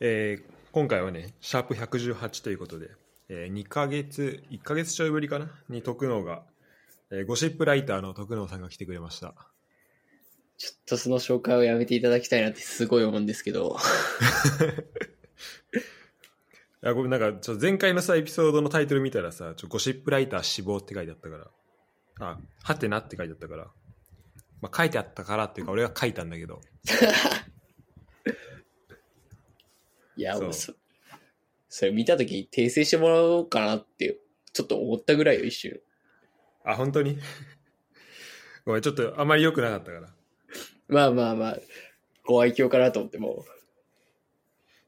[0.00, 2.90] えー今回はね、シャープ118ということで、
[3.30, 5.50] え2ヶ月、1ヶ月ちょいぶりかな？
[5.70, 6.44] に徳能が、
[7.10, 9.34] えーゴシップライターの徳能さんが来てくれました。
[10.58, 13.76] ちょっとその紹介をやめていただきたいなってすごい思うんですけど。
[16.82, 21.50] いや、ごめん、なんか、ちょっと前回のさ、エピソードのタイトル見たらさ、ちょゴシップライター死亡って書いてあったから、
[22.20, 23.70] あ、はてなって書いてあったから、
[24.60, 26.60] まあ、書いてあったからっていうか、俺が書いたんだけど、
[30.18, 30.72] いや、そうそ、
[31.68, 34.18] それ見たときに訂正してもらおうかなって、
[34.52, 35.80] ちょっと思ったぐらいよ、一瞬。
[36.64, 37.16] あ、本当に？
[38.66, 40.12] ごめん、ちょっとあまり良くなかったから。
[40.88, 41.58] まあまあまあ、
[42.24, 43.44] ご愛嬌かなと思っても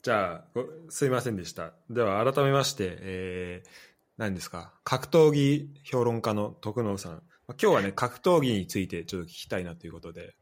[0.03, 1.75] じゃあご、すいませんでした。
[1.89, 3.69] では、改めまして、えー、
[4.17, 7.13] 何ですか、格闘技評論家の徳能さん。
[7.13, 10.35] まあ今日はね、格闘技についてちょっと聞きたいなということで、う。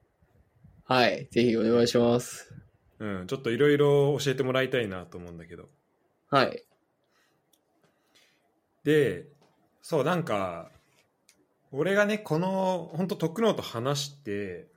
[0.85, 2.55] はい、ぜひお願いします。
[2.99, 5.69] うん、ちょっといろいろ教えてもらいたいなと思うんだけど。
[6.31, 6.65] はい。
[8.85, 9.27] で、
[9.83, 10.71] そう、なんか、
[11.71, 14.69] 俺がね、この、本当徳能と話して、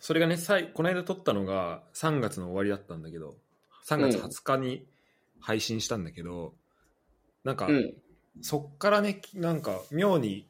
[0.00, 3.36] それがね、さいこの間撮ったのが3月の終わりだったんだけど、
[3.86, 4.86] 3月20日に
[5.40, 6.54] 配信したんだけど、
[7.42, 7.94] なんか、うん。
[8.42, 10.48] そっからねなんか妙に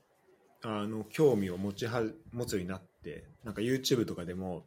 [0.62, 4.64] あの興味を持ちは持つようになってなんか YouTube とかでも、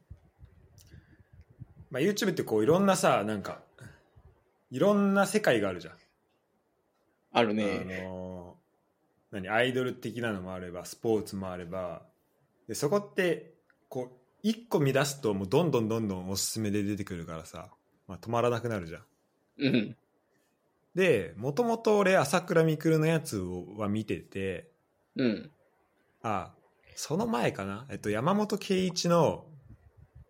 [1.90, 3.60] まあ、YouTube ってこういろんなさなんか
[4.72, 5.94] いろんな世界があるじゃん、
[7.34, 8.04] あるあね。
[8.04, 8.56] の
[9.32, 12.04] 何アイドル的なのもあればスポーツもあれば
[12.68, 13.54] でそこって
[13.90, 17.70] こう一個見出すともうどんどんどんどんおすすめで出てくるからさ、
[18.08, 19.04] まあ、止まらなくなるじゃん
[19.60, 19.96] うん。
[20.96, 24.70] でもともと俺朝倉未来のやつをは見てて
[25.16, 25.52] うん。
[26.24, 26.52] あ
[26.96, 29.46] その前かな、えっと、山本圭一の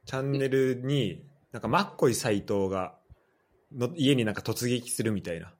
[0.05, 1.23] チャンネルに
[1.57, 2.93] なんかマッコイ斎藤が
[3.75, 5.51] の家になんか突撃するみたいな。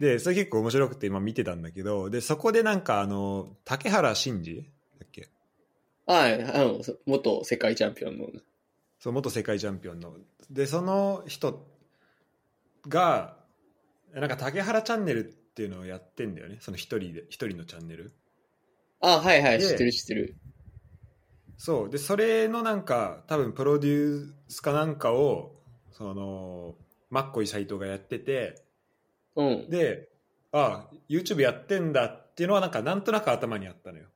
[0.00, 4.56] でそれ結構面白くて今見てたんだけどでそこでなんかあの竹原慎二？
[4.56, 4.62] だ
[5.04, 5.28] っけ？
[6.06, 8.26] はい、あの、そ元世界チャンピオンの。
[8.98, 10.16] そう元世界チャンピオンの。
[10.50, 11.64] でその人
[12.88, 13.36] が
[14.12, 16.56] なんか竹原チャンネルっていうのをやってんだよね。
[16.58, 18.12] その一人で一人のチャンネル。
[19.00, 20.34] あ、はいはい、で知ってる知ってる。
[21.64, 25.52] そうでそれのなんか多分プロデュースかなんかを
[25.92, 26.74] その
[27.08, 28.64] マッコイ斎藤がやってて
[29.36, 29.70] うん。
[29.70, 30.08] で
[30.50, 34.06] あ YouTube やってんだっていうのはなんかなんとなく頭にあったのよ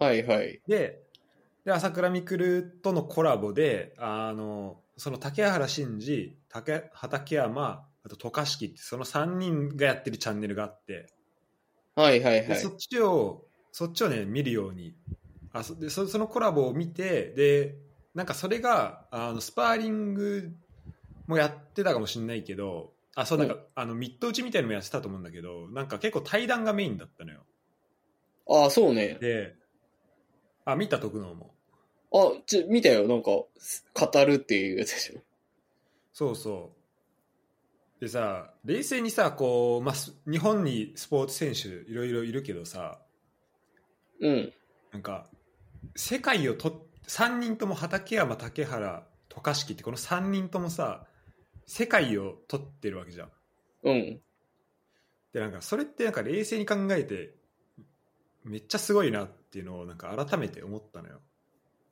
[0.00, 0.60] はいはい。
[0.66, 1.00] で
[1.64, 11.06] で朝倉未来とのコラボであのその竹原慎二竹畠山あと渡嘉敷ってその3人がやってるチャンネルがあって
[11.94, 12.70] はいはいはいでそ。
[12.70, 14.96] っちをそっちをね見るように
[15.52, 17.76] あそでそそのコラボを見てで
[18.14, 20.52] なんかそれがあのスパーリング
[21.26, 27.40] もやってたかもしれないけどあそうなんか、あのミット打ちみたいのもやってたと思うんだけどなんか結構対談がメインだったのよ
[28.48, 29.18] ああ、そうね。
[29.20, 29.54] で
[30.64, 31.54] あ見た徳能も
[32.12, 33.06] あ、ちょ、見たよ。
[33.06, 35.20] なんか、語るっていうやつでしょ。
[36.12, 36.72] そうそ
[37.98, 42.98] うでさ冷静にさこう、まあ、す日本にスポーツ選手いろいろいるけどさ
[44.20, 44.52] うん。
[44.92, 45.26] なんか
[45.96, 51.06] 世界をと3人とも畠山竹原渡嘉敷ってこの3人ともさ
[51.66, 53.28] 世界を取ってるわけじゃん
[53.84, 54.20] うん。
[55.32, 57.34] でなんかそれってなんか冷静に考えて
[58.44, 61.20] めっちゃすごいなっていうのをなんか改めて思ったのよ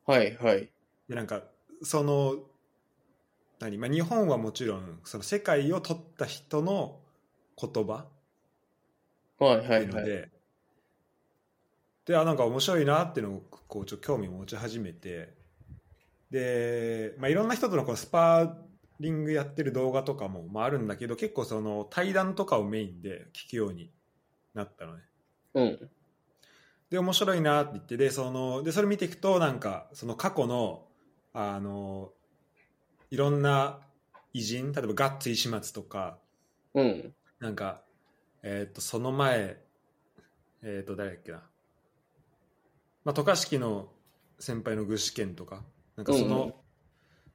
[0.06, 0.68] はいはい。
[1.08, 1.42] でなんか
[1.82, 2.36] その
[3.60, 7.00] 何、まあ、日本はもちろんその世界を取った人の
[7.60, 8.06] 言葉
[9.38, 10.04] はいっていいうはい。
[10.04, 10.30] で
[12.16, 15.34] あなんか面白いなっていうのをこうちょっと興味を持ち始めて
[16.30, 18.54] で、まあ、いろんな人とのこうスパー
[19.00, 23.90] リングやってる動画とかも、まあ、あるんだけど結構その対談とかをメインで聞くように
[24.54, 25.02] なったのね
[25.54, 25.90] うん。
[26.90, 30.86] で面白いなって言ってでそのでそれ見ていくとなんかその過去の
[31.34, 32.10] あの
[33.10, 33.78] いろんな
[34.32, 36.18] 偉人例えばガッツ石松とか
[36.74, 37.14] うん。
[37.40, 37.82] なんか、
[38.42, 39.60] えっ、と、その前、
[40.62, 41.42] えっ、と、誰だっけな。
[43.08, 43.88] まあ、渡嘉敷の
[44.38, 45.64] 先輩の具志堅とか、
[45.96, 46.54] なんかその、うんうん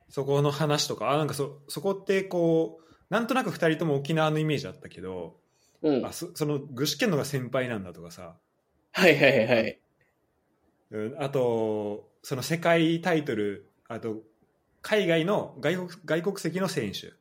[0.09, 5.37] そこの話とか、あ、なんかそ、そこってこう、なんとなく二人とも沖縄のイメージあったけど、
[5.81, 6.05] うん。
[6.05, 8.35] あそその具志堅のが先輩なんだとかさ、
[8.91, 9.79] はいはいはい。
[10.91, 14.17] うんあと、その世界タイトル、あと、
[14.83, 17.13] 海外の外国外国籍の選手、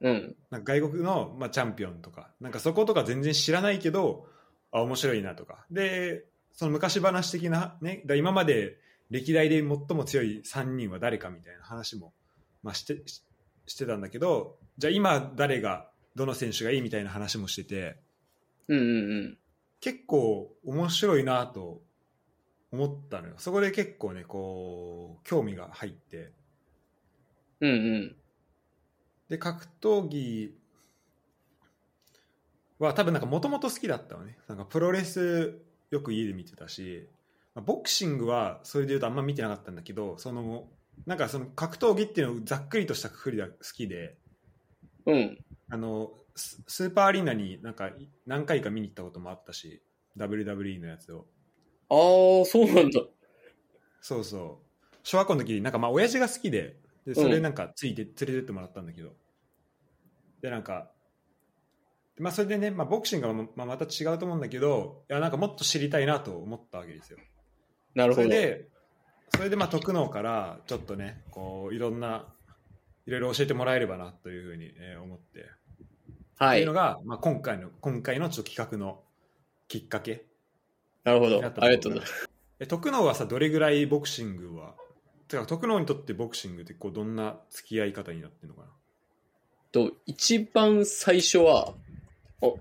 [0.00, 0.36] うん。
[0.50, 4.26] なんか外国の、まあ、チャンピオンとかなんかそことか全然知らないけど
[4.72, 8.78] あ面白いなとかでその昔話的な、ね、だ今まで
[9.10, 9.66] 歴代で最
[9.96, 12.12] も強い3人は誰かみたいな話も、
[12.62, 13.22] まあ、してし
[13.66, 17.96] してたんだけどじゃあ今誰がどの選手がいいみたいな話もしてて
[18.68, 19.38] うんうんうん。
[19.80, 21.80] 結構面白いなと
[22.72, 26.32] 思ったのよそこで結構ねこう興味が入って
[27.60, 28.16] うんうん。
[29.28, 30.52] で格闘技
[32.80, 37.08] は多分なんかもともと好きだったのねなんかプロレスよく家で見てたし
[37.54, 40.68] まあボクシングはそれでいうとあんま見てなかったんだけどその
[41.06, 44.16] なんかその格闘技っていうのをざっくりとしたくくりが好きで
[45.06, 45.38] うん。
[45.70, 47.90] あのススーパーアリーナになんか
[48.26, 49.82] 何回か見に行ったこともあったし
[50.16, 51.26] WWE のやつを
[51.88, 53.00] ああ、そうなんだ。
[54.00, 56.76] そうそう小学校の時になんかまあ親父が好きで
[57.06, 59.10] でそれなんかついて連れてってもらったんだけど、
[60.42, 60.90] でなんか
[62.20, 67.18] まあそれでね、まあ、ボクシングはままあまた違うと思うんだけどいやなんかもっと知りたいなと思ったわけですよ
[67.94, 68.28] なるほど。
[68.28, 68.68] それで
[69.34, 72.26] それでまあ徳能からちょっとねこういろんな
[73.06, 75.46] いろいろ教えてもらえればなというふうに、えー思って、
[76.36, 76.72] はいっていうの。
[76.74, 79.00] が、まあ、今回の今回のちょっと企画の
[79.68, 80.26] きっかけ
[81.04, 81.36] なるほど。
[81.36, 82.30] ありがとうございます。
[82.60, 84.74] え徳能はさどれぐらいボクシングは
[85.28, 88.68] てか徳能にとってボクシングってこうどんな付き合い方になってるのかな？
[89.72, 91.74] と、一番最初は、お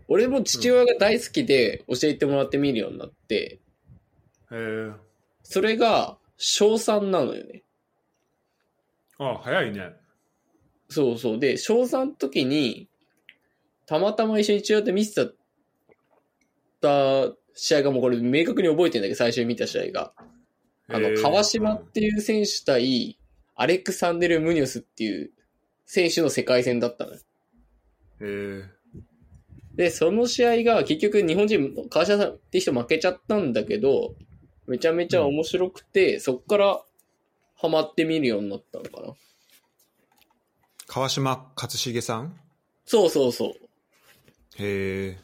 [0.07, 3.59] 俺も父親が大好きで教えてもらって見るようになって、
[4.51, 4.91] へえ
[5.43, 7.63] それが小3なのよね。
[9.17, 9.93] あ早いね
[10.89, 11.39] そうそう。
[11.39, 12.89] で、小3の時に、
[13.85, 15.31] たまたま一緒に父親と見せ
[16.81, 16.91] た
[17.53, 20.13] 試合がもうこれ明確に覚えてるんだけど、最初に見た試合が。
[20.87, 23.19] あの、川島っていう選手対、
[23.55, 25.31] アレクサンデル・ムニョスっていう
[25.85, 27.17] 選手の世界戦だったのよ。
[27.17, 27.21] へ
[28.21, 28.78] え
[29.79, 34.13] で、その試合が結局日本人、川島さんって人負けちゃったんだけど、
[34.67, 36.81] めちゃめちゃ面白くて、そっから
[37.55, 39.13] ハマって見るようになったのかな。
[40.85, 42.37] 川島勝重さん？
[42.85, 43.51] そうそうそう。
[44.57, 45.17] へえ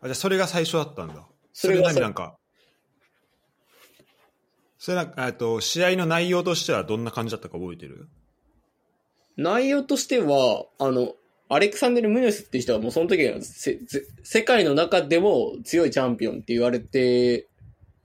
[0.00, 1.28] あじゃあそれが最初だったんだ。
[1.52, 2.38] それが何なんか
[4.78, 8.08] それなんかえっと試合の内容としてはどんな感じだったか覚えてる？
[9.36, 11.14] 内容としては、あの、
[11.48, 13.38] アレクサンデル・ムニョスっていう人はもうその時は
[14.22, 17.48] 世界の中でも強いチャンピオンって言われて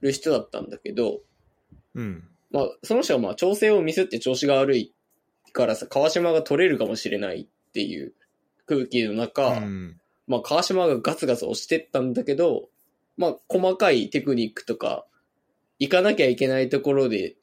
[0.00, 1.20] る人だったんだけど、
[1.94, 2.24] うん。
[2.50, 4.94] まあ、その人はまあ調整をミスって調子が悪い
[5.52, 8.14] からさ、川島が取れるかもしれないっていう
[8.66, 10.00] 空気の中、うん。
[10.26, 12.68] まあ、川島がガツガツ押してったんだけど、
[13.16, 15.04] まあ、細かいテクニックとか、
[15.78, 17.36] 行かなきゃいけないところで、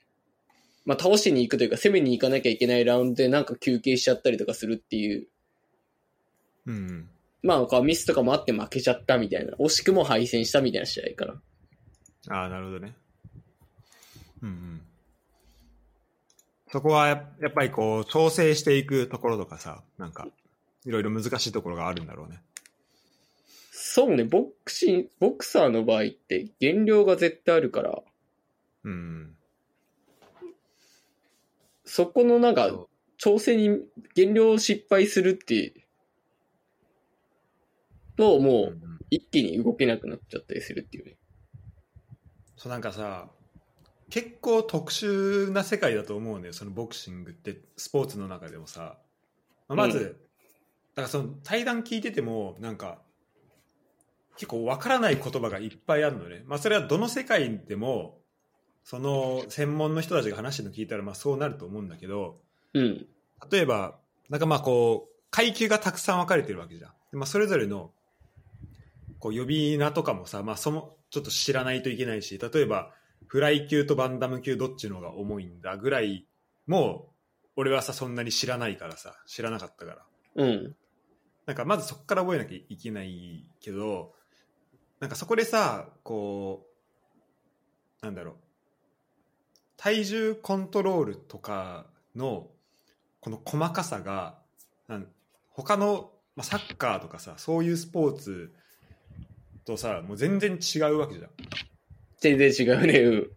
[0.86, 5.28] まあ、倒しに行くというか、攻めに行かなきゃいけないラウンドでなんか休憩しちゃったりとかするっていう、
[6.66, 7.10] うん。
[7.44, 11.42] まあ、こうミスとかもあって負けちゃったみたいな、惜しくも敗戦したみたいな試合かな。
[12.30, 12.96] ああなるほどね。
[14.44, 14.82] うんうん。
[16.72, 20.28] そこはややっぱりこう調整していくところとかさなんか
[20.86, 22.42] いろいろ難しいところがあるんだろうね。
[23.72, 28.02] そうね、ボクシン、ボクサーの場合って減量が絶対あるから、
[28.84, 29.36] うん
[31.84, 32.72] そこのなんか
[33.18, 33.82] 調整に
[34.16, 35.81] 減量を失敗するって、
[38.16, 38.78] と、もう
[39.10, 41.18] 一気に動けなくなっちゃったりするっていうね。
[42.56, 43.28] そうなんかさ
[44.12, 48.98] 結構特殊な世界だと思うのよそのボクシングってスポーツの中でもさ。
[49.68, 50.04] まあまず、うん。
[50.06, 53.00] だからその対談聞いててもなんか
[54.36, 58.20] 結構わからない言葉がいっぱいあるのね、まあ、それはどの世界でも
[58.84, 62.42] その専門の人たちが話してるの聞いたらまあそうなると思うんだけど
[62.74, 63.08] うん。
[63.50, 63.98] 例えば
[64.30, 67.92] なんかまあこう階級がたくさん分かれてるわけじゃん、でまあ、それぞれの
[69.22, 72.92] こう呼び名とかもさ、まあ、そのちょっと知らないといけないし例えば
[73.28, 76.26] フライ級とバンダム級どっちの方が重いんだぐらい
[76.68, 77.14] も
[77.56, 80.76] 俺はさそんなに知らないからさ知らなかったからうん。
[81.46, 84.14] なんかまずそこから覚えなきゃいけないけど
[85.00, 86.66] なんかそこでさこ
[88.02, 88.36] うなんだろう
[89.78, 91.86] 体重コントロールとか
[92.16, 92.48] の
[93.20, 94.40] この細かさが
[94.88, 95.08] なん
[95.50, 98.54] 他の、まあ、サッカーとかさそういうスポーツ
[99.72, 101.30] とさもう全然違うわけじゃん
[102.20, 103.00] 全然違うね。
[103.00, 103.32] うん。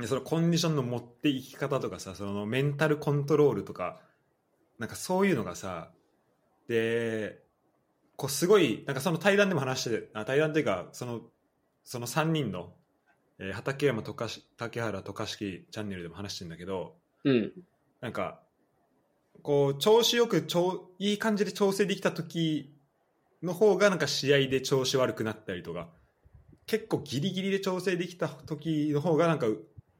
[0.00, 4.00] でそのコンディションの持っていき方とかさそのメンタルコントロールとか
[4.78, 5.90] なんかそういうのがさ
[6.68, 7.42] で
[8.16, 11.20] こうすごいなんかその対談でも話してあ対談というかその
[11.84, 12.72] その3人の、
[13.38, 17.52] えー畠山とかし竹原渡嘉敷チャンネルでも話してるんだけどうん。
[18.00, 18.40] なんか
[19.42, 22.74] こう調子よく調いい感じで調整できた時
[23.42, 25.88] の方がなんか試合で調子悪くなったりとか
[26.66, 29.46] 結構ギリギリで調整できた時の方がなんか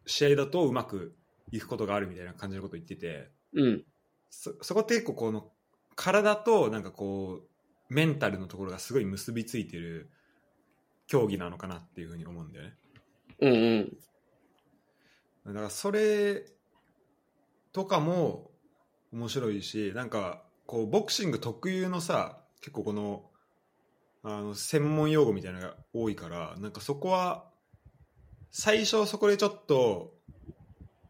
[0.07, 1.17] 試合だとうまく
[1.51, 3.85] いくことがあるみたいな感じのこと言っててうん。
[4.31, 5.51] そそこって結構この
[5.95, 10.11] 体となんかこうメンタルのところがすごい結びついてる
[11.07, 12.73] 競技なのかなっていうふうに思うんだよね
[13.41, 13.97] うんうん。
[15.47, 16.47] だからそれ
[17.73, 18.51] とかも
[19.13, 23.25] 面白いしなんかこうボクシング特有のさ結構この
[24.25, 27.45] あの専門用語みたいなのが多いからなんかそこは
[28.51, 30.15] 最初そこでちょっと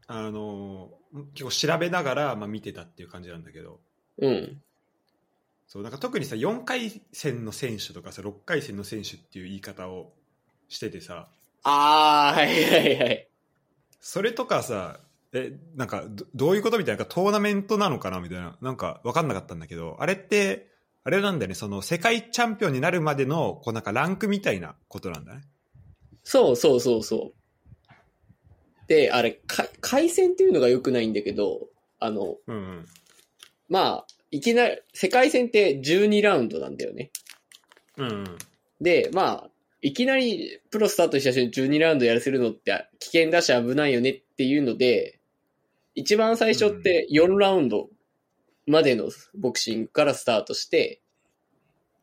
[0.06, 0.90] あの
[1.34, 3.80] 結構調べながら、まあ、見てたっていう感じなんだけど
[4.18, 4.62] うん。
[5.66, 10.12] そうなんか特にさ4回戦の選手とかさ6回戦の選手っていう言い方を
[10.68, 11.28] しててさ
[11.64, 13.28] あー、はいはいはい。
[14.00, 15.00] それとかさ
[15.32, 20.71] えなんかどどういうことみたいななんかトーナメントなのかなみたいななんか分かんなかったんだけどあれって
[21.04, 21.54] あれなんだよね。
[21.54, 25.42] その世界チャンピオンになるまでのこうなんかランクみたいなことなんだね。
[26.24, 27.42] そうそうそうそう。
[28.86, 31.68] で、あれ、か回戦っていうのが良くないんだけど、
[31.98, 32.86] あの、うんうん。
[33.68, 37.10] まあ、いきなり、世界戦って12ラウンドなんだよね。
[37.96, 38.38] うんうん。
[38.80, 45.18] で、まあ、いきなりプロスタートした人に12ラウンドやらせるのって危険だし危ないよねっていうので、
[45.94, 47.88] 一番最初って4ラウンド
[48.66, 51.00] までのボクシングからスタートして、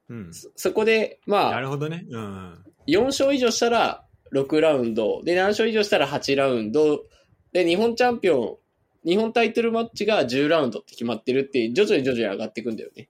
[0.10, 0.34] うん。
[0.34, 2.06] そそこで、まあ、なるほどね。
[2.10, 2.22] うん。
[2.22, 7.06] うん4勝以上したら6ラウンド、で、7勝以上したら8ラウンド、
[7.52, 8.60] で、日本チャンピオ
[9.06, 13.10] ン、日本タイトルマッチが10ラウンドって決まってるって、徐々に徐々に上がっていくんだよね。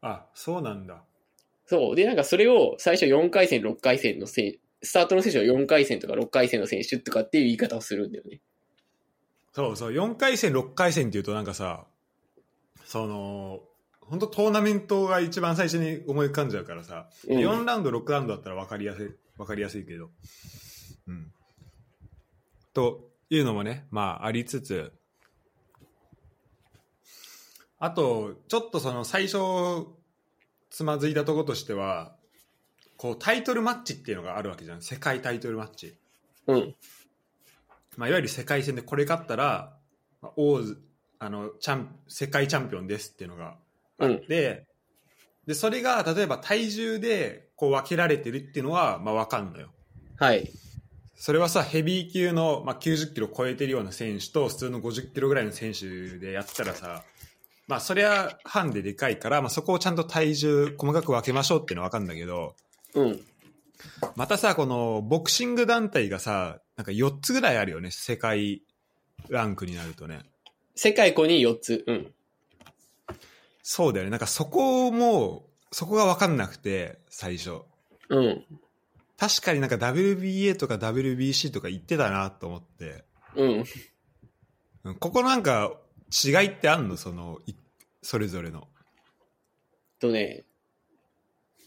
[0.00, 1.02] あそうなんだ。
[1.66, 1.96] そう。
[1.96, 8.40] で、なんかそれを最初4回戦、6回戦の選スタートの選手は4回戦とか6回戦の選手とかっていう言い方をするんだよね。
[9.52, 9.94] そうそう。
[9.94, 11.86] 4回戦6回戦っていうとなんかさ
[12.84, 13.60] その
[14.00, 17.38] 本当トーナメントが一番最初に思い浮かんじゃうからさ、うん。
[17.38, 20.10] 4ラウンド6ラウンドだったら分かりやすい分かりやすいけど。
[21.08, 21.32] うん。
[22.72, 24.92] というのもねまあありつつ。
[27.78, 29.38] あとちょっとその最初
[30.70, 32.14] つまずいたところとしては
[32.96, 34.82] こうタイトルマッチっていうのがあるわけじゃん。
[34.82, 35.96] 世界タイトルマッチ。
[36.46, 36.74] うん。
[37.96, 39.76] まあ、いわゆる世界戦でこれ勝ったら、
[40.20, 40.80] まあ、王ズ
[41.24, 43.56] あのチャン世界チャンピオンですっていうのが
[43.98, 44.66] あって、
[45.46, 49.68] でそれが例えば体重でこう分けられてるっていうのは、まあ、分かんのよ
[50.18, 50.50] はい。
[51.16, 57.04] それはさヘビー級の、まあ、90キロ超えてるような選手と普通の50キロぐらいの選手でやったらさ
[57.68, 62.54] まあそれはハンデでかいから、まあ、そこをちゃんと体重細かく分けましょうっていうのは分かるんだけど
[62.94, 63.20] うん。
[64.16, 68.62] またさこのボクシング団体がさなんか4つぐらいあるよね世界
[69.30, 70.20] ランクになるとね
[70.74, 71.84] 世界5に4つ。
[71.86, 72.14] うん。
[73.62, 74.10] そうだよね。
[74.10, 77.62] なんかそこも、そこが分かんなくて、最初。
[78.08, 78.44] うん。
[79.16, 83.04] 確かになんか WBA とか WBC とか言ってたなと思って。
[83.36, 83.64] うん。
[84.84, 85.72] うんここなんか
[86.24, 86.98] 違いってあんの？
[86.98, 87.54] その、い
[88.02, 88.68] それぞれの。
[89.98, 90.44] とね、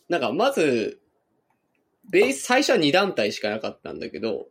[0.07, 1.01] なんかまず、
[2.11, 4.49] ベース、最初は2団体しかなかったんだけど、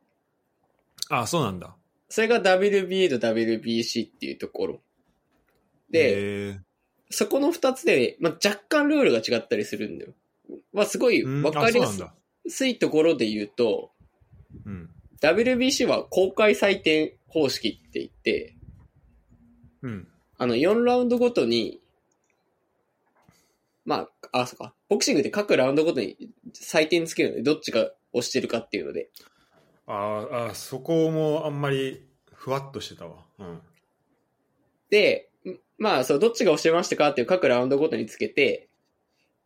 [1.09, 1.77] あそうなんだ。
[2.09, 4.81] それが WBA と WBC っていうところ。
[5.91, 6.61] で、
[7.11, 10.13] そこの2つで、まあ、若干ルールが違ったりするんだよ。
[10.73, 11.43] まあ、すごいうん？
[11.43, 11.87] 分かりや
[12.49, 12.67] す。
[12.67, 13.91] いところで言うと、
[14.65, 14.91] うん。
[15.21, 18.55] WBC は公開採点方式って言って、
[19.83, 20.09] うん。
[20.39, 21.81] あの、4ラウンドごとに、
[23.85, 24.75] まあ、あ、そうか。
[24.89, 26.17] ボクシングって各ラウンドごとに
[26.55, 29.11] 採点つけるので、どっちが押してるかっていうので。
[29.87, 33.25] あーあー、そこもあんまりふわっとしてたわ。
[33.39, 33.61] うん。
[34.91, 38.69] で、んまあ、そう、どっちが押してましたかっていう各ラウンドごとにつけて、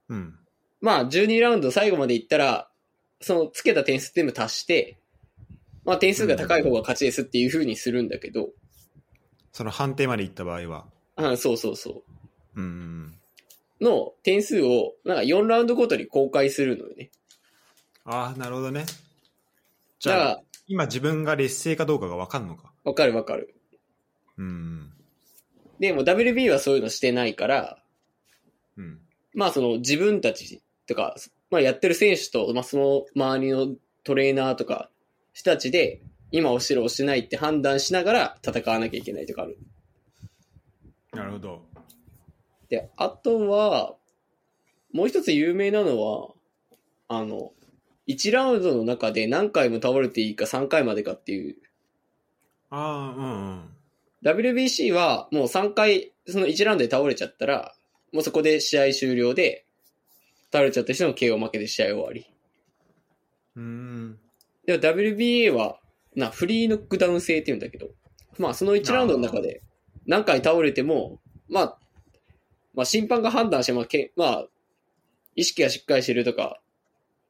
[0.08, 0.38] うん。
[0.80, 2.70] まあ、12ラウンド最後までいったら、
[3.20, 4.98] そのつけた点数全部足して、
[5.84, 8.50] まあ、点数が高い方が勝ちですっていう風にするんだけど、
[9.52, 10.86] その判定まで行った場合は。
[11.16, 12.02] あそうそうそ
[12.56, 13.14] うん。
[13.80, 13.84] う。
[13.84, 17.10] の点数を、なんか4ラウンドごとに公開するのよね。
[18.04, 18.84] ああ、なるほどね。
[20.00, 22.72] じゃあ、今自分が劣勢かどうかが分かんのか。
[22.84, 23.54] ら、わかるわかる。
[24.38, 24.92] うん。
[25.78, 27.82] でも WB はそういうのしてないから、
[28.76, 28.98] うん。
[29.34, 31.16] まあその自分たちとか、
[31.50, 34.90] まあやってる選手と、まあその周りのトレーナーとか
[35.34, 36.00] 人たちで、
[36.32, 39.58] 今押してる押してないって判断しながら戦わなきゃいけないとかある。
[41.12, 41.62] なるほど。
[42.68, 43.96] で、あとは、
[44.92, 46.30] もう一つ有名なのは、
[47.08, 47.52] あの、
[48.12, 51.56] 1ラウンドの中で何回も倒れていいか3回までかっていう。
[52.70, 53.70] ああ、うんうん。
[54.22, 57.74] WBC はもう3回、その1ラウンドで倒れちゃったら、
[58.12, 59.64] もうそこで試合終了で、
[60.52, 62.26] 倒れちゃった人の KO 負けで試合終わり。
[63.56, 64.18] うーん。
[64.66, 65.78] でも WBA は、
[66.14, 67.88] な、フリーノックダウン制って言うんだけど、
[68.38, 69.62] まあその1ラウンドの中で、
[70.06, 71.78] 何回倒れても、まあ、
[72.74, 74.46] まあ審判が判断して、まあ、けまあ、
[75.36, 76.60] 意識がしっかりしてるとか、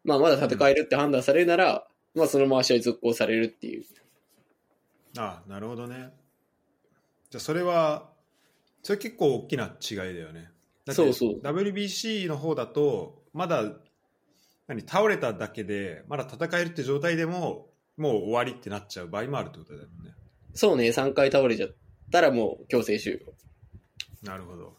[0.04, 3.85] まあまだ戦えるって判断されるなら、まあそのまま試合続行されるっていう。
[5.19, 6.11] あなるほどね。
[7.30, 8.11] じゃあそれは
[8.83, 10.50] それ結構大きな違いだよね。
[10.88, 11.40] そうそう。
[11.40, 13.64] WBC の方だとまだ
[14.66, 20.14] 何倒れただけでまだ戦えるって状態でももう終わりってなっちゃう場合もあるってことだよね。
[20.54, 21.71] そうね、3回倒れちゃっ
[22.11, 23.19] たらもう強制終了。
[24.23, 24.75] なるほど。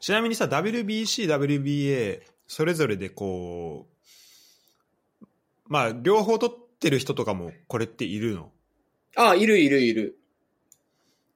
[0.00, 3.91] ちなみにさ WBC、WBA それぞれでこう
[5.72, 8.52] まあ両方取ってる人とかもこれっているの？
[9.16, 10.18] ああ、いるいるいる。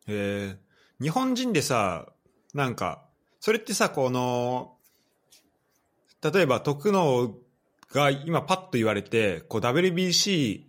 [0.07, 0.59] へえ
[1.01, 2.13] 日本人でさ
[2.53, 3.03] なんか
[3.41, 4.77] それってさこの
[6.23, 7.35] 例えば徳能
[7.95, 10.65] が今パッと言われてこう WBC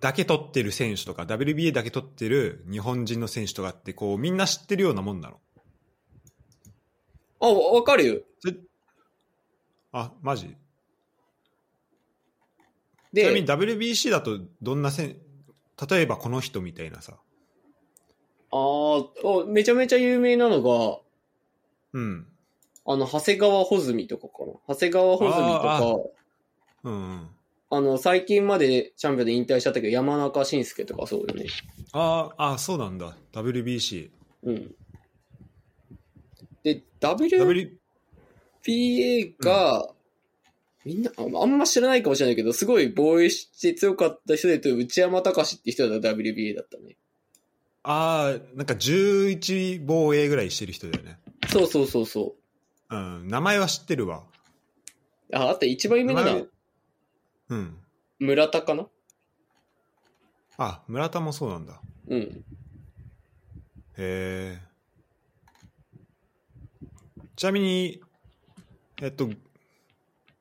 [0.00, 5.38] だけ取ってる選手とか WBA だけ取ってる日本人の選手とかってこうみんな知ってるようなもんなの？
[7.40, 8.20] あ、わわかるよ。
[9.92, 10.56] あマジ？
[13.14, 15.16] ちなみにで、WBC だとどんな選
[15.90, 17.18] 例えばこの人みたいなさ。
[18.50, 20.98] あーあ、めちゃめちゃ有名なのが、
[21.92, 22.26] うん。
[22.86, 24.52] あの、長谷川穂積とかかな。
[24.68, 26.10] 長谷川穂積とあか、
[26.84, 27.28] うんうん。
[27.70, 31.46] あの、最近までチャンピオンで引退しちゃったけど、山中慎介とかそうよね。
[31.92, 33.16] あーあそうなんだ。
[33.32, 34.10] WBC
[34.42, 34.74] うん。
[36.62, 37.68] で、W
[38.66, 39.88] WBA が、
[40.84, 46.96] みんなあ、あんま知らないかもしれないけど、すごい防衛して強かった人で言うと、内山隆って人が WBA だったね。
[47.84, 52.36] ああなんか11防衛ぐらいしてる人だよねそうそうそうそ
[52.90, 54.22] うん名前は知ってるわ
[55.30, 55.36] う。
[55.36, 56.46] あ、あと一番有名なの
[57.48, 57.76] うん
[58.20, 58.86] 村田かな？
[60.58, 62.20] あ村田もそうなんだうん。
[62.20, 62.44] へ
[63.98, 64.58] え
[67.34, 68.00] ちなみに
[69.00, 69.28] えっと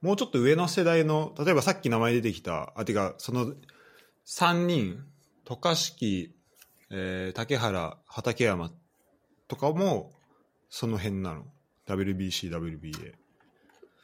[0.02, 3.54] もうちょっと上の世代の例えばさっき名前出てきたあてかその
[4.26, 5.04] 3人
[5.46, 6.34] 渡嘉敷、
[6.90, 8.72] えー竹原畠山
[9.48, 10.12] とかも
[10.70, 11.44] その辺なの
[11.88, 13.14] ？WBCWBA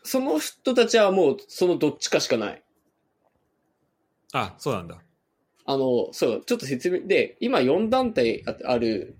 [0.07, 2.63] その人たちはもう、そのどっちかしかない。
[4.31, 4.99] あそうなんだ。
[5.65, 9.17] あの、そう、ちょっと説明で、今4団体あある、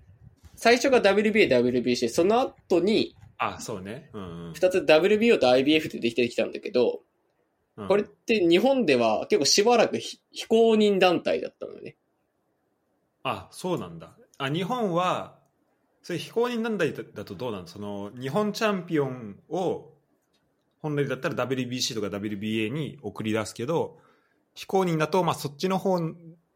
[0.54, 4.10] 最初が WBA、WBC、その後に、あそうね。
[4.12, 4.52] うん、うん。
[4.52, 7.00] 2つ WBO と IBF ってできてきたんだけど、
[7.76, 7.88] うん。
[7.88, 11.96] これって日本では結構しばらく非非公認団体だったのよね。
[13.22, 14.16] あそうなんだ。
[14.38, 15.38] あ日本は
[16.02, 19.92] それ非公認団体だだとどうなのその日本チャンピオンを
[20.80, 23.98] 本来だったら WBC とか WBA に送り出すけど
[24.54, 25.98] 非公認だと、まあ、そっちの方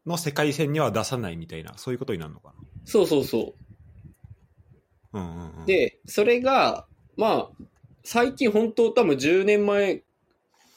[0.05, 2.53] の世界戦には出さないみたいなそういうことになるのか
[2.85, 3.45] そうそうそな、う。
[3.47, 3.53] ん
[5.13, 5.65] うんうん、う。
[5.65, 7.65] で、それが、まあ、
[8.03, 10.01] 最近本当多分10年前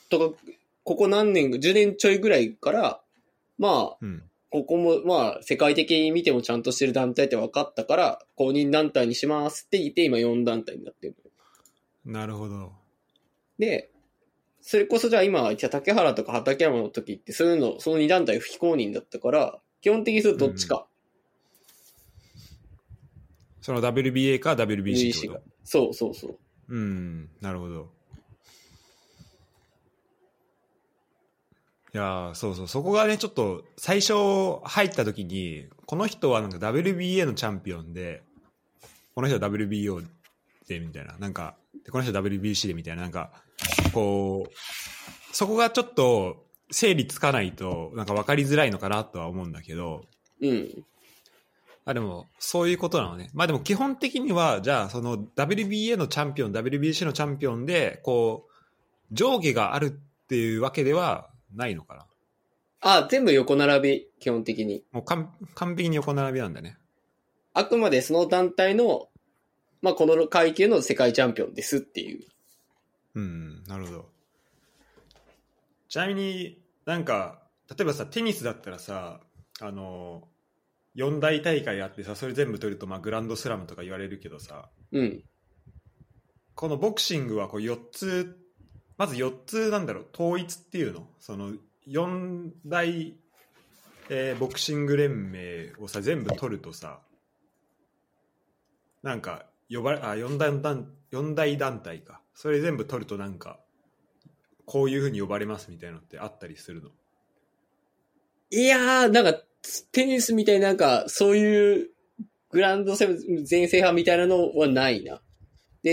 [0.08, 0.36] とか、
[0.84, 3.00] ここ何年、10年ちょいぐらいから、
[3.58, 11.16] まあ、うん、ここも、まあ、世界的に見てもちゃんとしてる団体って分かったから、公認団体にしますって言って、今4団体になってる。
[12.04, 12.72] なるほど
[13.58, 13.90] で、
[14.60, 20.86] それこそじゃあ今、じゃあ竹原とか畠山の時って、そういうの、その2団体非公認だったから、基本的にするとどっちか、
[23.66, 25.50] その WBA か WBC って WBC がこと。
[25.64, 26.38] そうそうそう。
[26.68, 27.90] うんなるほど
[31.92, 38.22] いやーそうそうそこがねちょっと最初入った時にこの人はなんか WBA のチャンピオンで
[39.16, 40.06] この人は WBO
[40.68, 43.32] でみたいななんかでこの人は WBC でみたいななんか
[43.92, 50.04] こうそこがちょっと整理つかないとなんか分かりづらいのかなとは思うんだけど
[50.40, 50.84] うん。
[51.86, 62.06] あでもそういうことなのねまあでも基本的にはじゃあその WBA のチャンピオン WBC のチャンピオンでこう上下があるっていうわけではないのかな
[62.80, 64.84] あ、全部横並び、基本的に。
[64.92, 66.76] もう完完璧に横並びなんだね
[67.54, 69.08] あくまでその団体の、
[69.80, 72.26] まあ、この階級の世界チャンピオンですっていう。
[73.14, 74.08] うんなるほど
[75.88, 79.20] ちなみになんか例えばさテニスだったらさ
[79.60, 80.28] あの
[80.96, 84.70] 四大大会あってさそれ全部取るとまあグランドスラムとか言われるけどさ。
[84.92, 85.22] うん。
[86.54, 88.38] このボクシングはこう4つ
[88.96, 90.06] まず4つなんだろう。
[90.12, 91.06] 統一っていうの？
[91.20, 91.52] その
[91.86, 93.14] 4大、
[94.08, 97.00] えーボクシング連盟をさ全部取るとさ
[99.02, 102.22] なんか呼ばれあ4大団四大団体か。
[102.34, 103.60] それ全部取るとなんか
[104.64, 106.88] こういうふうに呼ばれますみたいなのってあったりするの？
[108.48, 109.40] いやー、なんか、
[109.92, 111.90] テニスみたいになんか、そういう
[112.50, 115.20] グランドセブン全制覇みたいなのはないな。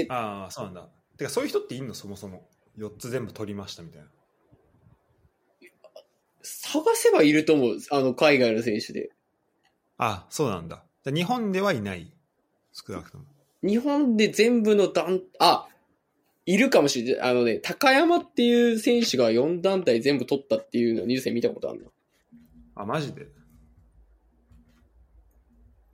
[0.10, 0.90] ああ、そうなんだ。
[1.18, 1.94] てか、そういう人っていんの？
[1.94, 2.50] そもそも。
[2.78, 4.08] 4つ全部取りましたみたいな。
[6.42, 7.78] 探せばいると思う。
[7.92, 9.12] あの、海外の選手で。
[9.98, 10.84] あそうなんだ。
[11.04, 12.12] じゃあ日本ではいない。
[12.74, 13.26] 少なくとも。
[13.62, 15.68] 日本で全部の団、あ、
[16.46, 17.30] いるかもしれない。
[17.30, 21.92] あのね、高山っていう選手が4団体全部取ったっていうのをニュースで見たことあるの。
[22.76, 23.28] あ、マジで？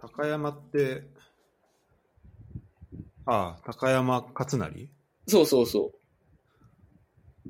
[0.01, 1.03] 高山って、
[3.25, 4.89] ああ、高山勝成？
[5.27, 5.91] そうそうそ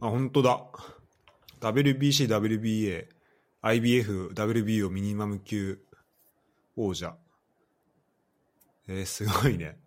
[0.02, 0.66] あ、本当だ。
[1.62, 3.08] WBC、WBA、
[3.62, 5.80] IBF、WBO ミニマム級
[6.76, 7.16] 王者。
[8.88, 9.66] えー、すごいね。
[9.66, 9.78] う。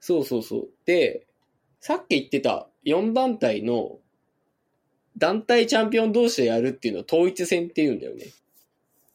[0.00, 0.68] そうそうそう。
[0.84, 1.26] で、
[1.80, 3.98] さっき言ってた4団体の
[5.16, 8.26] 団体チャンピオン同士でやるっていうのを統一戦っていうんだよね。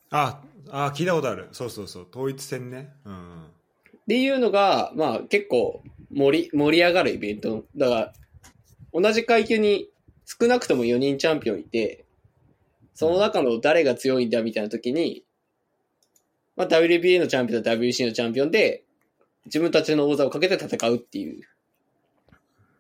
[0.09, 1.49] あ、あ、聞いたことある。
[1.51, 2.07] そうそうそう。
[2.09, 2.93] 統一戦ね。
[3.05, 3.45] うん。
[3.45, 3.49] っ
[4.07, 7.65] ていうのが、まあ結構盛り、盛り上がるイベント。
[7.75, 8.13] だから、
[8.93, 9.89] 同じ階級に
[10.25, 12.05] 少なくとも4人チャンピオンいて、
[12.93, 15.23] その中の誰が強いんだみたいな時に、
[16.55, 18.83] まあ WBA のチャンピオンと WBC のチャンピオンで、
[19.45, 21.43] 自分たちの王座をかけて戦うっていう。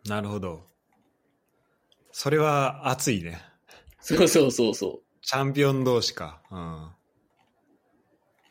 [0.05, 0.65] なるほど。
[2.11, 3.39] それは熱いね。
[3.99, 5.01] そうそうそうそう。
[5.21, 6.41] チャンピオン同士か。
[6.49, 6.96] うん。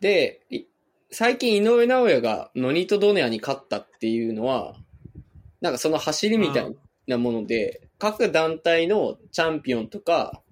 [0.00, 0.64] で、い
[1.10, 4.74] 最近井上尚弥がノニト・ドネアに勝ったっていうのは、
[5.60, 10.42] なんかその走りみたいなもので、各団体のチャンピオンとか、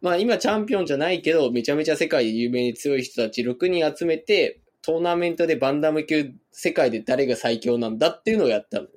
[0.00, 8.90] まあ今チャンピオンじゃないけど、めちゃめちゃ世界で有名に強い人たち6人集めて、トーナメントでバンダム級世界で誰が最強なんだっていうのをやったのね。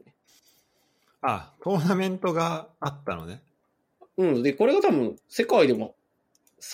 [1.21, 3.41] あ、トーナメントがあったのね。
[4.17, 4.43] うん。
[4.43, 5.95] で、これが多分世界でも、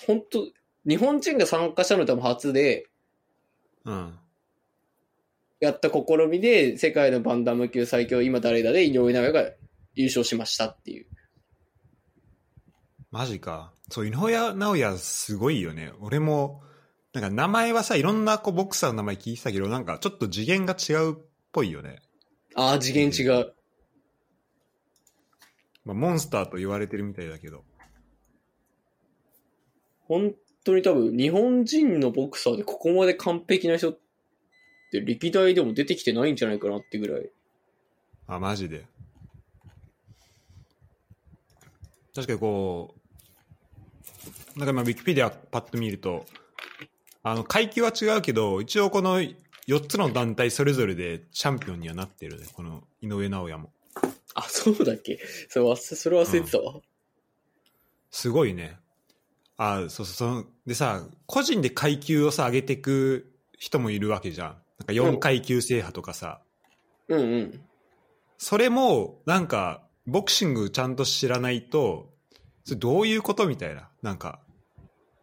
[0.06, 0.46] 本当
[0.88, 2.88] 日本人が参加したの多分初で、
[3.84, 4.20] うん。
[5.60, 9.52] やった試みで、世界のバンダム級最強、今誰だで井上尚弥が
[9.96, 11.08] 優勝しましたっていう。
[13.12, 13.74] マジか。
[13.90, 15.92] そう、井上尚弥すごいよね。
[16.00, 16.62] 俺も、
[17.14, 21.18] なんか名前はさ、いろんなこうボクサーの名前聞いてたけど、なんかちょっと次元が違うっ
[21.52, 22.02] ぽいよね。
[22.56, 23.54] ああ、次元違う。
[25.84, 27.64] まあ、モンスターと言われてるみたいだけど。
[30.08, 30.34] 本
[30.68, 34.00] 当に多分、日本人のボクサーでここまで完璧な人っ
[34.92, 37.30] て歴代でも出てきてないんじゃないかなってぐらい。
[38.28, 38.86] あ、マジで。
[42.14, 42.96] 確かにこ
[44.56, 46.26] う、なんか今、ウィキペディアパッと見ると、
[47.24, 52.48] あの、階級は違うけど、一応この4つの団体それぞれでチャンピオンにはなってるね。
[52.54, 53.72] この井上尚弥も。
[54.34, 55.20] あ、そうだっけ？
[55.50, 56.80] それ忘れそれ忘れてたわ。
[58.10, 58.78] すごいね。
[59.58, 64.48] あそうそう、その、でさ、個人で階級をさ、上げていく人もいるわけじゃん。
[64.80, 66.42] なんか4階級制覇とかさ。
[67.08, 67.62] うんうん。
[68.38, 72.14] それも、なんか、ボクシングちゃんと知らないと、
[72.64, 73.90] それどういうことみたいな。
[74.04, 74.40] なんか、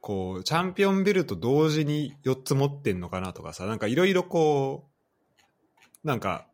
[0.01, 4.91] こう、チャンピオンベルト同時に4つ持ってんのかなとかさ、なんかいろいろこ
[6.05, 6.47] う、なんか、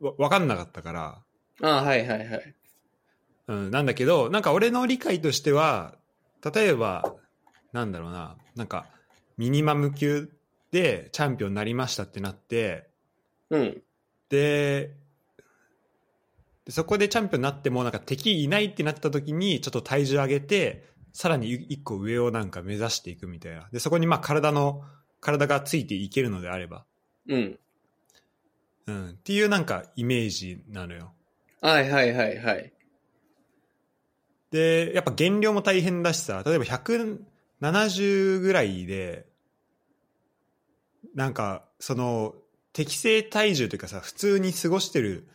[0.00, 1.22] わわかんなかったから、
[1.62, 2.54] ああ、はいはいはい。
[3.46, 5.94] うん、なんだけど、なんか俺の理解としては、
[6.52, 7.14] 例えば、
[7.72, 8.86] なんだろうな、なんか、
[9.36, 10.30] ミニマム級
[10.70, 12.88] でチャンピオンになりましたってなって、
[13.50, 13.82] うん。
[14.28, 14.94] で、
[16.64, 23.68] でそこでチャンピオンになっても、なんか敵いないってなった時に、ちょっと体重上げて、さらに一個上をなんか目指していくみたいな。
[23.72, 24.82] で、そこにまあ体の、
[25.20, 26.84] 体がついていけるのであれば。
[27.28, 27.58] うん。
[28.86, 29.10] うん。
[29.10, 31.14] っていうなんかイメージなのよ。
[31.60, 32.73] はいはいはいはい。
[34.54, 39.26] で、やっぱ減量も大変だしさ、例えば170ぐらいで、
[41.12, 42.36] なんか、その、
[42.72, 45.26] 適正体重というかさ、普通に過ごしてる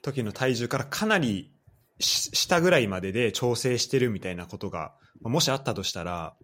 [0.00, 1.52] 時の体重からかなり
[1.98, 6.34] 下ぐらいまでで調整してるみたいなことが、もしあったとしたら、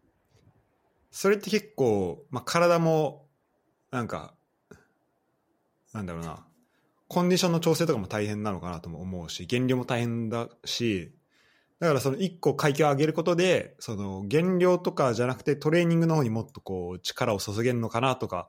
[1.10, 3.26] それって結構、まあ、体も、
[3.90, 4.34] なんか、
[5.94, 6.44] なんだろうな、
[7.08, 11.14] コンディションの調整とかも大変なのかなとも思うし、減量も大変だし、
[11.80, 18.48] だからその一個階級を上げることで、その減量とかじゃなくてトレーニングの方にもっとこう力を注げるのかなとか、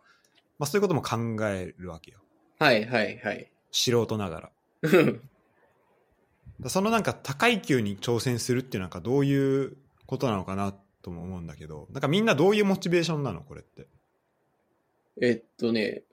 [0.60, 2.20] まあそういうことも考えるわけよ。
[2.60, 3.50] はいはいはい。
[3.72, 4.52] 素人ながら。
[6.70, 13.88] そのなんか高い級に挑戦するっていうなんかどういうことなのかなとも思うんだけど、なんかみんなどういうモチベーションなのこれって？
[15.22, 16.04] えっとね、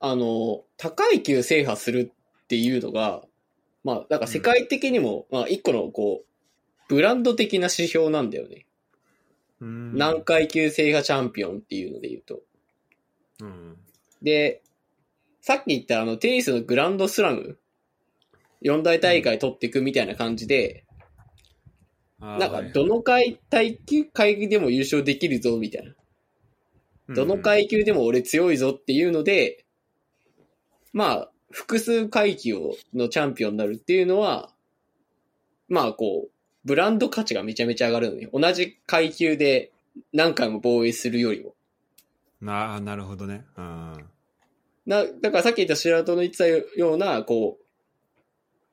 [0.00, 3.22] あの、高い級制覇するっていうのが、
[3.84, 6.27] まあ、なんか世界的にも、まあ、一個のこう、
[6.88, 8.66] ブランド的な指標なんだよね。
[9.60, 12.40] うん何階級制覇チャンピオンっていうので言うと。
[13.40, 13.76] うん。
[14.22, 14.62] で、
[15.40, 17.58] さっき言ったあのテニスのグランドスラム、
[18.60, 20.84] 四大大会取っていくみたいな感じで、
[22.20, 25.94] あーなんかはいどの階階級階でも優勝できるぞみたいな。
[27.14, 29.64] どの階級でも俺強いぞっていうので、
[30.92, 34.52] まあ、複数階級をのチャンピオンになるっていうのは、
[35.68, 36.30] まあこう、
[36.64, 38.28] ブランド価値がめちゃめちゃ上がるのね。
[38.32, 39.72] 同じ階級で
[40.12, 41.54] 何回も防衛するよりも。
[42.40, 43.44] なあなるほどね。
[43.56, 44.04] うん。
[44.86, 47.58] な、だからさっき言った白戸の言ってたような、こ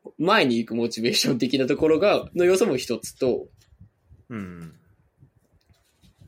[0.06, 3.48] う、前に行くモチベーション的なところが、の要素も一つと、
[4.30, 4.74] うん。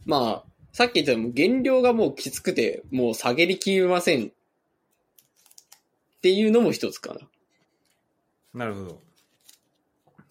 [0.06, 4.28] まあ、さっき言ったように減量がもうきつくて、もう下げりきれません。
[4.28, 4.30] っ
[6.22, 7.22] ていうのも一つかな。
[8.54, 9.02] なるほど。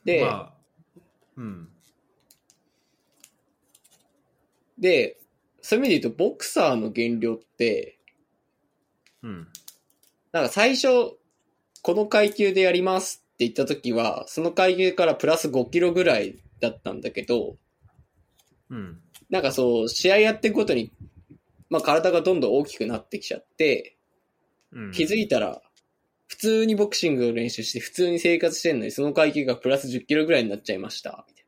[0.04, 0.55] で、まあ、
[1.36, 1.68] うん。
[4.78, 5.18] で、
[5.62, 7.98] そういう意味で言うと、ボクサーの減量って、
[9.22, 9.48] うん。
[10.32, 10.88] なんか最初、
[11.82, 17.56] この階級でやりますって言った時は、その階級からプラス5キロぐらいだったんだけど、
[18.70, 19.00] うん。
[19.30, 20.92] なんかそう、試合やっていくごとに、
[21.68, 23.96] まあ体がどんどん大きくなってきちゃって、
[24.72, 25.62] うん、気づいたら、
[26.26, 31.24] 普通にボクシングを練習して、普通に生活してんのに、その階級がプラス10キロぐらいになっちゃいました。
[31.28, 31.44] みたい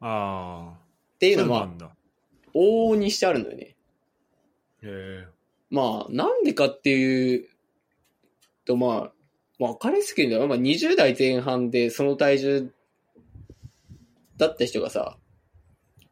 [0.00, 0.72] なああ。
[1.16, 1.68] っていうのは。
[2.54, 3.76] 往々にしてあるのよね。
[4.82, 5.26] へえ。
[5.70, 7.48] まあ、なんでかっていう
[8.64, 9.10] と、ま
[9.60, 10.46] あ、わかりやすく言うんだよ。
[10.48, 12.72] まあ、20代前半でその体重
[14.36, 15.16] だった人がさ、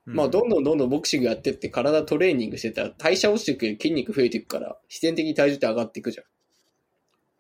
[0.05, 6.25] まあ、どんどんどんどんボクシングやってって体トレーニングしてたら代謝落ちてくる筋肉増えていくから、必然的に体重って上がっていくじゃん。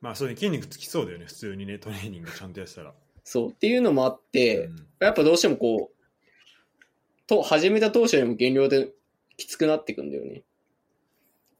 [0.00, 2.94] まあ、そうね、筋肉つきそうだよね、普通にね、トレーニングちゃんとやってたら。
[3.24, 3.50] そう。
[3.50, 8.90] っていうのもあって、うんやっぱどうしてもこう、と、始めた当初よりも減量で
[9.36, 10.42] きつくなっていくんだよね。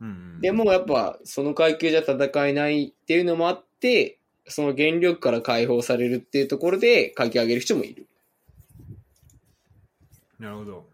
[0.01, 8.07] うんうん、でもやっぱその階級じゃ戦えないっていうのもあって、その原力から解放されるっていうところで階級上げる人もいる。
[10.38, 10.87] なるほど。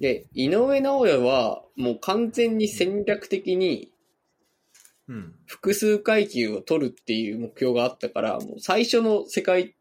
[0.00, 3.90] で、井上尚弥はもう完全に戦略的に
[5.08, 5.34] うん。
[5.46, 9.74] 複数階級を取るっていう目標があったから、もう最初の世界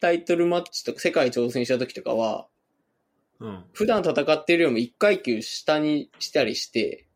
[0.00, 2.46] タイトルマッチとか世界挑戦した時とかは、
[3.38, 3.64] うん。
[3.72, 7.06] 普段戦ってるよりも1階級下にしたりして、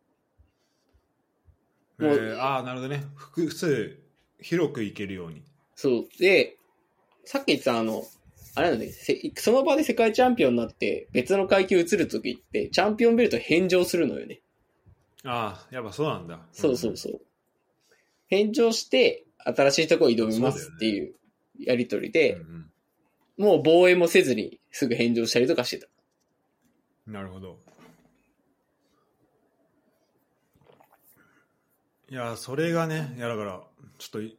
[2.01, 3.05] えもうー、ああ、なるほどね。
[3.15, 3.99] 複数、
[4.41, 5.43] 広くいけるように。
[5.77, 6.09] そう。
[6.19, 6.57] で、
[7.25, 8.05] さっき言ってたあの、
[8.57, 14.41] あれなんだね、せその場で世界チャンピオンになって別の階級移るときって、チャンピオンベルト返上するのよね。
[15.25, 16.39] ああ、やっぱそうなんだ。
[16.53, 17.21] そうそうそう。
[18.29, 21.15] 返上して、新しいところ挑みますっていう
[21.59, 22.13] やりとりうん。
[22.13, 22.71] で、うん
[23.37, 25.89] もう防衛もせずにすぐ返上したりとかしてた。
[27.09, 27.59] うん、なるほど。
[32.11, 33.61] いや、それがね、いやだから、
[33.99, 34.39] ちょっとい、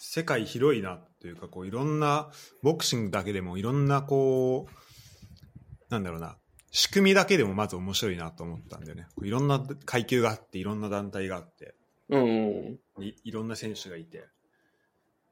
[0.00, 2.30] 世界広いなというか、こう、いろんな、
[2.62, 6.36] ボクシングだけでもいろんな、こう、なんだろうな、
[6.72, 9.06] 仕組みだけでもまず面白いなと思ったんだよね。
[9.22, 11.74] いろんな階級があって、いろんな団体があって。
[12.10, 13.04] うんうん。
[13.04, 14.28] いいろんな選手がいて、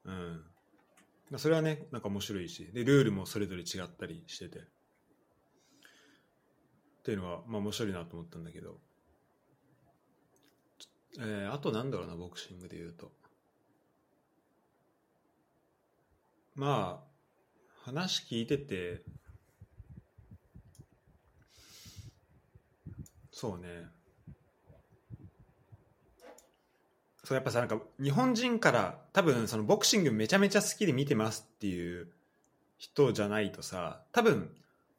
[0.05, 0.45] うん、
[1.37, 2.71] それはねなんか面白いし。
[2.73, 4.59] でルールもそれぞれ違ったりしてて。
[4.59, 4.62] っ
[7.03, 8.81] ていうのは、まあ、面白いなと思ったんだけど、
[11.19, 13.12] えーあとなんだろうなボクシングで言うと。
[16.55, 19.03] まあ話聞いてて
[23.31, 23.97] そうね。
[27.29, 32.09] そうやっぱさなんか日本人から多分そのボクシングめちゃめちゃ好きで見てますっていう
[32.79, 34.51] 人じゃないとさ多分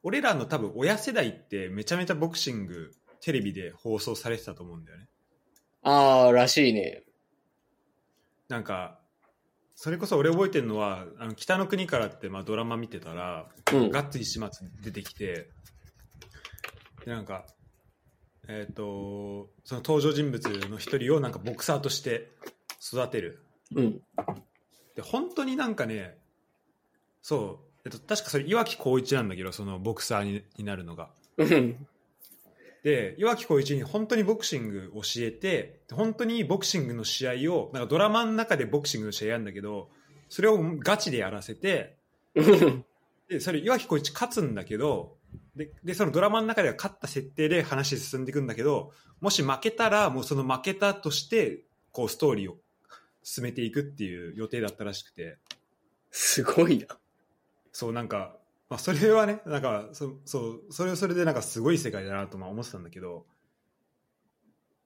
[0.04, 5.08] 俺らの多分親世代ってめちゃめちゃボクシングテレビで放送されてたと思うんだよね
[5.82, 7.02] ああ、らしいね。
[8.48, 9.00] なんか
[9.74, 13.90] それこそ俺覚えてるのはあの北の国からってまあドラマ見てたら、うん。
[13.90, 15.48] ガッツ石松出てきて
[17.04, 17.44] でなんか
[18.50, 22.32] えっ、とその登場人物の一人をなんかボクサーとして
[22.82, 24.00] 育てるうん。
[24.96, 26.18] で本当になんかね
[27.22, 31.86] そう、えっと、確かそれ岩城浩一なんだけどそのボクサーにになるのがうん。
[32.82, 39.90] で岩城浩一に本当にボクシング教えてで本当にボクシングの試合をなんかドラマの中でボクシングの試合やるんだけど
[40.28, 41.96] それをガチでやらせて
[42.34, 42.84] うん。
[43.28, 45.19] でそれ岩城浩一勝つんだけど
[45.56, 52.56] ででそのドラマの中では勝った設定で話進んでいくんだけどもし負けたらもうその負けたとしてこうストーリーを
[53.22, 55.38] 進めていくっていう予定だったらしくて
[56.10, 56.98] すごいな。
[57.72, 58.36] そうなんか、
[58.68, 63.26] まあ、それはねなんかそそうそれはそれでなんかすごい世界だなとまあ思ってたんだけど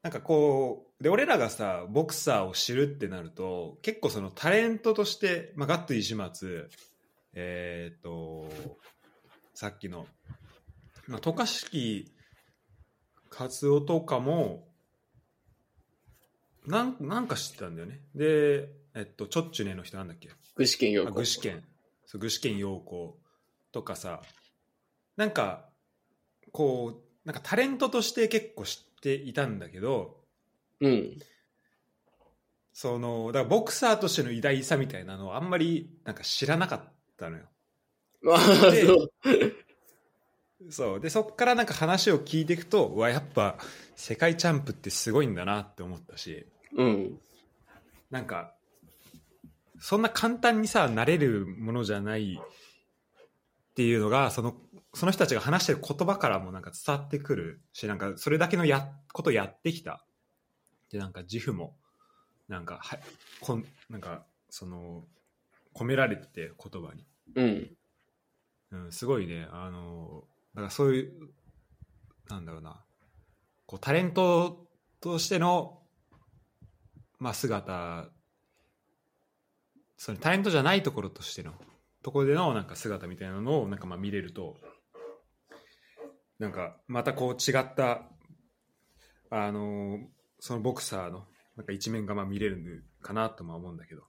[0.02, 6.68] なんかこうで俺らがさボクサーを知るってなると結構そのタレントとして、まあ、ガット石松
[7.32, 8.46] えっ、と
[9.54, 10.06] さっきの、
[11.08, 12.10] まあ、渡嘉敷
[13.30, 14.68] 勝夫とかも
[16.66, 20.30] なんなんか知ってたんだよねでえっとちょっちゅねの人なんだっけ？
[20.54, 21.04] 具志堅用。
[21.12, 21.60] 具志堅
[22.06, 23.18] そう具志堅用子
[23.72, 24.22] とかさ
[25.16, 25.68] なんか
[26.52, 30.16] こうなんかタレントとして結構知っていたんだけど
[30.80, 31.18] うん。
[32.72, 37.44] そのだからボクサーとしての偉大さみたいなのをあんまりなんか知らなかったのよ
[38.22, 39.12] まあ、でそう。
[40.70, 41.00] そう。
[41.00, 43.56] でそっからなんか話を聞いていくとうわやっぱ
[43.96, 46.46] 世界チャンプってすごいんだなって思ったし。
[46.76, 47.18] うん。
[48.10, 48.54] なんか
[49.80, 54.54] そんな簡単にさなれるものじゃないっていうのがその
[54.94, 60.04] その人たちが話してる言葉からもなんか伝わってくるしなんかそれだけのやことやってきた。
[60.90, 61.76] でなんか自負も
[62.48, 62.98] なんかは
[63.40, 65.04] こんなんかその
[65.74, 67.76] 込められてて言葉に、うん。
[68.70, 69.48] うん、すごいね。
[69.50, 70.24] あの
[70.54, 71.12] だからそういう
[72.28, 72.84] なんだろうな。
[73.66, 74.66] こうタレント
[75.00, 75.82] としての、
[77.18, 78.08] まあ、姿。
[79.96, 81.52] そのタレントじゃないところとしての
[82.02, 84.56] ところでのなんか姿みたいなのをなんかまあ見れると
[86.38, 88.02] なんかまたこう違った
[89.30, 90.00] あの
[90.40, 91.24] そのボクサーの
[91.56, 94.02] なんか一面がまあ見れるかなとも思うんだけど、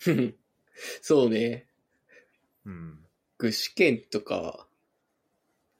[1.02, 1.66] そうね。
[2.64, 3.04] うん、
[3.38, 4.68] 具志堅とか、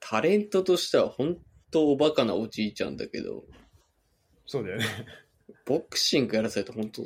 [0.08, 1.36] タレントとしては本
[1.72, 3.42] 当おバカなおじいちゃんだけど、
[4.46, 4.84] そうだよね
[5.64, 7.02] ボクシングやらされたら本当、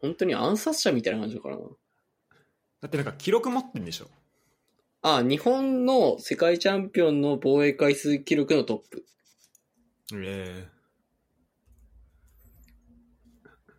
[0.00, 1.62] 本当に暗殺者みたいな感じだからな。
[1.62, 4.06] だってなんか記録持ってんでしょ？
[5.02, 9.04] あ、日本の世界チャンピオンの防衛回数記録のトップ。
[10.14, 10.74] ええ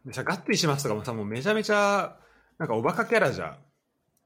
[0.05, 2.17] でさ、ガッツリしますとかもさ、もうめちゃめちゃ、
[2.59, 3.57] なんかおバカキャラじゃ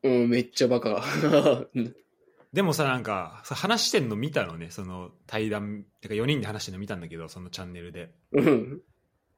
[0.04, 0.08] ん。
[0.08, 1.02] うん、めっちゃバカ。
[2.52, 8.12] でもさ、なんか、さ話してんの見たのね、その対談、てか4人で話してんの見たんだけど、そのチャンネルで。
[8.32, 8.82] うん。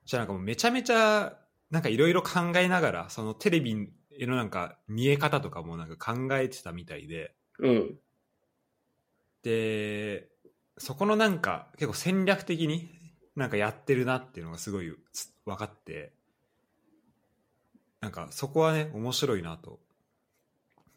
[0.06, 1.38] じゃなんかもうめちゃめちゃ、
[1.70, 8.00] なんかいろいろ考えながら、そのテレビへのなんか見え方とかもなんか考えてたみたいで、うん。
[9.44, 10.30] で、
[10.78, 12.90] そこのなんか結構戦略的に
[13.36, 16.14] なんかやってるなっていうのがすごいつ分かって、
[18.00, 19.80] なんかそこはね、面白いなと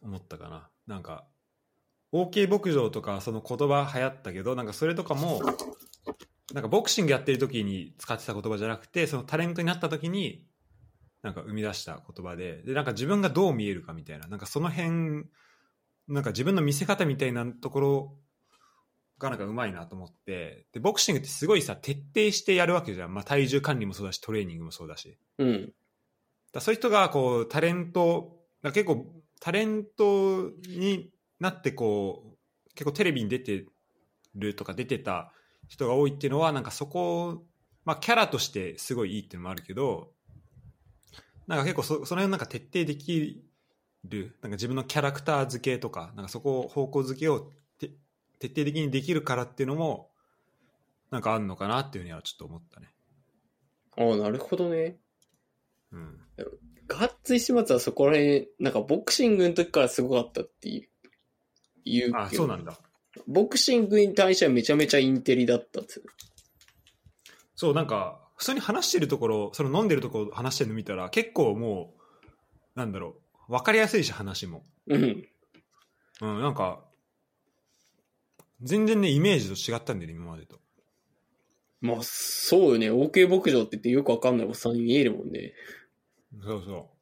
[0.02, 0.68] 思ったかな。
[0.86, 1.26] なんか、
[2.14, 5.42] OK 牧場とかその言葉流行ったけど、なんかそれとかも、
[6.52, 10.44] なんかボクシングやってる時に使ってた言葉じゃなくて、そのタレントになった時に、
[11.22, 15.24] なんか生み出した言葉で、で、なんか自分がどう見えるかみたいな、なんかその辺、
[16.06, 18.18] なんか自分の見せ方みたいなところ
[19.18, 23.14] がなんかうまいなと思って、で、ボクシングってすごいさ、徹底してやるわけじゃん。
[23.14, 25.18] まあ体重管理もそうだし、トレーニングもそうだし。
[25.38, 25.72] うん。
[26.52, 29.04] だそういう人がこうタレントだ結構
[29.40, 31.10] タレントに
[31.44, 33.66] なってこう結構テレビに出て
[34.34, 35.32] るとか出てた
[35.68, 37.44] 人が多いっていうのはなんかそこ
[37.84, 40.10] まあキャラとしてすごいいいっていうのもあるけど
[41.46, 43.44] なんか結構そその辺なんか徹底でき
[44.04, 47.88] るなんか自分のキャラクター付けとかなんかそこを方向付けを徹
[48.40, 50.10] 底的にできるからっていうのも
[51.10, 52.88] なんかあるのかなっていうふうにはちょっと思ったね。
[53.96, 54.98] ああ、なるほどね。
[55.92, 56.20] うん
[56.86, 60.88] ガッツ石松はそこら辺、なんかボクシングの時からすごかったっていう。
[61.84, 62.78] 言うけどあそうなんだ。
[63.26, 66.04] ボクシングに対してはめちゃめちゃインテリだったっつう。
[67.54, 73.16] そう、なんか、普通に話してるところ、その飲んでるところ話してるの見たら、結構もう、なんだろ
[73.48, 74.64] う、分かりやすいし、話も。
[74.88, 75.24] うん。
[76.20, 76.84] うん、なんか、
[78.60, 80.58] 全然ね、イメージと違ったんだよね、今までと。
[81.80, 82.90] まあ、そうよね。
[82.90, 85.52] OK 牧場って言ってよくわかんないおっさんに見えるもんね。
[86.42, 86.94] そうそう。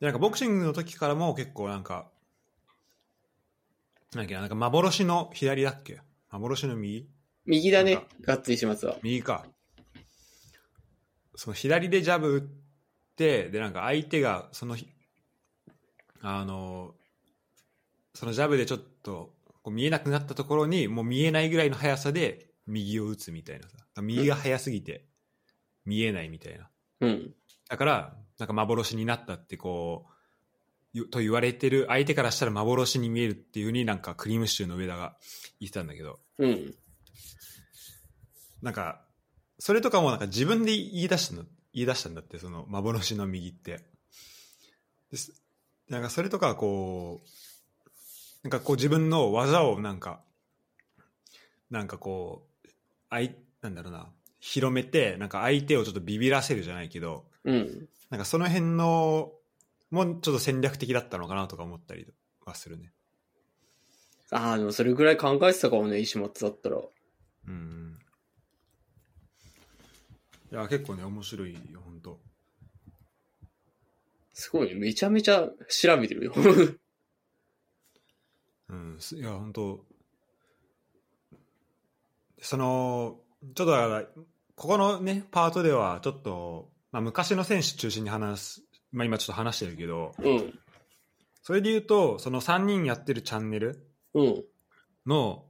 [0.00, 2.10] で、なんか、ボクシングの時からも結構なんか、
[4.14, 6.00] なんだっけな、なんか幻の左だっけ？
[6.30, 7.06] 幻の右？
[7.46, 7.94] 右だね。
[7.94, 8.96] なんか、ガッツ石松は。
[9.02, 9.46] 右か。
[11.36, 12.42] その左でジャブ打っ
[13.16, 14.86] てでなんか相手がその日
[16.20, 16.94] あの
[18.14, 23.78] そのジャブでちょっとこう見えなくなったところにもう見えないぐらいの速さで右を打つみたいなさ。
[24.02, 25.06] 右が速すぎて
[25.86, 26.68] 見えないみたいな。
[27.00, 27.34] うん。
[27.70, 30.12] だからなんか幻になったってこう
[30.92, 35.16] ゆと言われてる相手からしたら幻に見えるっていうふうになんかクリームシチューの上田が
[35.60, 36.74] 言ってたんだけどうん。
[38.62, 39.02] なんか、
[39.58, 43.80] それとかもなんか自分で言い出したの、言い出したんだって、その幻の右って。
[45.10, 45.32] です
[45.88, 47.28] なんかそれとかこう、
[48.42, 50.20] なんかこう自分の技をなんか、
[51.70, 52.68] なんかこう、
[53.08, 57.88] あいなんだろうな広めてなんか相手をちょっとビビらせるじゃないけどうん。
[58.10, 59.32] なんかその辺の
[59.90, 62.06] もうちょっと戦略的だったのかなとか思ったり
[62.44, 62.92] はするね
[64.30, 66.76] ああ、でもそれぐらい考えてたかもね、石松だったら。
[67.48, 67.98] うん
[70.52, 72.18] いや結構ね面白いよ本当
[74.32, 74.74] すごいね。
[74.74, 76.32] めちゃめちゃ調べてるよ。
[78.68, 79.84] うんすいや本当
[82.40, 83.20] その
[83.54, 84.02] ちょっとだから
[84.56, 88.62] ここのねパートではちょっと、まあ、昔の選手中心に話す、
[88.92, 90.58] まあ、今ちょっと話してるけどうん。
[91.42, 94.44] それで言うとその3人やってるチャンネルうん。
[95.06, 95.44] の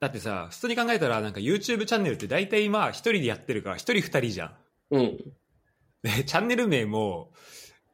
[0.00, 4.54] だってさ普通に考えたらなんか YouTube チャンネルって大体まあ1人でやってるから1人2人じゃん
[4.90, 5.18] うん。
[6.02, 7.32] でチャンネル名も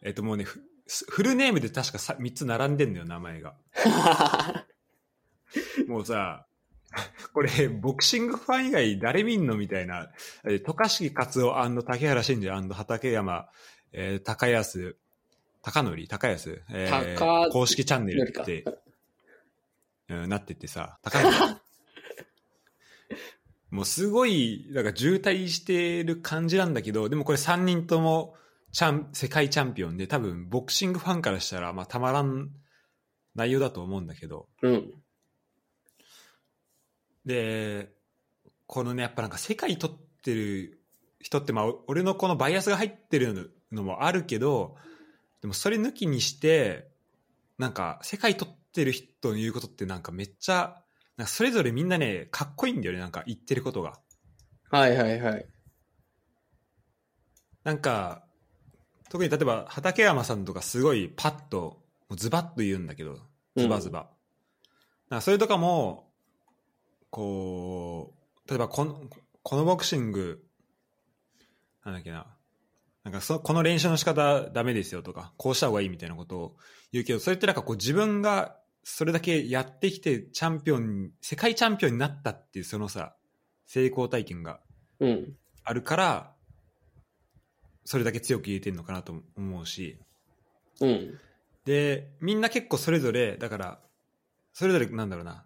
[0.02, 0.60] えっともうねフ
[1.08, 3.54] フルネームで確かさ3つ並んでんのよ名前が
[5.86, 6.46] もうさ、
[7.32, 10.10] これ、ボクシングファン以外誰見んのみたいな、
[10.44, 13.48] えー渡嘉敷勝夫竹原慎二畠山、
[13.92, 14.96] えー高安、
[15.62, 18.64] 高則高安、えー高公式チャンネルって、
[20.08, 21.60] うん、なっててさ、高安。
[23.70, 28.34] もうすごい、なんか渋滞してる感じなんだけど、でもこれ3人とも
[28.72, 32.50] チャン世界チャンピオンで、多分ボクシングファンからしたら、まあ、たまらん
[33.36, 34.92] 内容だと思うんだけど、うん。
[37.30, 37.92] で、
[38.66, 40.80] このね、やっぱなんか世界取ってる
[41.20, 44.76] 人って、まあ、お俺のこのバイアスが入ってるのもあるけど、
[45.40, 46.90] でもそれ抜きにして、
[47.58, 50.82] なんか世界取ってる人の言うことってなんかめっちゃ、
[51.16, 54.00] なんかそれぞれみんなね、かっこいいんだよね、なんか言ってることが。
[54.70, 55.46] はいはいはい。
[57.62, 58.24] なんか、
[59.08, 61.82] 特に例えば畠山さんとかすごいパッと、
[62.16, 63.18] ズバッと言うんだけど、
[63.56, 64.10] ズバズバ。
[65.08, 66.09] なんかそれとかも、
[67.10, 68.14] こ
[68.46, 69.02] う、例えばこの、
[69.42, 70.42] このボクシング、
[71.84, 72.26] なんだっけな、
[73.04, 76.56] なんかそこの練習の仕方ダメですよとか、こうした方がいいみたいなことを
[76.92, 83.14] 言うけど、それってなんかこう自分がそれだけやってきてチャンピオン、世界チャンピオンになったっていうそのさ、
[83.66, 84.60] 成功体験が
[85.00, 85.36] うん。
[85.64, 86.32] あるから、
[87.84, 89.98] それだけ強く言えてるのかなと思うし、
[90.80, 91.18] うん。
[91.64, 93.80] で、みんな結構それぞれ、だから、
[94.52, 95.44] それぞれなんだろうな、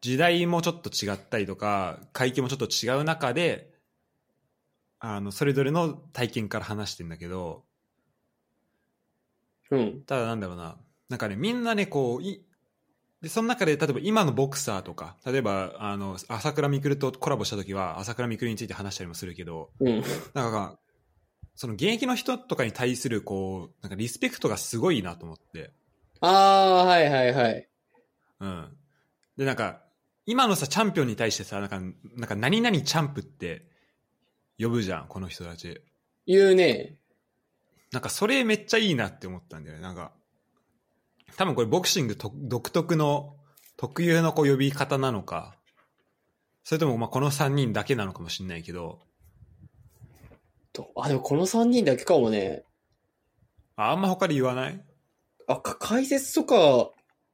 [0.00, 3.70] 時代もちょっと違ったりとか、階級もちょっと違う中で、
[4.98, 7.64] あの、それぞれの体験から話してんだけど、
[9.70, 10.02] うん。
[10.02, 10.76] ただなんだろうな、
[11.08, 12.44] なんかね、みんなね、こう、い
[13.22, 20.02] で、その中で、例えば今のボクサーとか、例えば、あの、朝倉未来とコラボした時は、朝倉未来について話したりもするけど、うん。
[20.34, 20.78] なんか、
[21.54, 25.72] その現役の人とかに対する、こう、なんかリスペクトがすごいなと思って。
[26.20, 27.68] ああ、はいはいはい。
[28.40, 28.76] うん。
[29.36, 29.85] で、なんか、
[30.26, 31.80] 今のさ、チャンピオンに対してさ、なんか、
[32.16, 33.66] なんか何々チャンプって
[34.60, 35.80] 呼ぶじゃん、この人たち。
[36.26, 36.96] 言うね。
[37.92, 39.82] なんか、それめっちゃいいなって思ったんだよね。
[39.82, 40.12] なんか、
[41.36, 43.36] 多分これボクシングと独特の、
[43.76, 45.54] 特有のこう呼び方なのか、
[46.64, 49.00] それともまあこの3人だけなのかもしれないけど、
[50.72, 52.64] とあ、でもこの3人だけかもね。
[53.76, 54.84] ああんま他で言わない？
[55.46, 56.90] あ、か解説とか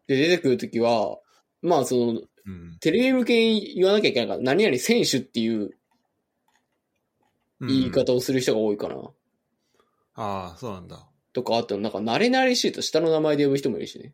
[0.09, 1.19] で出てくるときは、
[1.63, 2.79] まあその、うん。
[2.81, 5.71] テレビ向けに言わなきゃいけないから、何々選手っていう
[7.61, 8.97] うん言い方をする人が多いかな。
[10.15, 11.07] ああ、そうなんだ。
[11.33, 14.13] とか、あとなんか慣れ慣れしいと下の名前で呼ぶ人もいるしね。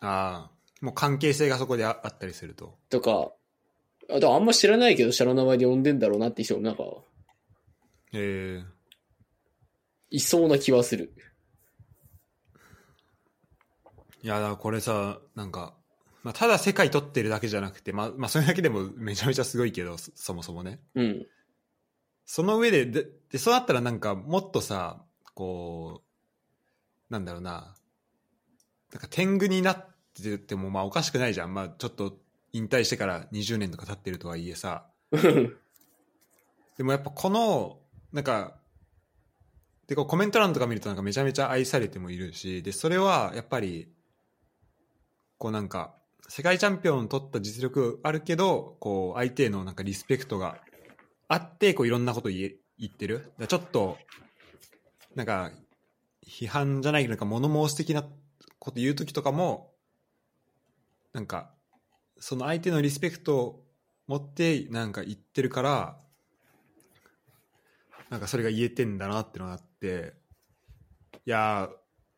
[0.00, 2.76] ああ、もう関係性がそこでああったりすると。
[2.90, 3.32] とか、
[4.10, 6.84] あとあんま知らないけど下の名前で呼んでんだろうなって人もなんか、
[8.12, 8.82] ええ
[10.10, 11.14] いそうな気はする。
[14.22, 15.74] いや、だこれさ、なんか、
[16.22, 20.80] まあ、ただ世界取ってるだけじゃなくて、まあ、まあ、それだけでもめちゃめちゃすごいけど、そそもそもね。
[20.94, 21.26] うん。
[22.24, 25.04] その上で、で、でそうなったらなんか、もっとさ、
[25.34, 26.02] こ
[27.10, 27.74] う、なんだろうな、
[28.92, 31.54] なんか天狗になってても、まあ、おかしくないじゃん。
[31.54, 32.18] まあ、ちょっと
[32.52, 34.86] 引退してから20年とか経ってるとはいえさ、
[36.76, 37.80] でもやっぱこの、
[38.12, 38.58] なんか、
[39.88, 43.92] でこうコメント欄とか見るとなんかめちゃめちゃ愛されてもいるし、で、それはやっぱり、
[45.38, 45.94] こうなんか、
[46.34, 50.56] 世界チャンピオン取った実力あるけど、こう相手へのなんかリスペクトが
[51.28, 53.34] あって、こういろんなこと言え言ってる。
[53.38, 53.98] だちょっと、
[55.14, 55.50] なんか、
[56.26, 58.02] 批判じゃないけど、なんか物申す的な
[58.58, 59.74] こと言うときとかも、
[61.12, 61.50] なんか、
[62.18, 63.66] その相手のリスペクトを
[64.06, 65.98] 持ってなんか言ってるから、
[68.08, 70.14] なんかそれが言えてんだなってのがあって、
[71.26, 71.68] いや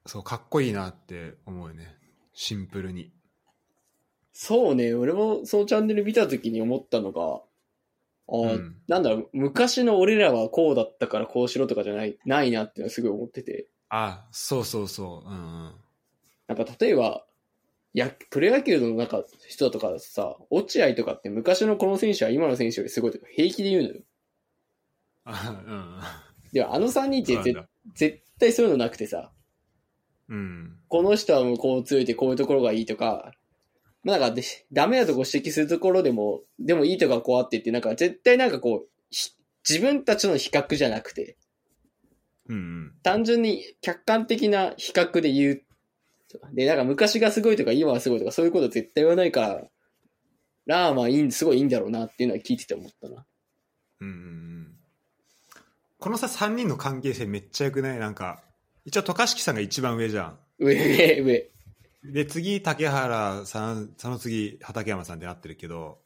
[0.06, 1.96] ー、そう、かっこいいなって思うよね。
[2.32, 3.13] シンプルに。
[4.34, 7.40] そうね、俺もそのチャンネル見たときに思ったのが、
[8.26, 13.68] ああ、うんなんだろう、昔の俺らはこうだったからこうしろとかじゃない、ないなっていうのはすごい思ってて。
[13.88, 15.28] あ、そうそうそう。
[15.28, 15.74] うんうん。
[16.48, 17.24] なんか例えば、
[17.94, 24.00] や、プロ野球の中、人とかさ、落合とかって昔のこの選手は今の選手よりすごいとか平気で言うのよ。
[25.26, 26.02] あ
[26.52, 27.54] でもあの3人ってぜ
[27.94, 29.32] 絶対そういうのなくてさ、
[30.28, 30.76] うん。
[30.88, 33.32] この人はもうこう強いてこういうところがいいとか、
[34.04, 34.42] まあなんかで、
[34.72, 39.30] ダメなとこ指摘するところでも、でもいいとこがこうあってって、なんか絶対なんかこう、ひ
[39.68, 41.36] 自分たちの比較じゃなくて、
[42.48, 42.92] うんうん。
[43.02, 45.62] 単純に客観的な比較で言う。
[46.52, 49.62] で、なんか昔がすごいとか今はすごいとかそういうこと絶対言わないから、
[50.66, 53.24] ラーマンいいん、すごいいいんだろうなっていうのは聞いてて思ったな。
[54.00, 54.74] うん
[55.98, 57.98] このさ3人の関係性めっちゃよくない？
[57.98, 58.42] なんか
[58.84, 61.50] 一応渡嘉敷さんが一番上じゃん上、上、上。
[62.04, 65.98] で次竹原さんその次畠山さんってなってるけど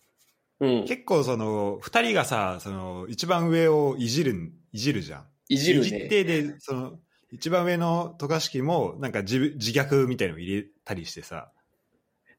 [0.60, 0.84] うん。
[0.86, 6.08] 結構その2人がさその一番上をいじるんいじるじゃんいじるいじっね。
[6.08, 6.98] てでその
[7.30, 11.50] 一番上の渡嘉敷もなんか自自虐みたいのを入れたりしてさ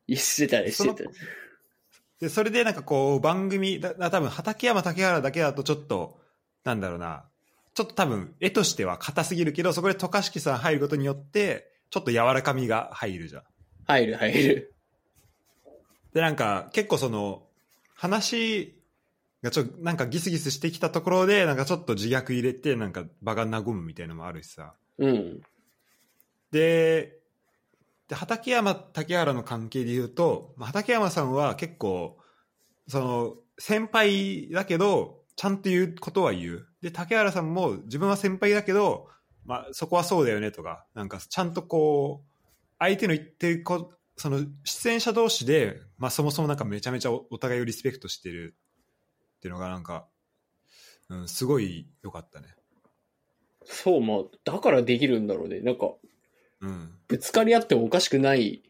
[0.08, 1.16] してたね、してたね。
[2.20, 6.20] でそれでなんかこう番組だだ多分畠山竹原だけだとちょっと
[6.64, 7.26] なんだろうな
[7.74, 13.44] ちょっと多分絵としては硬すぎるけどそこで渡嘉敷さん入ることによってちょっと柔らかみが入るじゃん
[13.90, 14.74] 入る、入る。
[16.14, 17.44] でなんか結構その
[17.96, 18.76] 話
[19.42, 25.42] がちょっとなんかギスギスしてきたところでなんかちょっと自虐入れてなんか場が和むみたいなのもあるしさうん。
[26.52, 27.18] で
[28.08, 32.18] で畠山竹原の関係で言うと、まあ、畠山さんは結構
[32.88, 39.08] その先輩だけどちゃんと言うことは言うで竹原さんも自分は先輩だけど、
[39.46, 42.29] まあ、そこはそうだよねとかなんかちゃんとこう
[42.80, 48.56] 相手の言ってるこその出演者同士で、まあ、そもそもなんかめちゃめちゃおお互いをリスペクトしてる
[49.38, 50.08] っていうのがなんか、
[51.10, 52.48] うん、すごい良かったね。
[53.64, 55.60] そう、まあ、だからできるんだろうね。
[55.62, 55.92] なんか、
[56.62, 58.62] うんぶつかり合ってもおかしくない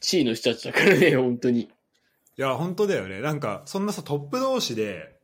[0.00, 1.62] 地位の人たちだからね、 本当に。
[1.62, 1.68] い
[2.36, 3.20] や、本当だよね。
[3.20, 5.18] なんか、そんなさ、トップ同士で、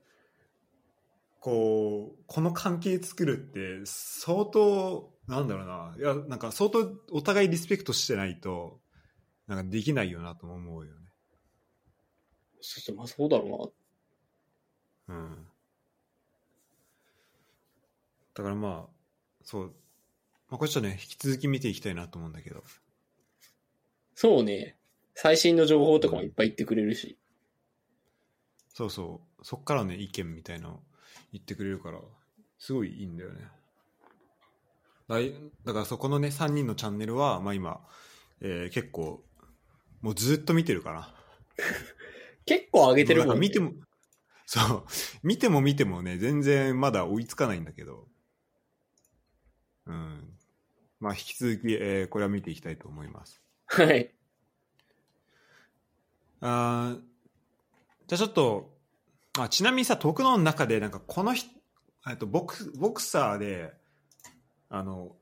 [1.40, 5.94] こう、この関係作るって、相当、なんだろうな。
[5.98, 8.80] いや、なんか、相当お互いリスペクトしてないと、
[9.46, 11.06] なんかできないよなとも思うよね。
[12.60, 13.72] そうそう、まあそうだろ
[15.08, 15.46] うん。
[18.34, 18.92] だからまあ、
[19.44, 19.74] そう。
[20.48, 22.58] まあ、これちょっとね、引き続き見ていきたいなと思うんだけど。
[22.60, 22.68] うな。
[24.14, 24.76] そうね。
[25.14, 27.18] 最新の情報とかもいっぱい言ってくれるし。
[28.74, 29.44] そうそう。
[29.44, 30.82] そっからのね、意見みたいなの
[31.32, 32.00] 言ってくれるから、
[32.58, 33.48] すごいいいんだよね。
[35.08, 35.34] だい
[35.64, 37.80] だからそこのね、3人のチャンネルは、まあ今、
[38.40, 39.24] えー結構、
[40.00, 41.14] もうずっと見てるかな。
[42.44, 43.34] 結構上げてるもん、ね。
[43.34, 43.72] か見ても、
[44.46, 44.84] そう、
[45.22, 48.08] 見ても見てもね、全然まだ追いつかないんだけど、
[49.86, 50.36] うん。
[51.00, 53.40] まあ引き続き、えーこれは見ていきたいと思います。
[53.66, 54.12] はい。
[56.40, 57.00] あー
[58.08, 58.76] じゃあちょっと、
[59.36, 61.50] まあ、ちなみにさ、徳野の中で、なんかこの人、
[62.08, 63.72] えっとボクボクサーで、
[64.68, 65.16] あの、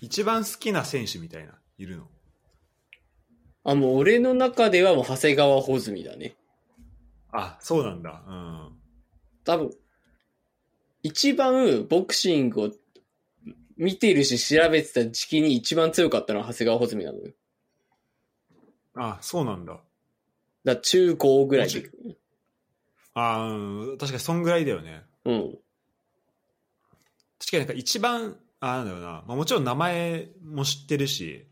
[0.00, 2.08] 一番好きな選手みたいな、いるの？
[3.64, 6.36] あ、もう俺の中ではもう長谷川穂積だね。
[7.32, 8.22] あ、そうなんだ。
[8.26, 8.72] うん。
[9.44, 9.70] 多分、
[11.02, 12.70] 一番ボクシングを
[13.76, 17.32] 見てるし調べてた時期に一番強かったのは長谷川穂積なのよ。
[18.94, 19.80] あ、そうなんだ。
[20.64, 21.90] だ中高ぐらいで。
[23.14, 25.02] あーうん確かにそんぐらいだよね。
[25.24, 25.58] うん。
[27.38, 31.46] 確かになんか一番、あなんだろうな、まあ、もちろん名前も知ってるし、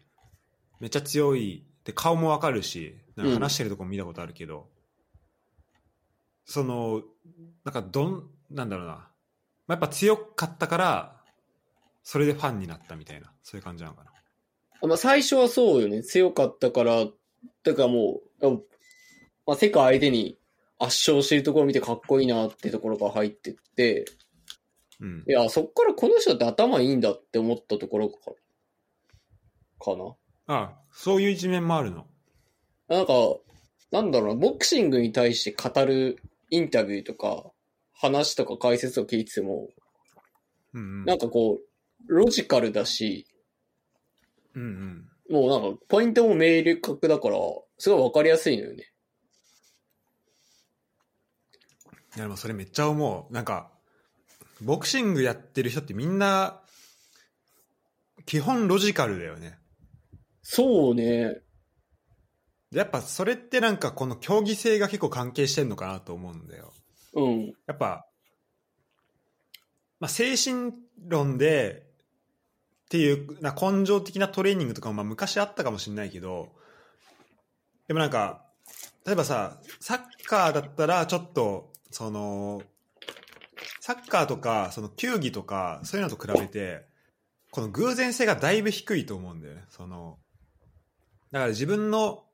[0.80, 4.68] めっちゃ強い、で顔もわかるし、なんか話してるとこも見たことあるけど、
[6.44, 7.02] その、
[7.64, 9.00] なんかどん、なんだろうな、ま
[9.68, 11.16] あ、やっぱ強かったから、
[12.02, 14.12] それでファンになったみたいな、そういう感じなのかな。
[14.86, 16.02] まあ最初はそうよね。
[16.02, 17.04] 強かったから、
[17.64, 18.62] だからもう、
[19.46, 20.38] まあ世界相手に
[20.78, 24.04] 圧勝してるところを見てかっこいいなってところから入ってって、
[25.01, 25.32] うんい。
[25.32, 30.16] や、そっからこの人って頭いいんだって思ったところかな。
[30.49, 32.07] あそういう一面もあるの。
[32.88, 33.12] なんか、
[33.90, 37.51] なんだろうな、ボクシングに対して語るインタビューとか、
[37.92, 39.68] 話とか解説を聞いてても、
[40.72, 41.05] うんうん。
[41.05, 43.26] なんかこう、ロジカルだし、
[44.55, 45.09] うんうん。
[45.30, 47.36] もうなんか、ポイントも明確だから、
[47.78, 48.92] すごいわかりやすいのよね。
[52.16, 53.32] いやでもそれめっちゃ思う。
[53.32, 53.70] なんか、
[54.61, 56.61] ボクシングやってる人ってみんな、
[58.24, 59.59] 基本ロジカルだよね。
[60.42, 61.42] そうね。
[62.72, 66.72] やっぱそれってなんかこの競技性が結構関係してんのかなと思うんだよ。
[67.14, 67.46] うん。
[67.66, 68.07] やっぱ、
[70.00, 70.72] まあ、精神
[71.07, 71.86] 論で
[72.86, 76.52] っていうな根性的なトレーニングとかもまあ昔あったかもしれないけど
[77.88, 78.44] でもなんか
[79.04, 82.62] 例えばさサッカーだったらちょっとその
[83.87, 86.87] サッカーとかその球技とかそういうのと比べて
[87.53, 90.18] この偶然性がだいぶ低いと思うんだよねその
[91.30, 92.24] だから自分の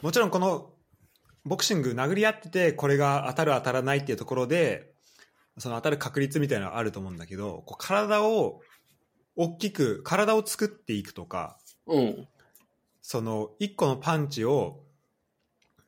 [0.00, 0.70] もちろんこの
[1.44, 4.94] ボクシング殴り合っててこれが当たる当たらないっていうところで
[5.58, 8.62] その当たる確率みたいなのはあると思うんだけどこう体を
[9.36, 12.28] 大きく体を作っていくとかうん。
[13.02, 14.80] その一個のパンチを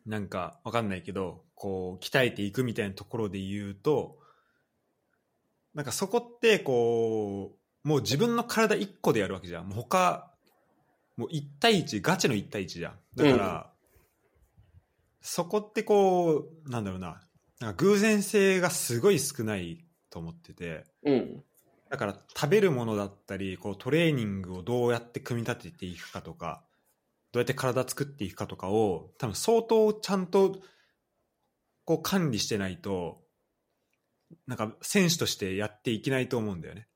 [0.04, 4.19] なんかわかんないけどこう鍛えていくみたいなところで言うと
[5.80, 7.52] なんかそこってこ
[7.84, 9.66] うもう自分の体一個でやるわけじゃん。
[9.66, 10.30] もう他
[11.16, 12.98] もう1対1ガチの1対1じゃん。
[13.16, 13.70] だから、
[15.22, 17.22] そこってこうなんだろうな。
[17.60, 20.84] なんか偶然性がすごい少ないと思ってて。
[21.02, 21.42] うん。
[21.88, 26.62] だから食べるものだったりこうトレーニングをどうやって組み立てていくかとか
[27.32, 30.58] どうやって体作っていくかとかを多分相当ちゃんと
[31.86, 33.22] こう管理してないと
[34.46, 36.88] なんか選手としてやっていけないと思うんだよね。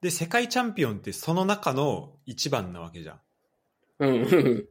[0.00, 3.20] で世界チャンピオンってその中の一番なわけじゃん。
[4.00, 4.68] うん。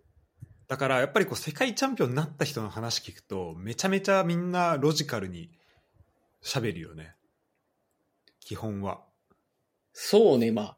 [0.68, 5.52] だからやっぱりこう世界チャンピオンになった人の話聞くとめちゃめちゃみんなロジカルに
[6.44, 7.16] 喋るよね。
[8.40, 9.02] 基本は。
[9.94, 10.78] そうね、まあ、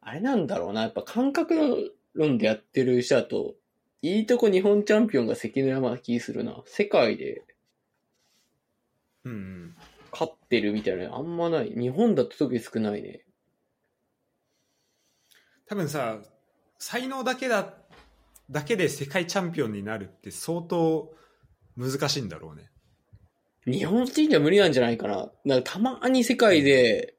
[0.00, 0.82] あれなんだろうな。
[0.82, 1.76] やっぱ感覚の
[2.14, 3.54] 論でやってる人だと、
[4.02, 6.60] いいとこ日本チャンピオンが関の山な気するな。
[6.66, 7.42] 世界で
[9.24, 9.76] うんうん。
[10.12, 11.70] 勝ってるみたいなのあんまない。
[11.70, 13.24] 日本だと特に少ないね。
[15.66, 16.18] 多分さ
[16.78, 17.74] 才能だけだ
[18.50, 21.14] だけで世界チャンピオンになるって相当
[21.76, 22.68] 難しいんだろうね
[23.64, 25.30] 日本人じゃ無理なんじゃないかな。
[25.44, 27.14] なんかたまに世界で、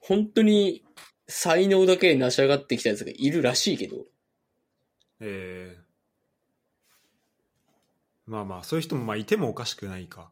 [0.00, 0.84] 本当に
[1.28, 4.04] 才能だけで成し上がってきたやつがいるらしいけど。
[5.20, 5.84] えー
[8.26, 10.30] まあまあそういう人もまあいてもおかしくないか、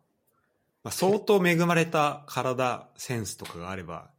[0.84, 4.10] まあ、相当恵まれた体センスとかがあれば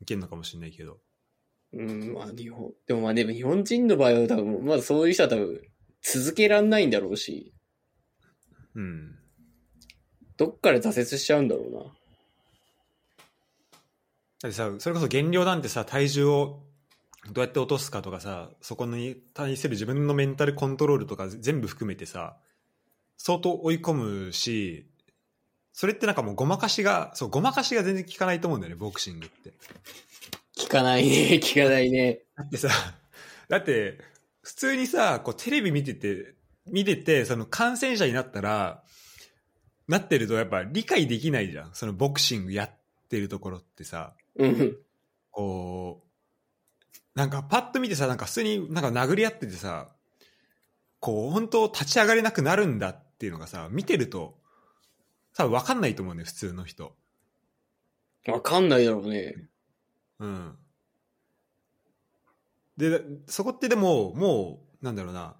[0.00, 0.98] いけるのかもしれないけど。
[1.72, 5.60] うん、まあ日本、でもまあでも日本人の場合は多分、まずそういう人は多分
[6.02, 7.52] 続けらんないんだろうし、
[8.74, 9.18] うん。
[10.36, 11.80] どっかで挫折しちゃうんだろうな。
[14.40, 16.62] だってさそれこそ減量なんてさ体重を
[17.32, 22.36] どうやって落とすかとかさそこに対する自分のメンタルコントロールとか全部含めてさ
[23.16, 24.87] 相当追い込むし
[25.78, 29.52] それってなんかもうごまかしがそうごまかしが全然効かないと思うんだよねボクシングって
[30.56, 32.22] 聞かないね、 聞かないね。
[32.36, 32.68] だってさ
[33.48, 34.00] だって
[34.42, 36.34] 普通にさこうテレビ見てて
[36.66, 38.82] 見ててその感染者になったら
[39.86, 42.70] なってるとやっぱ理解できないじゃんそのボクシングやっ
[43.08, 44.76] てるところってさうん。
[45.30, 49.88] こう、なんかパッと見てさ、なんか普通になんか殴り合っててさ、
[51.00, 54.38] こう本当立ち上がれなくなるんだっていうのがさ、見てると、
[55.38, 56.96] 多分分かんないと思うね、普通の人。
[58.26, 59.36] わかんないだろうね。
[60.18, 60.56] うん。
[62.76, 65.36] で、そこってでも、もう、なんだろうな、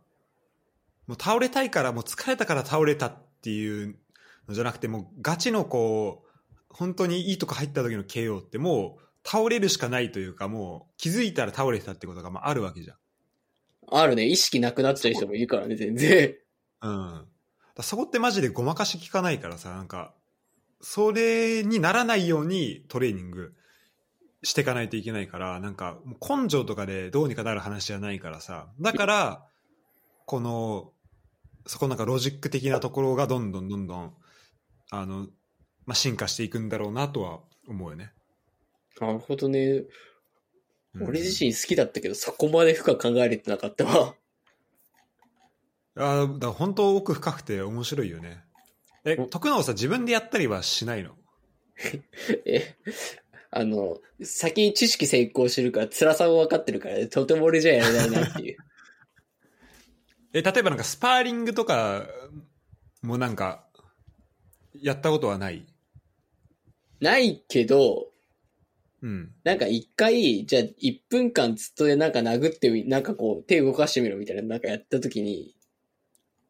[1.09, 3.99] もう倒れたいから、もう疲れたから倒れたっていう
[4.47, 12.97] のじゃなくて、もうガチのこう、本当にいいとこ入った時の KO ってもう倒れるしかないというか、もう気づいたら倒れてたってことがまああるわけじゃん。
[13.91, 16.37] あるね、意識なくなっちゃう人もいるからね、全然。
[16.83, 17.27] うん。
[17.81, 20.15] そこってマジでごまかし効かないからさ、なんか、
[20.81, 23.55] それにならないようにトレーニング
[24.43, 29.47] していかないといけないから、なんか、根性とかでどうにかなる話じゃないからさ、だから、
[30.27, 30.93] この、
[31.67, 34.15] そこなんかロジック的なところがどんどんどんどん、
[34.91, 35.29] あの、
[35.87, 38.13] まあ、進化していくんだろうなとは思うよね。
[39.01, 39.61] なるほどね。
[39.61, 39.89] うん
[41.01, 44.15] 俺自身好きだったけど、そこまで深く考えれてなかったわ。
[45.99, 48.45] あーだから本当奥深くて面白いよね。
[49.05, 51.15] え、お徳永さん自分でやったりはしないの？
[52.45, 52.77] え、
[53.51, 58.57] あの、先に知識成功してるから、辛さも分かってるから、とても俺じゃやれないなっていう。
[60.35, 62.07] え、例えばなんかスパーリングとか
[63.03, 63.67] もなんか、
[64.75, 65.67] やったことはない？
[67.01, 68.13] ないけど、
[69.01, 69.33] うん。
[69.45, 75.55] なんか一回、じゃあ1分間ずっとでなんか殴ってみ、なんかこう手動かしてみろみたいななんかやった時に、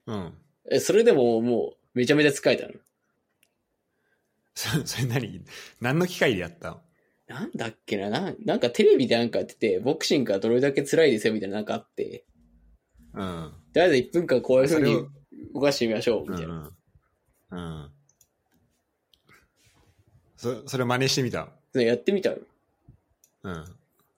[0.09, 0.33] うん。
[0.71, 2.73] えそれでももうめちゃめちゃ疲れたの？
[4.55, 5.45] そ それ何？
[5.81, 6.81] 何の機会でやったの
[7.29, 8.09] なんだっけな？
[8.09, 12.25] な、なんかテレビでなんかやってて、ボクシングがどれだけ辛いですよみたいななんかあって、
[13.13, 13.53] うん。
[13.75, 15.09] とりあえず1分間こういう風にそれを
[15.55, 16.73] 動かしてみましょう、うんみたいな。
[17.51, 17.59] うん。
[17.59, 17.91] うん。
[20.39, 21.51] そそれ真似してみた。
[21.75, 22.37] やってみたの。
[23.43, 23.65] うん。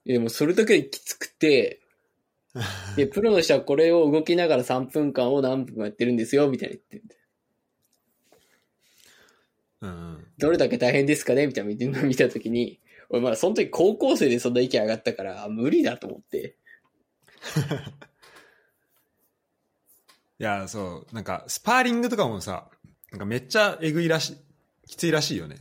[0.05, 1.80] でもそれだけできつくて、
[2.97, 7.17] で、プロの人はこれを動きながら3分間を何分もやってるんですよ、みたいな言って
[9.81, 10.27] うんうん。
[10.37, 11.47] どれだけ大変ですかね？
[11.47, 12.79] みたいな見て 見たときに、
[13.09, 16.55] 俺まだその時高校生でそんな意見上がったから、あ無理だと思って。
[20.39, 22.69] いや、そう、なんか、スパーリングとかもさ、
[23.11, 24.37] なんかめっちゃえぐいらしい、
[24.87, 25.57] きついらしいよね。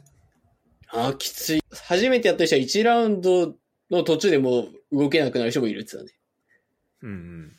[0.88, 1.62] ああ、きつい。
[1.70, 3.54] 初めてやった人は1ラウンド
[3.90, 6.14] の途中でもう動けなくなる人もいるって言って
[7.02, 7.52] うんうん。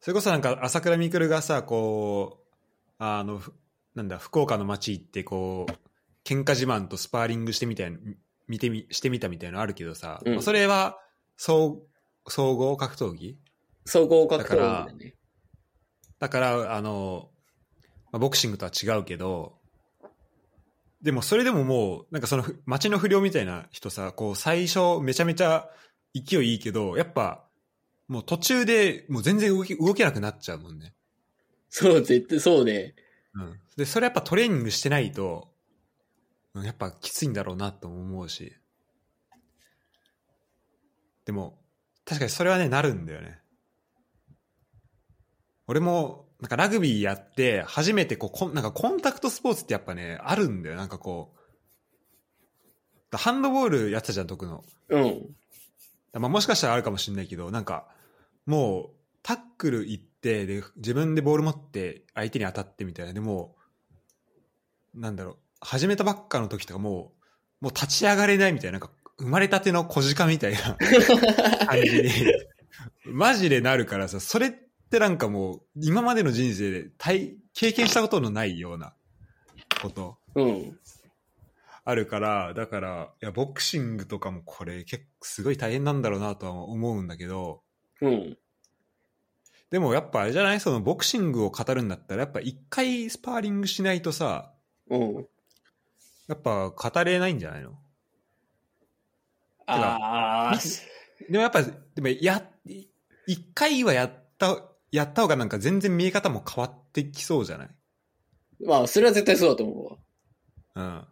[0.00, 2.54] それこそなんか、朝倉未来がさ、こう、
[2.98, 3.52] あの、ふ
[3.94, 5.72] なんだ、福岡の街行って、こう、
[6.24, 7.98] 喧嘩自慢とスパーリングしてみたいな、
[8.46, 10.98] 見てみ、してみたみたいなのあるけどさ、うんまあそれは、
[11.36, 11.82] 総、
[12.28, 13.38] 総合格闘技？
[13.84, 13.90] た。
[13.90, 15.14] 総合格闘技だだね。
[16.18, 17.30] だから、あの、
[18.12, 19.58] まあボクシングとは違うけど、
[21.02, 25.68] でもそれでももう、なんかそのふ街の不良みたいな人さ、こう最初めちゃめちゃ
[26.14, 27.47] 勢いいいけど、やっぱ、
[28.08, 30.94] もう途中でもう全然動き動けなくなっちゃうもんね。
[31.68, 32.94] そう、絶対そうね。
[33.34, 33.60] うん。
[33.76, 35.48] で、それやっぱトレーニングしてないと、
[36.54, 38.56] うんやっぱきついんだろうなと思うし。
[41.26, 41.58] でも、
[42.04, 43.38] 確かにそれはね、なるんだよね。
[45.66, 50.76] 俺も、なんかラグビーやって、初めてこうこん、なんかコンタクトスポーツってやっぱね、あるんだよ。
[50.76, 51.34] なんかこ
[53.12, 54.64] う、ハンドボールやってたじゃん、徳の。
[54.88, 55.36] うん。
[56.14, 57.88] まあ、もしかしたらあるかもしれないけど、なんか、
[58.48, 63.12] もう、タックル行って、で、自分でボール持って、相手に当たってみたいな。
[63.12, 63.54] でも
[64.94, 67.12] う、なんだろう、始めたばっかの時とかも
[67.60, 70.78] う、もう立ち上がれないみたいな、なんか、生まれたての小鹿みたいな
[71.66, 72.10] 感じに、
[73.04, 78.94] マジでなるからさ、それってなんかもう、今までの人生で体、経験したことのないような
[79.82, 80.16] こと。
[80.36, 80.78] うん。
[81.84, 87.62] あるから、だから、いや、ボクシングとかもこれ結構すごい大変なんだろうなとは思うんだけど、
[88.00, 88.38] うん。
[89.70, 90.60] でもやっぱあれじゃない？
[90.60, 94.52] そのボクシングを語るんだったら、やっぱ一回スパーリングしないとさ、
[94.88, 95.26] うん。
[96.26, 97.78] やっぱ語れないんじゃないの？
[99.66, 100.58] ああ、
[101.30, 102.86] でもやっぱ、でもや、い
[103.26, 107.68] 一回はやった、やった方がなんか全然見え方も変わってきそうじゃない？
[108.64, 109.98] まあ、それは絶対そうだと思うわ。
[110.74, 111.06] うん。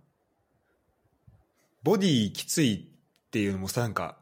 [1.82, 2.88] ボディきつい
[3.28, 4.16] っていうのもさ、なんか、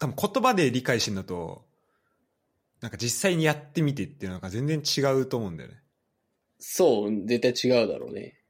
[0.00, 1.64] 多分言葉で理解してるのと、
[2.80, 5.76] なんか実際にやってみてっていうのが全然違うと思うんだよね。
[6.58, 8.40] そう、絶対違うだろうね。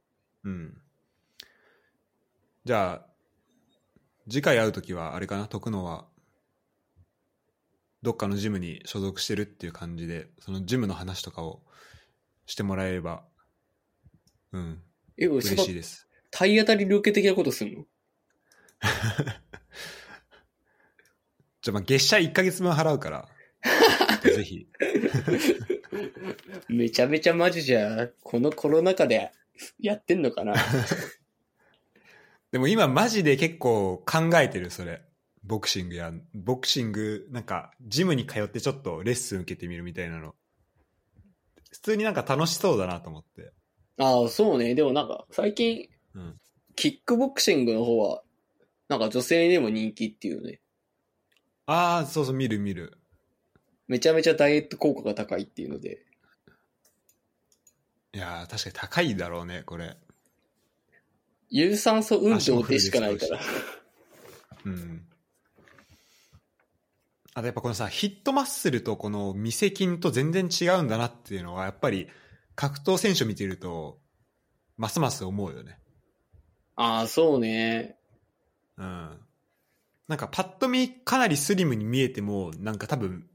[0.45, 0.81] うん。
[2.65, 3.07] じゃあ、
[4.29, 6.07] 次回会うときは、あれかな、徳野は、
[8.03, 11.63] どっかのジムに所属してるっていう感じで、そのジムの話とかを
[12.47, 13.25] してもらえれば、
[14.53, 14.83] うん、
[15.19, 16.07] 嬉のしいです。
[16.31, 17.85] 体当たりルケ的なことすんの？
[21.63, 23.29] じゃあ、まあ、月謝1ヶ月分払うから、
[24.23, 24.67] ぜひ。
[26.69, 29.31] めちゃめちゃマジじゃ、このコロナ禍で
[29.79, 30.55] やってんのかな？
[32.53, 35.03] でも今マジで結構考えてる、それ。
[35.43, 40.35] ボクシングや、ボクシング、なんか、ジムに通ってちょっとレッスン受けてみるみたいなの。
[41.71, 43.53] 普通になんか楽しそうだなと思って。
[43.99, 44.75] ああ、そうね。
[44.75, 46.37] でもなんか、最近、うん。
[46.77, 48.23] キックボクシングの方は、
[48.89, 50.61] なんか女性にも人気っていうね。
[51.73, 52.99] ああ、そうそう、見る見る。
[53.87, 56.05] めちゃめちゃダイエット効果が高いっていうので。
[58.13, 59.97] いやー、確かに高いだろうね、これ。
[61.49, 63.41] 有酸素運動でしかないから。
[64.65, 65.07] うん。
[67.35, 72.09] あとやっぱこのさ、ヒットマッスルとこの未セ筋と全然違うんだなっていうのは、やっぱり
[72.57, 74.01] 格闘選手を見てると、
[74.77, 75.79] ますます思うよね。
[76.75, 77.97] ああ、そうね。
[78.77, 79.21] うん。
[80.11, 83.31] なんかパッと見かなりスリムに見えても、なんか多分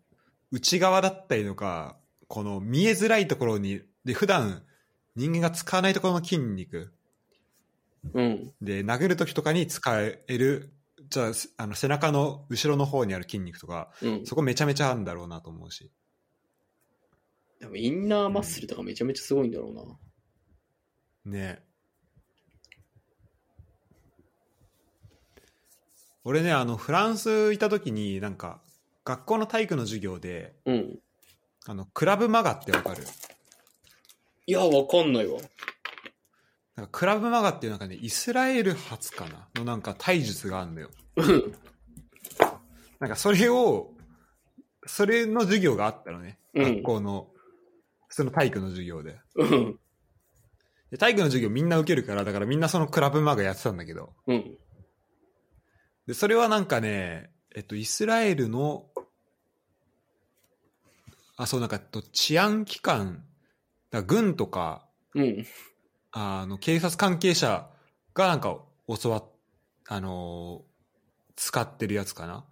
[0.52, 1.98] 内側だったりとか、
[2.28, 4.64] この見えづらいところに、で普段
[5.16, 6.94] 人間が使わないところの筋肉
[8.14, 8.54] うん。
[8.62, 10.74] で殴る時とかに使える、
[11.10, 14.26] じゃあすあの背中の後ろの方にある筋肉とか、うん。
[14.26, 15.94] そこめちゃめちゃあるんだろうなと思うし。
[17.62, 19.70] でもインナーマッスルとかめちゃめちゃすごいんだろ
[21.26, 21.40] うな。
[21.40, 21.65] ね
[26.28, 28.60] 俺ね、あの、フランスいた時に、なんか、
[29.06, 31.00] 学校の体育の授業で、うん。
[31.68, 33.04] あの、クラブマガってわかる？
[34.48, 35.40] いや、わかんないわ。
[36.76, 39.48] なんかクラブマガっていうなんかね、イスラエル発かな？
[39.56, 40.90] のなんか体術があるんだよ。
[41.16, 41.56] うん。
[43.00, 43.94] なんかそれを、
[44.88, 46.40] それの授業があったのね。
[46.56, 47.28] うん学校の、
[48.10, 49.20] その体育の授業で。
[49.36, 49.80] うん。
[50.90, 54.58] で体育の授業みんな受けるから、だからみんなそのクラブマガやってたんだけど、うん。
[56.08, 58.88] で、それはなんかね、えっと、イスラエルの、
[61.38, 63.26] あ、そう、なんか、えっと治安機関、
[63.92, 65.46] だ軍とか、うん。
[66.12, 67.70] あの、警察関係者
[68.14, 69.26] がなんか教わっ、
[69.88, 70.76] あのー
[71.36, 72.46] 使ってるやつかな。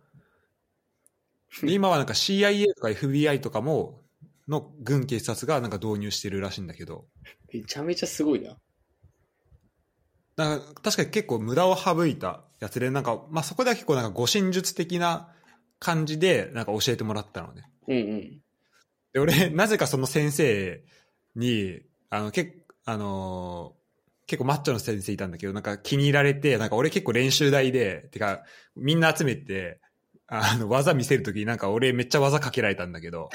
[1.61, 4.01] で、今はなんか CIA とか FBI とかも、
[4.47, 7.07] の軍警察がなんか導入してるらしいんだけど、
[7.53, 8.57] めちゃめちゃすごいな。
[10.35, 15.29] だから確かに結構無駄を省いたやつで、なんか、まあ、そこでは結構なんか護身術的な
[15.79, 17.63] 感じでなんか教えてもらったのね。
[17.87, 18.41] うんうん。
[19.11, 20.83] で、俺、なぜかその先生
[21.35, 23.83] に、あの、けあのー
[24.25, 28.43] 結構マッチョの先生いたんだけど、なんか気に入られて、なんか俺結構練習台で、てか、
[28.73, 29.81] みんな集めて、
[30.27, 33.29] あの、技見せるときになんか俺めっちゃ技かけられたんだけど。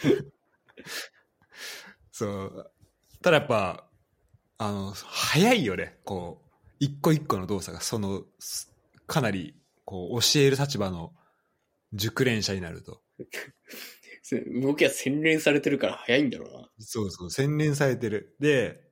[2.10, 2.70] そう。
[3.22, 3.84] ただやっぱ、
[4.56, 5.98] あの、早いよね。
[6.04, 6.43] こう、
[6.84, 8.70] 一個一個の動作が、その、す
[9.06, 9.54] かなり、
[9.84, 11.12] こう、教える立場の
[11.92, 13.00] 熟練者になると。
[14.62, 16.70] 動きは洗練されてるから早いんだろうな。
[16.78, 18.36] そうそう、洗練されてる。
[18.40, 18.84] で、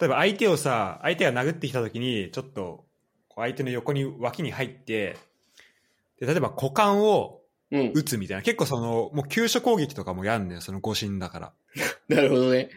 [0.00, 2.86] 例えば相手をさ、相手が殴ってきたときに、ちょっと、
[3.28, 5.16] こう相手の横に、脇に入って、
[6.18, 7.92] で、例えば股間をうん。
[7.94, 8.42] 打つみたいな。
[8.42, 11.52] 結構その、もう急所攻撃とかもやんねん、その誤審だから。
[12.08, 12.70] なるほどね。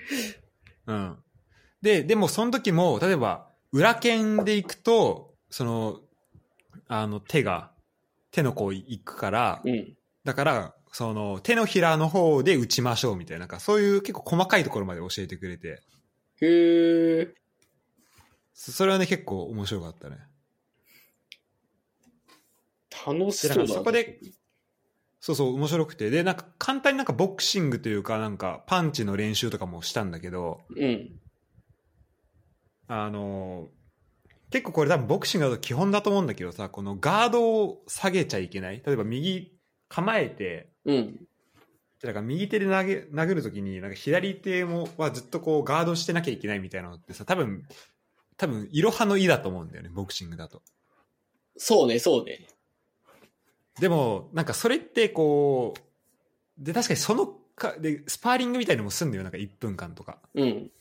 [0.88, 1.18] うん。
[1.82, 6.00] で、でもその時も、例えば、裏剣で行くと、その、
[6.88, 7.72] あの、手が、
[8.32, 9.98] 手のこう行くから、うん。
[10.24, 15.82] だから、その、手のひらの方で打ちましょうみたいな、なんかそういう結構細かいところまで教えてくれて、
[16.42, 17.34] へえ。
[18.54, 20.18] そそれはね、結構面白かったね。
[23.06, 24.20] 楽しそうだそこで
[25.20, 26.10] そうそう、面白くて。
[26.10, 31.20] で、なんか簡単になんかボクシングというか、なんかパンチの練習とかもしたんだけど、うん。
[32.88, 33.70] あの
[34.50, 38.82] 結構これ多分ボクシングだと基本だと思うんだけどさ、このガードを下げちゃいけない。
[38.86, 39.58] 例えば右
[39.90, 41.28] 構えて、うん。
[42.02, 47.64] だから右手で投げ殴るときに、なんか左手もはずっとこうガードしてなきゃいけないみたいなのってさ、多分、
[48.38, 50.62] 多分、いろはの意だと思うんだよね、ボクシングだと。
[51.58, 52.48] そうね、そうね。
[53.80, 60.20] でも、なんかそれってこう、で、確かにそのか、で、スパーリングみたいのもすんだよ、なんか1分間とか。
[60.36, 60.72] うん。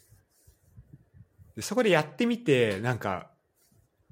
[1.57, 3.31] で、そこでやってみて、なんか、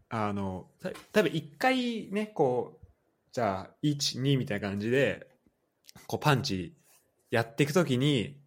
[0.08, 2.86] あの、た多分一回ね、こう、
[3.32, 5.28] じゃあ、1、2みたいな感じで、
[6.06, 6.74] こうパンチ
[7.30, 8.40] やっていくときに、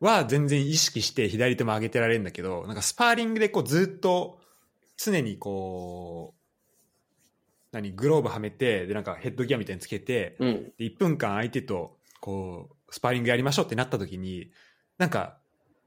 [0.00, 4.38] は全然意識して左手も上げてられるんだけど、なんかスパーリングでこうずっと
[4.96, 6.44] 常にこう、
[7.72, 10.72] 何、グローブはめて、でなんかヘッドギアみたいにつけて、うん。
[10.78, 14.50] で1分間相手とこうスパーリングやりましょうってなった時に
[14.96, 15.36] なんか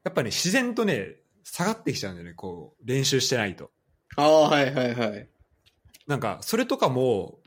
[0.03, 1.15] やっぱね自然とね
[1.51, 3.71] 下がってきちゃうんだよねこう練習してないと
[4.15, 5.29] ああ、はいはいはい。
[6.07, 7.39] なんかそれとかも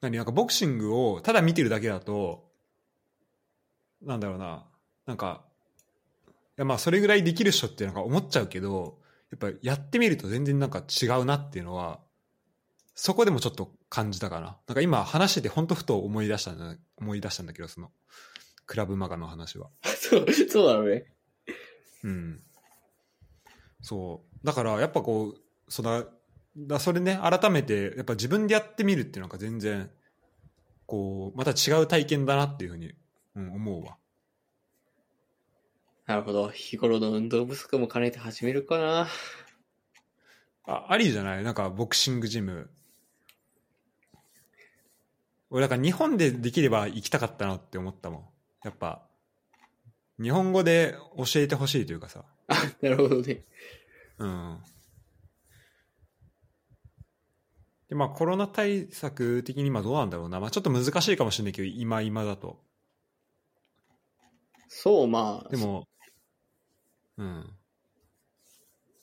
[0.00, 2.44] 何なんかボクシングをただ見てるだけだと
[4.02, 4.66] なんだろうな
[5.06, 5.42] なんか
[6.26, 8.98] いやまあそれぐらいできるっしょってなんか思っちゃうけど
[9.30, 12.00] やっぱやってみると全然なんか違うなっていうのは
[12.94, 14.56] そこでもちょっと感じたかな。
[14.66, 17.90] なんか今話してて本当ふと思い出したんだ、思い出したんだけど、その、
[18.66, 19.70] クラブマガの話は。
[19.84, 21.04] そう、そうだね。
[22.04, 22.42] うん。
[23.84, 24.46] そう。
[24.46, 26.06] だからやっぱこう、そだ、
[26.56, 29.90] だそれね、改めて、やっぱ自分でやってみるっていうのが全然、
[30.86, 32.94] こう、また違う体験だなっていうふうに、
[33.36, 33.98] うん、思うわ。
[36.06, 36.48] なるほど。
[36.48, 39.08] 日頃の運動不足も兼ねて始めるかな。
[40.66, 41.44] あ、ありじゃない？
[41.44, 42.70] なんかボクシングジム。
[45.50, 48.24] 俺だから日本でできれば行きたかったなって思ったもん。
[48.64, 49.02] やっぱ、
[50.18, 52.24] 日本語で教えてほしいというかさ。
[52.48, 53.44] あ、 なるほどね。
[54.18, 54.58] うん。
[57.88, 60.40] で、まあコロナ対策的に今どうなんだろうな。
[60.40, 62.62] まあちょっと難しいかもしれないけど、今今だと。
[64.68, 65.86] そう、まあ、でも、
[67.16, 67.50] うん。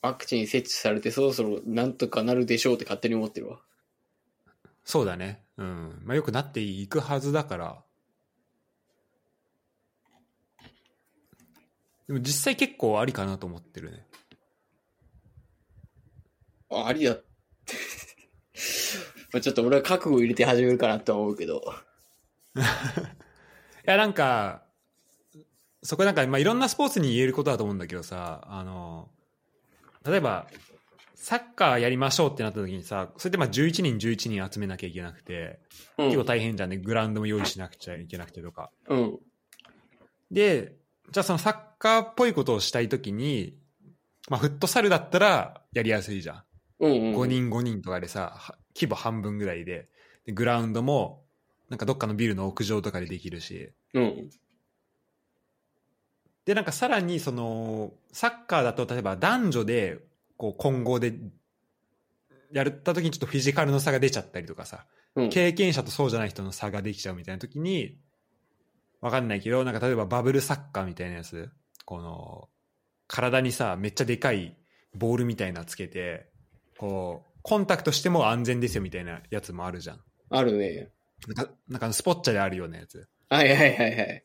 [0.01, 3.61] ワクチン設置されてそろそろなんとかなるでしょうって勝手に思ってるわ。
[4.83, 5.43] そうだね。
[5.57, 6.01] うん。
[6.03, 7.83] まあよくなっていくはずだから。
[12.11, 14.05] でも実際結構ありかなと思ってるね。
[16.69, 17.15] あありだ。
[19.31, 21.63] まあちょっと俺は覚悟入れて始めるかなとは思うけど。
[22.59, 22.61] い
[23.85, 24.65] や、なんか、
[25.83, 29.09] そこなんか、まあ、いろんなスポーツに言えることだと思うんだけどさ、あの、
[30.05, 30.49] 例えば、
[31.15, 35.61] サッカーやりましょうってなった時にさ、それでまあ11人11人集めなきゃいけなくて、
[35.97, 36.25] う結構ん。
[36.25, 36.77] 大変じゃんね。
[36.77, 38.69] グラウンドも用意しなくちゃいけなくてとか。
[38.89, 39.19] うん。
[40.29, 40.80] で、
[41.11, 43.57] じゃあそのサッカーっぽいことをしたい時に、
[44.29, 46.43] まあ、フットサルだったらやりやすいじゃん。
[46.79, 47.15] うんうん。
[47.15, 49.89] 5人5人とかでさ、は規模半分ぐらいで、
[50.25, 51.23] でグラウンドも、
[51.69, 54.29] なんかどっかのビルの屋上とかでできるし、うん。
[56.45, 59.99] で、なんかさらにその、サッカーだと例えば男女で、
[60.37, 61.13] こう混合で、
[62.53, 64.85] やった時にちょっとフィジカルの差が出ちゃったりとかさ、
[65.15, 65.29] うん。
[65.29, 67.97] 経験者とそうじゃない人の差ができちゃうみたいな時に、
[69.01, 71.49] わかんないけど、なんか例えばバブルサッカーみたいなやつ、
[71.85, 72.49] この、
[73.07, 74.57] 体にさ、めっちゃでかい
[74.95, 76.29] ボールみたいなのつけて、
[76.77, 80.01] こう、コンタクトしても安全ですよみたいなやつもあるじゃん。
[80.29, 80.91] あるね。
[81.27, 83.07] なんか、なんかスポッチャであるようなやつ。
[83.29, 84.23] はいはいはいはい。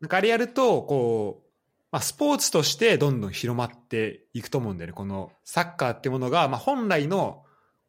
[0.00, 1.46] なんかあれやると、こう、
[1.90, 4.92] まあ、スポーツとしてどんどん広まっていくと思うんだよね。
[4.92, 7.44] このサッカーってものが、まあ、本来の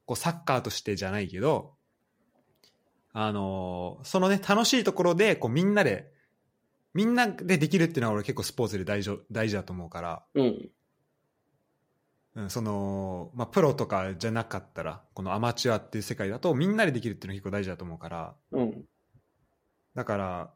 [0.06, 1.74] こうサッカーとしてじゃないけど、
[3.20, 6.14] あのーそのね、楽しいところで、こうみんなで、
[6.94, 10.70] みんなでできるっていうのは俺結構スポーツで大事大事だと思うから、うん。
[12.36, 18.86] うん、その、まあ、プロとかじゃなかったら、このアマチュアっていう世界だとみんなでできるっていうのは結構大事だと思うから、うん。
[19.96, 20.54] だから、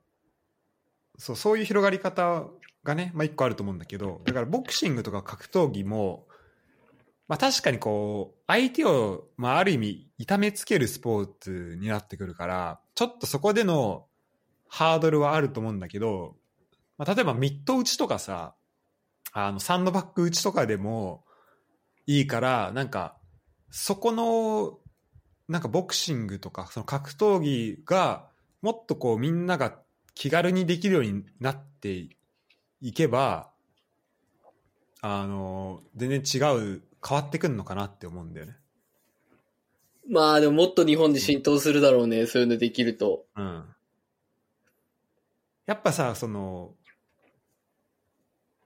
[1.18, 2.46] そう、そういう広がり方
[2.84, 6.28] がね、まあ一個あると思うんだけど、だからボクシングとか格闘技も、
[7.32, 14.06] まあ確かにこう、相手を、まあある意味、痛めつけるスポーツになってくるから、ちょっとそこでの
[14.68, 16.36] ハードルはあると思うんだけど、
[16.98, 18.54] まあ例えばミット打ちとかさ、
[19.32, 21.24] あの、サンドバッグ打ちとかでも
[22.06, 23.16] いいから、なんか、
[23.70, 24.80] そこの、
[25.48, 28.28] なんかボクシングとか、その格闘技が、
[28.62, 29.80] もっとこうみんなが
[30.16, 32.10] 気軽にできるようになって
[32.82, 33.52] いけば、
[35.00, 38.56] あの、全然違う、変わってくるのかなって思うんだよね。
[40.10, 42.26] まあでももっと日本で浸透するだろうね。
[42.26, 43.26] そういうのできると。
[43.36, 43.66] うん。
[45.66, 46.74] やっぱさ、その、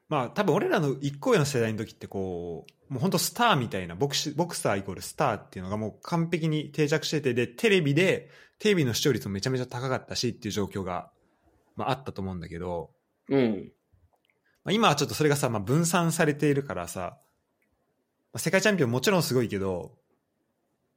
[0.10, 8.30] まあ多分俺らの一個上の世代の時ってこう、もう本当スターみたいな、ボクシボクサーイコールスターっていうのがもう完璧に定着してて、で、テレビで、
[8.60, 11.12] テレビの視聴率もめちゃめちゃ高かったしっていう状況が、
[11.76, 12.92] まああったと思うんだけど、
[13.30, 13.72] うん。
[14.64, 17.25] まあ、今はちょっとそれがさ、まあ、分散されているからさ、まあ、
[18.38, 19.98] 世界チャンピオンもちろんすごいけど、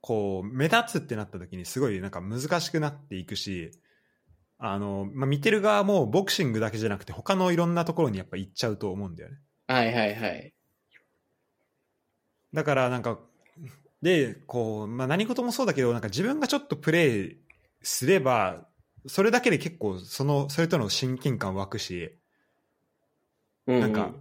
[0.01, 3.70] こう、目立つってなった時にすごいなんか難しくなっていくし、
[4.59, 9.36] あの、まあ、見てる側もボクシングだけじゃなくて他のいろんなところにやっぱ行っちゃうと思うんだよね。
[9.66, 10.53] はいはいはい。
[12.53, 13.18] だからなんか、
[14.03, 17.36] で、こう、まあ、何事もそうだけど、なんか自分がちょっとプレイ
[17.82, 18.66] すれば、
[19.07, 22.18] それだけで結構その、それとの親近感湧くし、
[23.66, 23.80] うん。
[23.80, 24.14] なんか、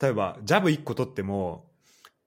[0.00, 1.69] 例えば、ジャブ1個取っても、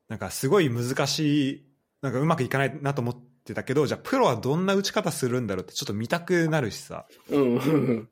[0.10, 1.66] なんかすごい難しい、
[2.02, 7.56] なんかうまくいかないなと思ってたけど、じゃあプロはどんな打ち方するんだろうってちょっと見たくなるしさ、うん。
[7.56, 8.10] うん。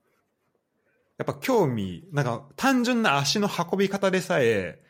[1.18, 4.82] やっぱ興味、なんか単純な足の運び方でさえ、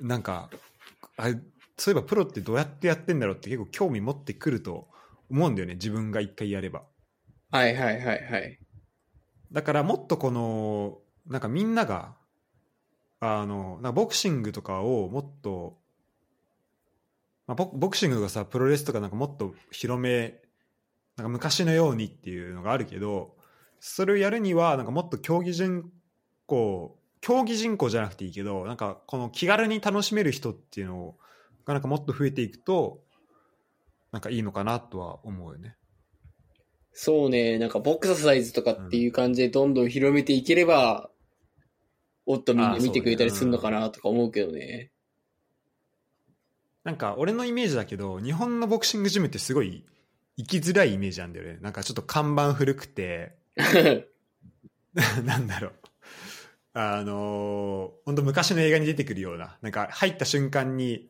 [0.00, 0.50] なんか、
[1.16, 1.30] あ
[1.78, 4.88] そういえばプロってどうやってやってんだろうって結構興味持ってくると
[5.28, 6.84] 思うんだよね、自分が一回やれば。
[7.50, 8.58] はいはいはいはい。
[9.52, 12.16] だからもっとこの、なんかみんなが、
[13.20, 15.78] あの、なボクシングとかをもっと、
[17.46, 20.40] まあ、ボボクシングとかさ、プロレスとかなんかもっと広め、
[21.16, 23.36] なんか昔のようにっていうのがあるけど、
[23.80, 25.90] それをやるには、なんかもっと競技人
[26.46, 31.16] 口、競技人口じゃなくていいけど、なんかこの気軽に楽しめる人っていうの
[31.64, 33.00] がなんかもっと増えていくと、
[34.12, 35.76] なんかいいのかなとは思うよね。
[36.92, 41.10] そうね、なんかボクササイズとかっていう感じでどんどん広めていければ、
[42.24, 44.90] おっとみんな見てくれたりするのかなとか思うけどね。
[46.86, 49.84] なんか俺のイメージだけど日本のボクシングジムってすごい
[50.36, 51.58] 行きづらいイメージなんだよね。
[51.60, 53.36] なんかちょっと看板古くて。
[55.24, 55.72] なんだろう。
[56.74, 61.08] あのー、本当昔の映画に出てくるようななんか入った瞬間に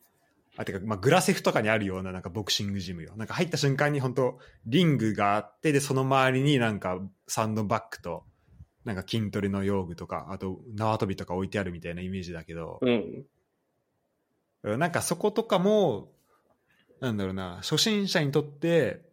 [0.56, 3.12] あてか、まあ、グラセフとかにあるようななんかボクシングジムよ。
[3.16, 6.98] なんか入った瞬間に本当リングがあってでその周りになんか
[7.28, 8.24] サンドバッグと
[8.86, 13.26] なんか筋トレの用具とかあと縄跳びとか置いてあるみたいなイメージだけど、うん。
[14.76, 16.12] なんかそことかも、
[17.00, 19.06] なんだろうな、初心者にとって、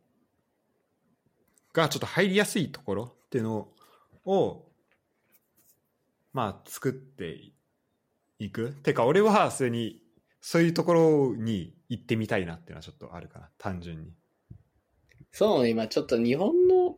[1.74, 3.68] がちょっと入りやすいところっていうの
[4.26, 4.66] を、
[6.32, 7.51] まあ作って
[8.39, 8.72] いく。
[8.72, 10.01] てか俺はそれに、
[10.41, 14.12] そういうところに行ってみたいなっていうのはちょっとあるかな、単純に。
[15.32, 16.97] そうね、今ちょっと日本の、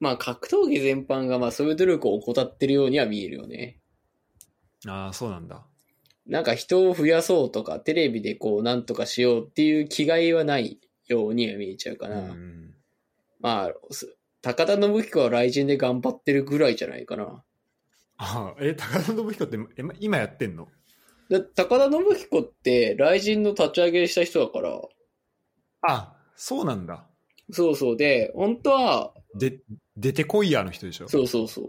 [0.00, 3.80] まあ格闘技全般がまあそういう努力を怠ってるようには見えるよね。
[4.86, 5.66] ああ、そうなんだ。
[6.26, 12.20] なんか人を増やそうとか、テレビでこうなんとかしようっていう気概はないようには見えちゃうかな。
[12.20, 12.74] うん。
[13.40, 17.42] まあ、す高田信彦は雷神で頑張ってるぐらいじゃないかな。
[18.16, 19.58] ああ、え、高田信彦って
[20.00, 20.68] 今やってんの？
[21.28, 24.80] で高田信彦って、雷神の立ち上げした人だから、
[25.82, 27.06] あ、そうなんだ。
[27.50, 27.96] そうそう。
[27.96, 29.60] で、本当は、で、
[29.96, 31.08] 出てこいやの人でしょ？
[31.08, 31.66] そうそうそう。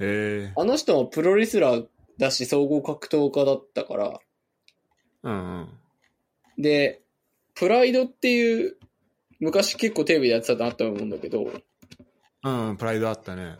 [0.00, 0.52] へえ。
[0.56, 1.86] あの人もプロレスラー
[2.22, 4.20] だし、総合格闘家だったから、
[5.24, 5.68] うんうん。
[6.62, 7.02] で、
[7.54, 8.76] プライドっていう、
[9.40, 11.50] 昔結構テレビでやってたなと思うんだけど、
[12.44, 13.56] うん、うん、プライドあったね。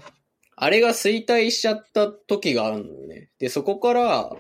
[0.55, 3.31] あれが衰退しちゃった時があるのよね。
[3.41, 4.37] で、そこから、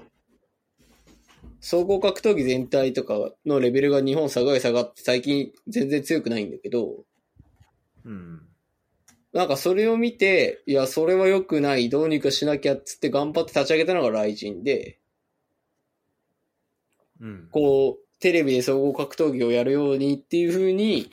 [1.60, 7.04] 総合格闘技全体とかのレベルが日本下がり下がって最近全然強くないんだけど、
[8.04, 8.51] うん。
[9.32, 14.98] なんかそれを見て、いや、それは良くない、どうにかしなきゃっつって頑張って立ち上げたのがライジンで、
[17.20, 17.48] うん。
[17.50, 21.10] こう、テレビで総合格闘技をやるようにっていう風に、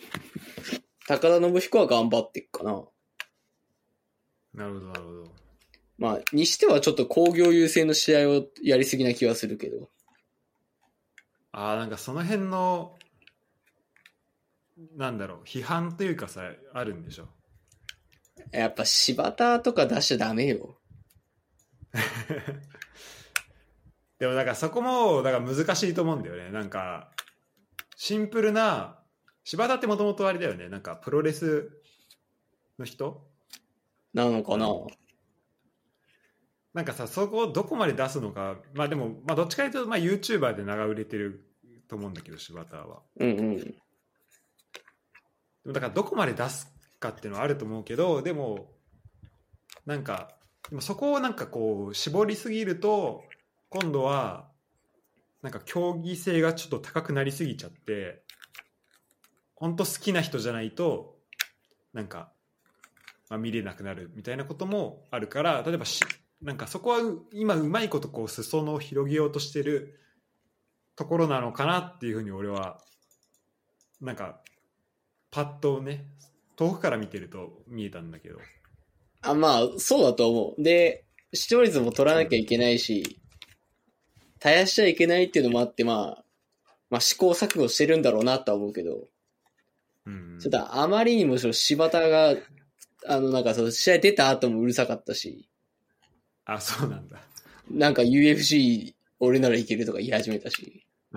[1.08, 2.84] 高田信彦は頑張っていくかな。
[4.54, 5.24] なるほど、なるほど。
[5.98, 9.90] まあ、にしてはちょっと工業優先の試合をやりすぎな気はするけど。
[11.52, 12.98] ああ、なんかその辺の、
[14.96, 17.28] なんだろう、批判というかさ、あるんでしょ？
[18.52, 20.78] やっぱ柴田とか出しちゃダメよ。
[24.20, 26.52] でもだからそこもだから難しいと思うんだよね。
[26.52, 27.12] なんか
[27.96, 29.00] シンプルな
[29.44, 30.70] 柴田ってもともとあれだよね。
[30.70, 31.72] なんかプロレス
[32.78, 33.26] の人？
[34.14, 34.68] なのかな？
[36.74, 38.58] なんかさそこをどこまで出すのか。
[38.74, 41.46] まあでも、まあ、どっちかというと、まあ、YouTuber で長売れてる
[41.88, 43.02] と思うんだけど柴田は。
[43.20, 43.42] うんう
[45.70, 45.74] ん。
[45.74, 48.72] だからどこまで出すかっていうのはあると思うけどでも
[49.86, 50.36] なんか
[50.70, 53.24] でもそこをなんかこう絞りすぎると
[53.70, 54.48] 今度は
[55.42, 58.22] なんか競技性がちょっと高くなりすぎちゃって
[59.56, 61.16] 本当好きな人じゃないと
[61.94, 62.32] なんか、
[63.30, 66.04] まあ、見れなくなるみたいなこともあるから例えばし
[66.42, 67.00] なんかそこは
[67.34, 70.00] 今うまいことこう裾野を広げようとしてる
[70.96, 72.82] ところなのかなっていうふうに俺は
[74.02, 74.42] なんか
[75.32, 76.06] パッとね
[76.60, 78.40] 遠くから見てると見えたんだけど。
[79.22, 80.62] あ、まあ、そうだと思う。
[80.62, 83.18] で、視聴率も取らなきゃいけないし、
[84.42, 86.24] 絶やしちゃいけないっていうのもあって、まあ、
[86.90, 89.08] まあ試行錯誤してるんだろうなとは思うけど、
[90.06, 90.38] うん。
[90.42, 92.36] ちょっとあまりにもその柴田が、
[93.08, 95.48] あの、なんかその試合出た後もうるさかったし、
[96.44, 97.22] あそうなんだ。
[97.72, 100.86] なんか UFC 俺ならいけるとか言い始めたし、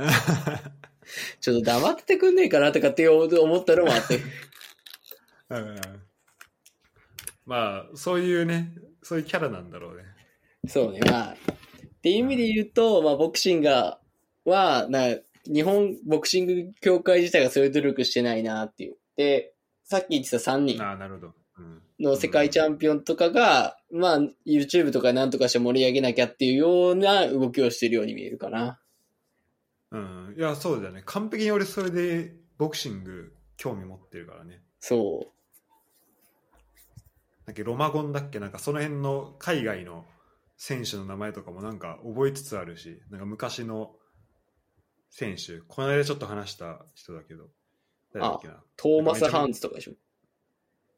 [1.41, 4.21] ちょっと黙っててくんねえかなとかって思ったのもあって。
[5.61, 5.77] うん。
[7.45, 8.73] まあそういうね
[9.03, 10.05] そういうキャラなんだろうね。
[10.69, 11.37] そうね、まあ、っ
[12.03, 18.97] ていう意味で言うと、まあ、ボクシンガーは、な、日本ボクシング協会自体がそういう努力してないなっていう。
[19.17, 28.79] で、さっき言ってた3人ああなるほど、うん、の世界チャンピオンとかが、まあ、YouTube とかなんとかして盛り上げなきゃっていうような動きをしてるように見えるかな。
[29.91, 31.03] うん、いやそうだよね。
[31.05, 34.63] 完璧に俺それでボクシング興味持ってるからね。
[34.81, 35.33] そ
[37.47, 38.39] だっけロマゴンだっけ？
[38.41, 40.05] なんかその辺の海外の
[40.57, 43.93] 選手の名前とかもなんか覚えつつあるしなんか昔の
[45.11, 47.49] 選手この間ちょっと話した人だけど
[48.13, 48.55] 誰だっけな？
[48.55, 48.57] う。
[48.77, 49.93] トーマス・ハンズとかでしょ？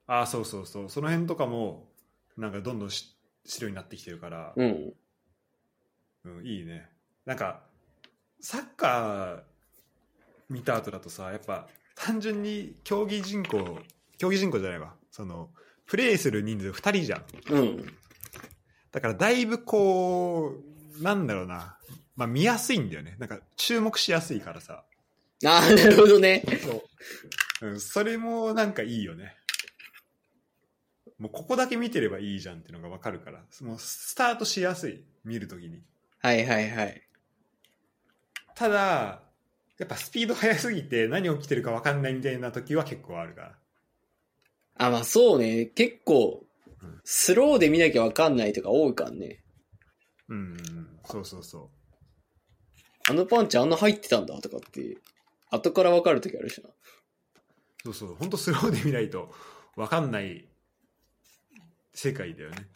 [0.06, 1.88] ああそうそうそうその辺とかも
[2.36, 3.16] なんかどんどんし
[3.46, 4.92] 知るようになってきてるから、うん。
[6.26, 6.88] うん、いいね
[7.26, 7.60] なんか
[8.40, 9.42] サッカー
[10.48, 13.78] 見た後だとさやっぱ単純に競技人口
[14.16, 15.50] 競技人口じゃないわその
[15.86, 17.24] プレーする人数2人じゃん。
[17.50, 17.94] うん。
[18.92, 20.54] だからだいぶこ
[20.98, 21.76] うなんだろうな、
[22.16, 23.16] まあ、見やすいんだよね。
[23.18, 24.84] なんか注目しやすいからさ。
[25.44, 26.42] ああ、なるほどね。
[26.62, 26.84] そ
[27.66, 29.36] う、うん、それもなんかいいよね。
[31.18, 33.40] もうここだけ見てればいいじゃんっていうのが分かるから。
[33.62, 35.04] もうスタートしやすい。
[35.24, 35.82] 見るときに。
[36.20, 37.02] はいはいはい。
[38.54, 39.22] ただ
[39.78, 43.54] やっぱスピード速すぎて何起きてるか分かんないみたいな時は結構あるから
[44.76, 45.66] あ、まあそうね。
[45.66, 46.44] 結構
[46.82, 49.42] うん、スローで見なきゃわかんないとか多いからね。
[50.28, 51.68] うんうんうんそうそうそう
[53.10, 54.96] あのパンチあんな入ってたんだとかって、
[55.50, 56.70] 後からわかるときあるしな。
[57.84, 59.30] そうそう本当スローで見ないと
[59.76, 60.48] 分かんない
[61.92, 62.66] 世界だよね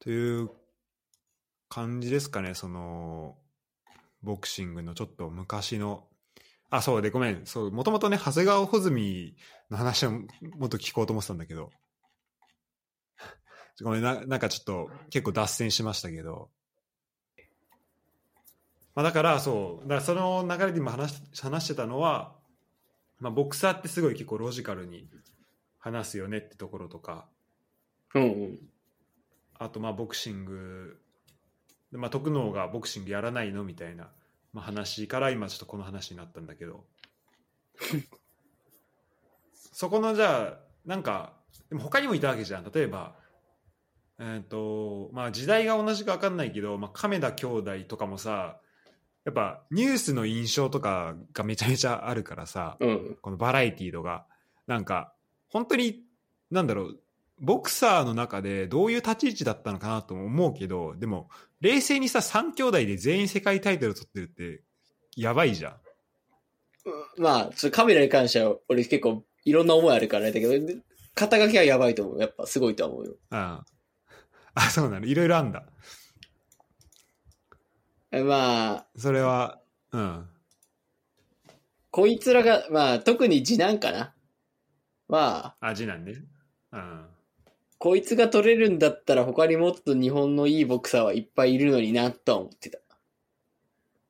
[0.00, 0.50] という
[1.68, 3.36] 感じですかねその
[4.22, 6.04] ボクシングのちょっと昔の
[6.70, 7.46] あそうでごめん。
[7.46, 9.36] そうもともとね長谷川穂積
[9.70, 11.70] の話をもっと聞こうと思ってたんだけど。
[13.82, 16.50] ごめんななんかちょっと結構脱線しましたけど。
[18.94, 19.88] まあ、だからそう。
[19.88, 22.36] だからその流れで今話し話してたのは、
[23.18, 25.08] まあ、ボクサーってすごい結構ロジカルに
[25.78, 27.26] 話すよねってところとか。
[28.14, 28.58] うんうん。
[29.58, 31.00] あとまあボクシング。
[31.90, 34.10] で、まあ、徳能がボクシングやらないのみたいな、
[34.54, 36.84] まあ、話から今ちょっとこの話になったんだけど。
[39.52, 41.32] そこのじゃあなんか
[41.68, 42.70] でも他にもいたわけじゃん。
[42.72, 43.16] 例えば
[44.18, 48.60] えっ、とまあ時代が同じか分かんないけど、まあ、亀田兄弟とかもさ
[49.24, 53.18] やっぱニュースの印象とかがめちゃめちゃあるからさ、うん。
[53.20, 54.26] このバラエティーとか。
[54.66, 55.12] なんか
[55.48, 56.02] 本当に
[56.50, 57.00] なんだろう
[57.40, 61.28] ボクサーの中でどういう立ち位置だったのかなとも思うけどでも
[61.60, 64.62] 冷静にさ3兄弟で全員世界タイトル取ってるって
[65.16, 65.74] やばいじゃん。
[67.16, 70.76] まあ、ちょカメラに関しては、俺結構いろんな思いあるからあれだけど、で
[71.14, 72.20] 肩書きはやばいと思う。
[72.20, 73.14] やっぱすごいとは思うよ。
[73.30, 73.64] あ
[74.54, 75.64] あそうなのいろいろあんだ。
[78.12, 79.60] えまあ、それは
[79.92, 80.28] うん
[81.90, 84.14] こいつらが、まあ、特に次男かな。
[85.08, 86.14] まあ、あ次男ね。
[86.72, 87.06] うん
[87.84, 92.78] こいつが取れるんだったら他にもっと日本のいいボクサーはいっぱいいるのにな、とは思ってた。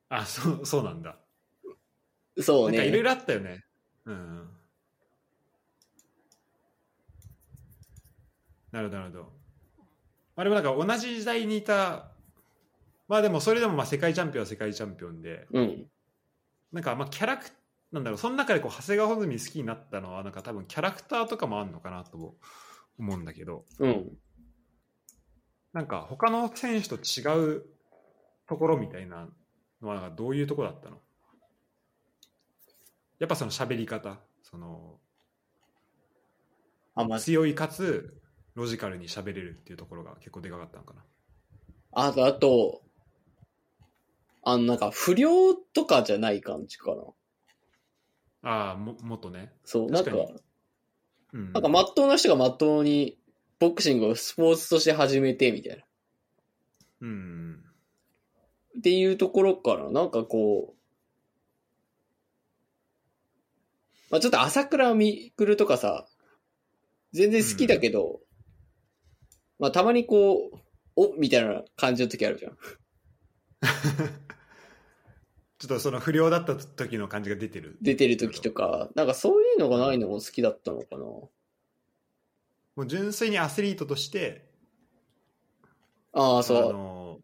[0.07, 1.17] あそう そうなんだ。
[2.39, 2.77] そうね。
[2.77, 3.65] なんかいろいろあったよね。
[4.05, 4.49] うん。
[8.71, 9.23] なるほど、なるほど。
[10.37, 12.13] まあでもなんか同じ時代にいた、
[13.09, 15.91] まあでもそれでもまあ世界チャンピオンは世界チャンピオンで、うん。
[16.71, 17.49] なんかまあキャラク
[17.91, 22.37] なんだろう、その中でこう長谷川穂積好きになったのは、なんか多分キャラクターとかもあるのかなと
[22.97, 24.17] 思うんだけど、うん。
[25.73, 27.65] なんか他の選手と違う
[28.47, 29.27] ところみたいな
[29.81, 31.01] のはどういうところだったの？
[33.19, 34.99] やっぱその喋り方、その
[36.95, 38.21] あ、まあ、強いかつ
[38.55, 41.03] ロジカルに喋れるっていうところが結構でかかったのかな？
[41.91, 42.81] あと、あと、
[44.43, 47.01] あの、なんか、不良とかじゃない感じかな。
[48.49, 49.53] ああ、ももっとね。
[49.63, 50.11] そう、なんか、
[51.35, 53.17] うん、なんか、まっとうな人がまっとうに、
[53.59, 55.83] ボクシングをスポーツとして始めて、みたいな。
[57.01, 57.59] うん。
[58.79, 60.75] っていうところから、なんかこう、
[64.11, 66.05] まあちょっと朝倉未来とかさ、
[67.11, 68.21] 全然好きだけど、
[69.59, 70.59] まあたまにこう、
[70.95, 72.57] おみたいな感じの時あるじゃん。
[75.65, 77.79] ちょっとその不良だった時の感じが出てる。
[77.81, 80.99] 出てる時とか、なんかそういうのがないのも好きだったのかな。
[80.99, 81.31] も
[82.77, 84.47] う純粋にアスリートとして、
[86.13, 87.19] ああ、あそう、の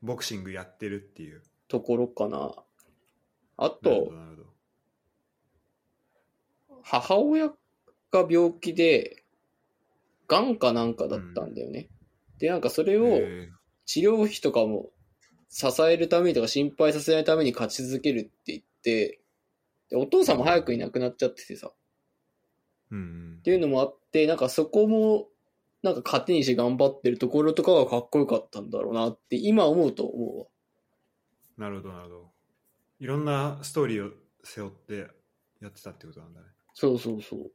[0.00, 1.42] ボクシングやってるっていう。
[1.68, 2.54] ところかな。
[3.58, 4.10] あと
[6.82, 7.54] 母親が
[8.28, 9.22] 病気で、
[10.28, 11.90] 癌かなんかだったんだよね。
[12.38, 13.50] で、なんかそれを、へ
[13.84, 14.92] 治療費とかも
[15.52, 19.20] 支えるためにとか心配させないために勝ち続けるって言って、
[19.90, 21.70] でお父さんも早くいなくなっちゃっててさ、
[22.90, 25.28] うんていうのもあって、なんかそこも、
[25.82, 30.46] なんか糧にして頑張ってるところとかがかっこよかったんだろうなって今思うと思うわ。
[31.58, 32.30] なるほどなるほど。
[33.00, 34.12] いろんなストーリーを
[34.44, 35.08] 背負って
[35.60, 36.46] やってたってことなんだね。
[36.72, 37.50] そうそうそう。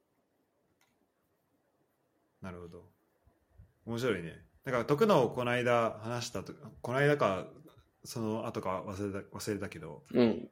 [2.41, 2.83] なるほど。
[3.85, 4.41] 面白いね。
[4.65, 7.47] だから徳野をこの間話したとこの間か
[8.03, 10.49] その後か忘れた忘れたけどうん。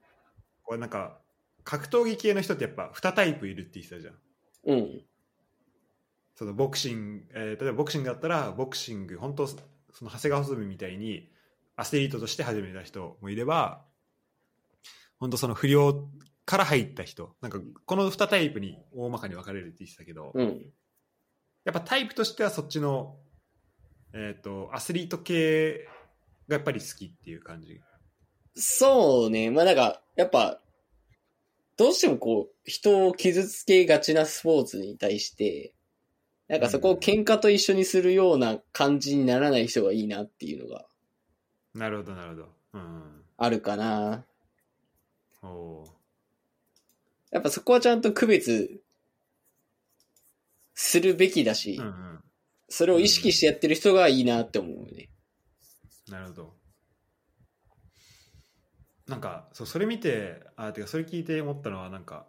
[0.63, 1.19] これなんか
[1.63, 4.13] 格闘技系の人ってやっぱ2タイプいるって言ってたじゃん
[4.65, 5.01] うん。
[6.35, 9.55] そのボクシング、えー例えばボクシングだったらボクシング本当そ
[10.01, 11.29] の長谷川穂積みたいに
[11.75, 13.83] アスリートとして始めた人もいれば
[15.19, 16.07] 本当その不良
[16.45, 20.61] から入った人なんかこの2タイプに大まかに分かれるって言ってたけど、うん。
[21.63, 23.17] やっぱタイプとしてはそっちの、
[24.13, 25.87] えー、とアスリート系
[26.47, 27.81] がやっぱり好きっていう感じ？
[28.55, 29.51] そうね。
[29.51, 30.61] まあなんか、やっぱ、
[31.77, 35.73] どうしてもこう、人を傷つけがちなスポーツに対して、
[36.47, 40.85] なんかそこを喧嘩と一緒にするような感じにならない人がいいなっていうのが
[41.73, 44.25] なるほどなるほどうんあるかな。
[45.41, 45.87] おー
[47.31, 48.79] やっぱそこはちゃんと区別
[50.75, 52.19] するべきだし、うんうん
[52.69, 55.09] それを意識してやってる人がいいなって思うよね。
[56.09, 56.53] なるほど。
[59.07, 62.25] なんかそうそれ見てあてかそれ聞いて思ったのはなんか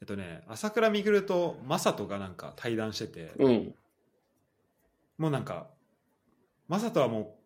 [0.00, 3.74] えっとね朝倉未来と正人がなんか対談してて、うん。
[5.18, 5.68] もうなんか
[6.68, 7.38] 正人はも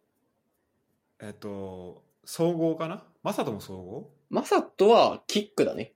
[1.20, 3.02] うえっと総合かな？
[3.22, 4.10] 正人も総合？
[4.30, 5.94] マサトはキックだね。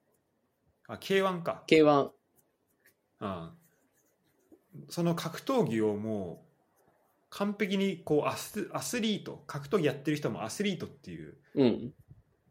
[0.88, 2.10] あ K1 か、K1。
[3.20, 3.50] うん、
[4.88, 6.51] その格闘技をもう
[7.34, 11.92] 完璧にこうアスアスリート格闘技やってる人もアスリートっていううん。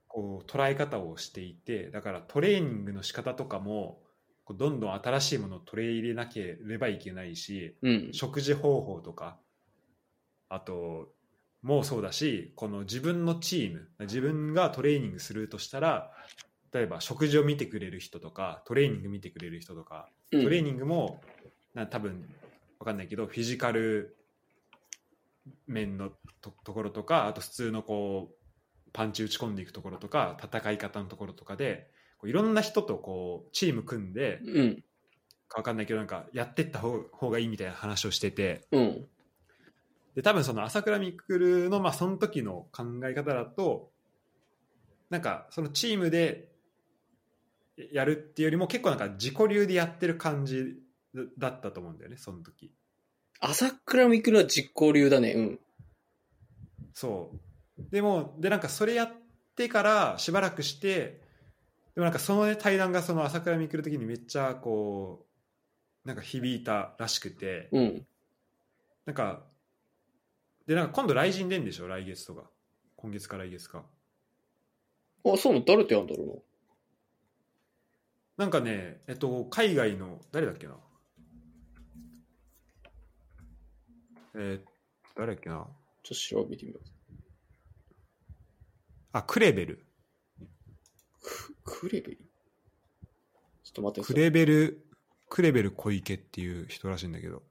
[0.08, 4.02] こう捉え方をしていてだからトレーニングの仕方とかも
[4.44, 8.10] こうどんどん新しいものを取り入れなければいけないしうん。
[8.12, 9.38] 食事方法とか
[10.50, 11.14] あと
[11.62, 16.12] もそうだしこの自分のチーム自分がトレーニングするとしたら
[16.74, 21.22] 例えば食事を見てくれる人とかトレーニング見てくれる人とかうんトレーニングも
[21.76, 22.28] な多分
[22.80, 24.18] わかんないけどフィジカル
[25.68, 26.12] 面の
[26.42, 34.84] とところとかあと普通のこうパンチ打ち込んでいくところとか戦い方のところとかでこういろんな人とこうチーム組んでうん。
[35.48, 39.08] かわかんないけどなんかやってった方方がいいみたいな話をしててうん。
[40.16, 43.92] で多分その朝倉未来のまあその時の考え方だと
[45.10, 46.50] なんかそのチームで
[47.92, 50.76] やるっていうよりも結構なんか自己流でやってる感じ
[51.38, 52.72] だったと思うんだよねその時
[53.42, 55.34] 朝倉未来は実行流だね。
[55.34, 55.60] うん。
[56.94, 59.12] そうでもでなんかそれやっ
[59.56, 61.20] てからしばらくして
[61.96, 65.26] でもなんかその、ね、対談がその朝倉未来の時にめっちゃこ
[66.06, 68.06] うなんか響いたらしくてうん。
[69.08, 69.42] なんか
[70.68, 71.88] でなんか今度来人出んでしょ？
[71.88, 72.44] 来月とか
[72.96, 73.84] 今月か来月か
[75.26, 75.66] あ、そうなの？
[75.66, 76.28] 誰とやんだろう
[78.38, 78.46] な？
[78.46, 80.76] なんかねえっと海外の誰だっけな？
[84.36, 84.62] えー
[85.16, 85.68] 誰だっけな？
[86.04, 86.82] ちょっと調べてみよう。
[89.12, 89.86] あクレベル。
[91.22, 92.18] ククレベル？
[92.18, 92.24] ちょ
[93.70, 94.86] っと待ってクレベル
[95.30, 97.44] クレベル小池っていう人らしいんだけど。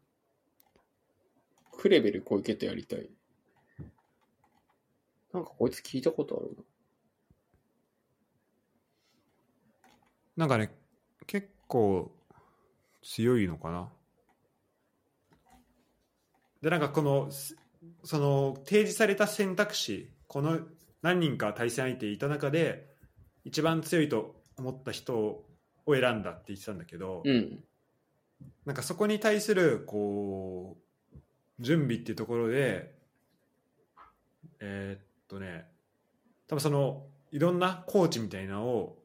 [1.72, 3.10] クレベル小池とやりたい。
[5.32, 6.56] なんかこいつ聞いたことある
[10.36, 10.70] なんかね
[11.26, 12.10] 結構
[13.02, 13.92] 強いのかな？
[16.62, 17.56] でなんかこのす
[18.04, 20.58] その提示された選択肢この
[21.02, 22.86] 何人か対戦相手いた中で
[23.44, 25.46] 一番強いと思った人を
[25.88, 27.32] 選んだって言ってたんだけど、な。
[27.32, 27.64] うん。
[28.66, 30.76] なんかそこに対するこ
[31.12, 31.16] う
[31.60, 32.94] 準備っていうところで
[34.60, 35.66] えーっとね
[36.46, 38.98] 多分そのいろんなコーチみたいなのを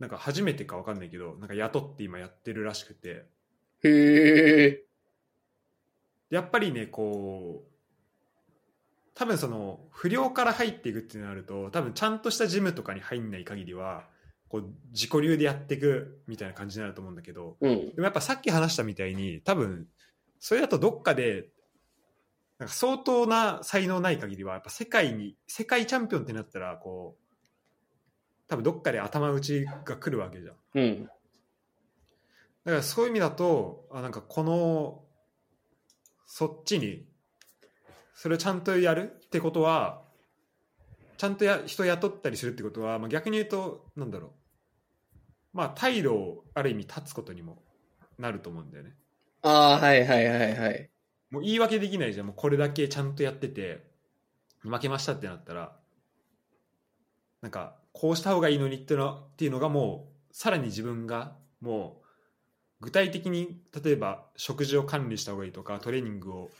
[0.00, 3.26] なんか初めてか分かんないけどなんか雇って今やってるらしくて
[3.82, 4.82] へえ。
[6.34, 7.74] やっぱりねこう
[9.14, 14.04] 多分その不良から入っていくってなると多分ちゃんとしたジムとかに入んない限りは
[14.48, 17.86] こう自己流でやっていくみたいな感じになると思うんだけどうん。
[17.90, 19.86] でもやっぱさっき話したみたいに多分
[20.40, 21.50] それだとどっかで
[22.58, 27.24] なんか相当な才能ない限りはやっぱ世界に世界チャンピオンってなったらこう
[28.48, 31.04] 多分どっかで頭打ちが来るわけじゃんうん。
[31.04, 35.04] だからそういう意味だとあなんかこの
[36.26, 37.06] そっちに
[38.14, 40.02] それをちゃんとやるってことは
[41.16, 44.30] ちゃんとや人雇ったりするってことは、まあ、逆に言うとなんだろう。
[45.52, 47.62] まあ退路をある意味立つことにも
[48.18, 48.94] なると思うんだよね。
[49.42, 50.90] ああ、はいはいはいはい。
[51.30, 52.26] もう言い訳できないじゃん。
[52.26, 53.84] もうこれだけちゃんとやってて
[54.62, 55.76] 負けましたってなったら
[57.42, 62.03] なんかこうした方がいいのにっていうのっていうのがもうさらに自分がもう
[62.84, 66.50] 具体的に例えば食事を管理した方がいいとかトレーニングを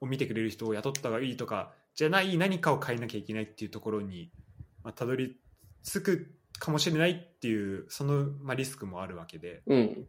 [0.00, 4.30] を見てくれる人を雇った方がいいとかじゃない何かを変えなきゃいけないっていうところに、
[4.82, 5.36] まあ、たどり
[5.84, 9.62] 着くかもしれないっていうその、まあ、リスクもあるわけで。
[9.66, 10.08] うん。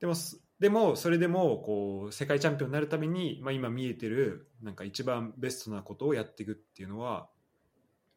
[0.00, 7.28] でもすでもそれでもこう世界チャンピオンになるために、まあ、今見えてるなんか一番ベストなことをやっていくっていうのは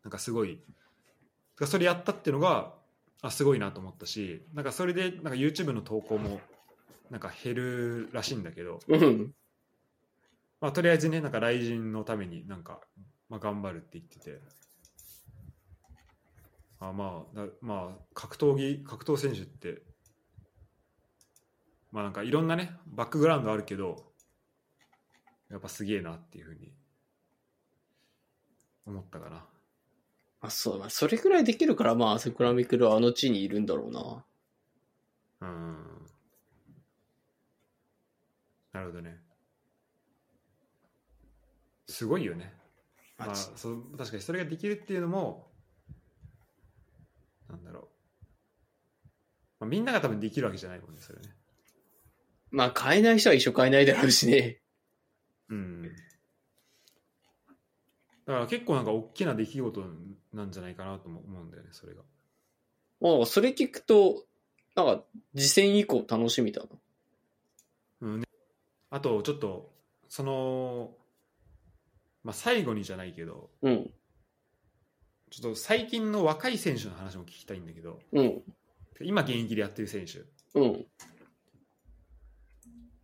[0.04, 0.62] なんかすごい
[1.66, 2.74] それやったっていうのが
[3.22, 6.40] あすごいなと思ったしなんかそれでなんか YouTube の投稿も
[7.10, 9.34] なんか減るらしいんだけど、うん。
[10.62, 12.82] まあ、とりあえずねなんか来人のためになんか、
[13.30, 14.40] まあ、頑張るって言ってて
[16.80, 19.82] あまあだまあ格闘技格闘選手って
[21.92, 24.04] まあなんかいろんなねバックグラウンドあるけど
[25.50, 26.72] やっぱすげえなっていうふうに
[28.86, 29.46] 思ったかな
[30.42, 34.26] あ、そう、まあ、それくらいできるから、まあ、朝倉未来はあの地にいるんだろうな。
[35.42, 35.78] うん。
[38.74, 39.20] なるほどね。
[41.88, 42.54] すごいよね。
[43.18, 45.50] まあ、そう確かにそれができるっていうのも
[47.50, 47.84] なんだろう、
[49.60, 51.28] まあ、みんなが多分できるわけじゃないもんねそれね。
[52.52, 54.62] まあ、変えない人は一生変えないだろうしね。
[55.50, 55.92] うん
[58.30, 59.84] だから結構なんか大きな出来事
[60.34, 62.04] なんじゃないかなとも思うんだよねそれが
[63.02, 64.26] まあ、それ聞くと、
[64.76, 65.04] なんか、
[65.34, 66.62] 次戦以降楽しみだ
[68.02, 68.20] な。
[68.92, 69.72] あとちょっと
[70.10, 70.92] その
[72.24, 73.90] まあ最後にじゃないけどうん。
[75.32, 78.44] ちょっと最近の若い選手の話も聞きたいんだけどうん。
[79.02, 80.20] 今現役でやってる選手
[80.60, 80.86] うん。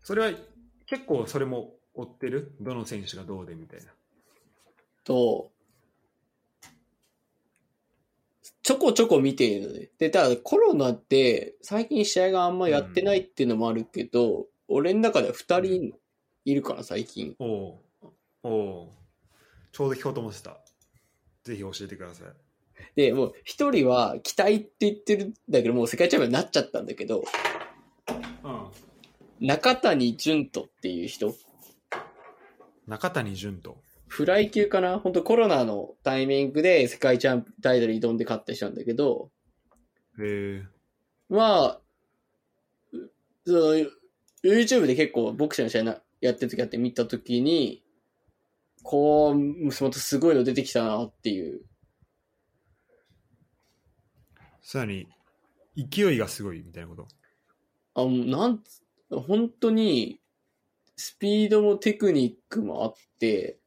[0.03, 0.37] それは
[0.85, 2.53] 結構それも追ってる？
[2.61, 3.87] どの選手がどうでみたいな。
[5.05, 5.51] と、
[8.61, 9.91] ちょこちょこ見ているので。
[9.99, 15.93] で、ただコロナって最近試合があんまやってないっていうのもあるけど、俺の中では二人
[16.45, 17.35] いるから最近。
[17.39, 17.79] お
[18.43, 18.89] お
[19.71, 20.57] ちょうど聞こうと思ってた。
[21.43, 22.27] ぜひ教えてください。
[22.95, 27.23] で、もう一人は期待って言ってるんだけど、もう世界チャンピオンになっちゃったんだけど、
[28.43, 29.47] うん。
[29.47, 31.35] 中谷潤人っていう人、
[32.87, 33.77] 中谷潤人。
[34.07, 34.99] フライ級かな？
[34.99, 39.31] 本当コロナのタイミングで世界チャンピタイトル挑んで勝った人なんだけど、
[40.19, 40.67] へえ。
[41.27, 41.81] まあ、
[42.93, 43.11] う
[43.45, 43.59] その、
[44.43, 47.83] YouTube で結構ボクシングの試合なやってる時あって見た時に、
[48.83, 51.61] こう、またすごいの出てきたなっていう。
[54.61, 55.07] さらに、
[55.75, 57.07] 勢いがすごいみたいなこと？
[57.95, 60.21] あ、もうなんつ、本当に、
[60.95, 63.59] スピードもテクニックもあって、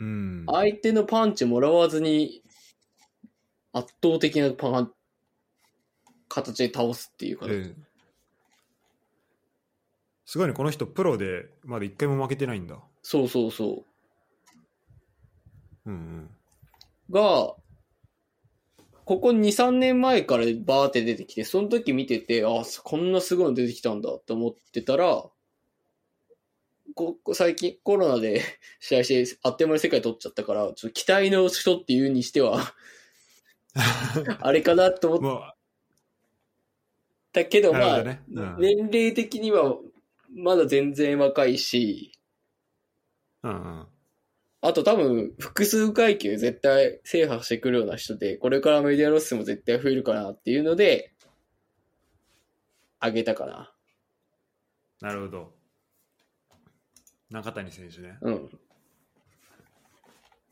[0.00, 0.44] うん。
[0.46, 2.42] 相手のパンチもらわずに、
[3.72, 4.92] 圧倒的なパン、
[6.28, 7.90] 形で倒すっていうか、ええ
[10.24, 12.78] すごいね、この人、プロでまだ一回も負けてないんだ。
[13.02, 13.84] そうそうそ
[15.86, 16.30] うんうん。
[17.08, 17.12] う。
[17.12, 17.56] が、
[19.04, 25.24] ここ2、3年前からバーって出てきて、その時見てて、あ、こんなすごいの出てきたんだって思ってたら、
[26.94, 28.42] ここ最近コロナで
[28.80, 32.74] 試合して、あっという間に世界取っちゃったから、ちょっと期待の人っていうにしては、
[34.40, 35.54] あれかなと思っ
[37.32, 39.76] たけど、まあ、どねうん年齢的には
[40.34, 42.12] まだ全然若いし、
[43.42, 43.86] うんうん。
[44.62, 51.12] あと多分複数階級絶対制覇してくるような人で、これからメディアロスも絶対増えるかなっていうので、
[52.98, 53.72] あげたかな。
[55.00, 55.59] なるほど。
[57.30, 58.18] 中谷選手ね。
[58.22, 58.50] うん。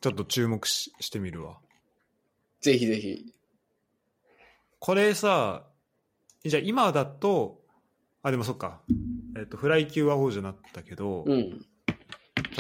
[0.01, 1.59] ちょっと注目ししてみるわ。
[2.61, 3.33] ぜひぜひ。
[4.79, 5.65] これさ、
[6.45, 7.61] じゃあ今だと、
[8.23, 8.81] あ、でもそっか。
[9.37, 11.67] えっ、と、フライ級は王者になったけど、うん。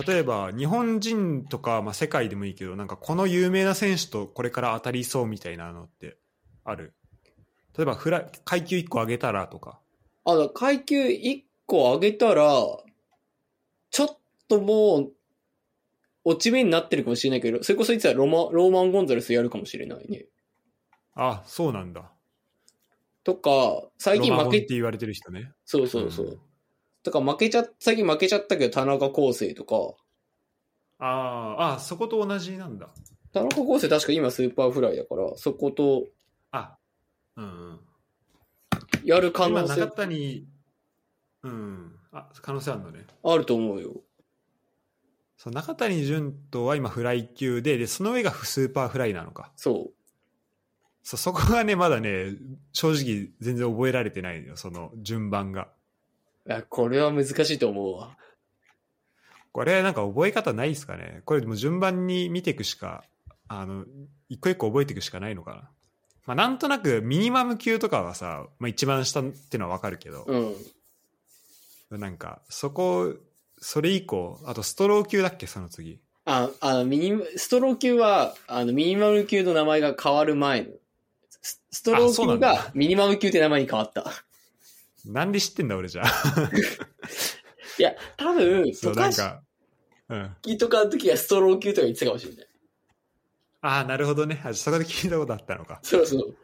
[0.06, 6.16] 例えば日本人とか、まあ、世界でもいいけど、なんかこの有名な選手とこれから当たりそうみたいなのって
[6.64, 6.94] ある？
[7.76, 9.80] 例えばフライ階級1個上げたらとか。
[10.24, 12.44] あの、階級1個上げたら、
[13.90, 15.12] ちょっともう、
[16.24, 20.26] 落ち目になってるかもしれないけど、それこそいつはロマローマン・ゴンザレスやるかもしれないね。
[21.14, 22.12] あ、そうなんだ。
[23.24, 25.52] とか、最近負けて言われてる人ね。
[25.64, 26.26] そうそうそう。
[26.26, 26.40] うん
[27.02, 29.94] とか負けちゃ、最近負けちゃったけど、田中恒成とか、
[30.98, 32.88] あーあ、そこと同じなんだ。
[33.32, 36.06] 田中恒成確か今スーパーフライだから、そこと
[36.50, 36.76] あ、
[37.36, 37.80] うんうん。
[39.04, 40.48] やる可今中能性谷、
[41.44, 43.04] うん、あ、可能性あるのね。
[43.22, 44.00] あると思うよ。
[45.36, 49.90] そう中谷潤人は今フライ級ででその上がスーパーフライなのかそ
[51.04, 52.32] そそこがねまだね
[52.72, 55.68] 正直全然覚えられてないのよその順番が
[56.44, 56.50] う。
[56.50, 58.16] いや、これは難しいと思うわ。
[59.52, 63.04] これなんか覚え方ないですかねこれもう順番に見ていくしか
[63.48, 63.84] あの
[64.28, 65.70] 一個一個覚えていくしかないのかな
[66.26, 70.54] まあなんとなくミニマム級とかはさ、まあ、一番下っていうのはわかるけど、うん。
[71.90, 73.14] なんかそこ
[73.60, 75.46] それ以降あとストロー級だっけ？
[75.46, 80.68] その次あ、あの、ミニ、ストロー級は、あの、ミニマム級の名前が変わる前の。
[81.40, 84.04] スストロー級がミニマム級って名前に変わった。
[85.06, 86.08] なんで知ってんだ俺じゃあ
[87.78, 89.42] いや、多分、そなんか
[90.10, 92.48] うん敷とかの時はストロー級とか言ってたかもしれない。
[93.62, 94.42] ああ、なるほどね。
[94.44, 95.80] あそこで聞いたことあったのか。
[95.82, 96.36] そうそう。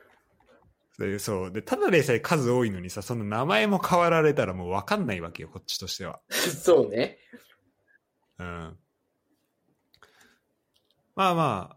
[0.99, 1.53] でそう。
[1.53, 6.21] で、ただでさえ数多いのにさ、その名前も変わられたらもう分かんないわけよ、こっちとしては。
[6.31, 7.19] そうね。
[8.39, 8.79] うん。
[11.17, 11.77] まあま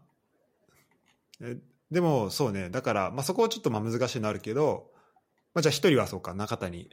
[1.40, 1.56] え
[1.90, 2.68] でも、そうね。
[2.70, 4.92] だから、まあそこはちょっとまあ難しいのあるけど、
[5.54, 6.90] まあじゃあ一人はそうか、中谷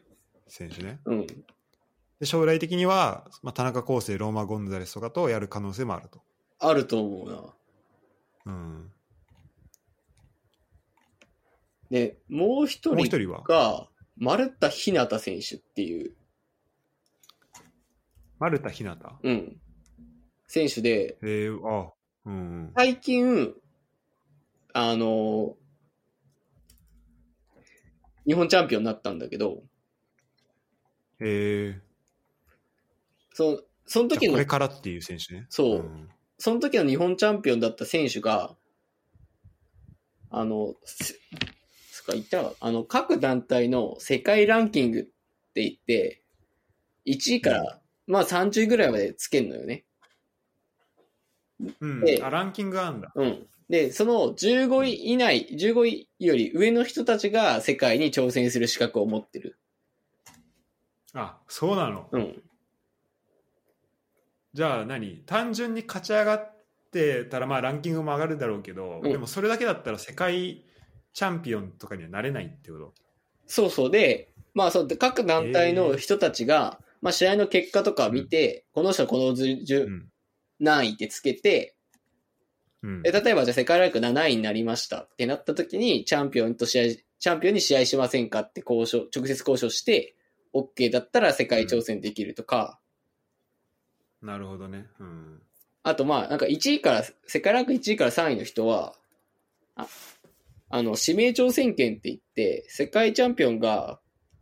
[0.47, 0.99] 選手ね。
[1.05, 1.27] うん。
[1.27, 6.21] で、将来的には、まあ田中康生、ローマ・ゴンザレスとかとやる可能性もあると。
[6.59, 7.53] あると思うな。
[8.45, 8.91] うん。
[11.89, 13.43] で、もう一人もう一人は？
[13.43, 13.87] が、
[14.17, 16.13] 丸田ひなた選手っていう、
[18.39, 19.17] 丸田ひなた？
[19.23, 19.57] うん。
[20.47, 21.93] 選手で、えー、あ
[22.25, 22.37] うんう
[22.67, 22.71] ん。
[22.75, 23.53] 最近、
[24.73, 25.55] あの、
[28.25, 29.63] 日本チャンピオンになったんだけど、
[31.19, 31.81] えー、
[33.33, 35.45] その、その時のじゃあこれ、からっていう選手ね。
[35.49, 38.57] そううんその時の日本チャンピオンだった選手が、
[40.29, 40.75] あの、
[42.05, 45.11] か言ったらあの、各団体の世界ランキングって
[45.55, 46.21] 言って、
[47.05, 49.85] 1位からまあ30位ぐらいまでつけんのよね。
[51.79, 53.47] うんであランキングがあるんだうん。
[53.69, 59.57] で、その15位以内、15位より上の人たちが世界に挑戦する資格を持ってる。
[61.13, 62.09] あそうなの？
[62.11, 62.43] うん。
[64.53, 65.23] じゃあ何？
[65.25, 66.53] 単純に勝ち上がっ
[66.91, 70.63] てたらまあランキングも上がるだろうけど、うんでもそれだけだったら世界
[71.15, 72.93] チャンピオンとかにはなれないってこと？
[73.47, 73.91] そうそう。
[73.91, 80.09] で、まあそう、で各団体の人たちが、まあ試合の結果とか見て、この人はこのずじゅうん、
[80.59, 81.75] 何位ってつけて、
[82.83, 83.01] うん。
[83.01, 86.83] で、例えばじゃあ世界ランク7位になりましたってなった時に、チャンピオンと試合、
[87.17, 90.15] チャンピオンに試合しませんかって交渉、直接交渉して、
[90.53, 92.79] OK だったら世界挑戦できるとか、
[94.21, 95.41] なるほどね、うん、
[95.83, 98.95] あとまあ、なんか1位から、世界ランク1位から3位の人は、
[99.75, 99.87] あ
[100.69, 103.99] あの、指名挑戦権って言って、世界チャンピオンが、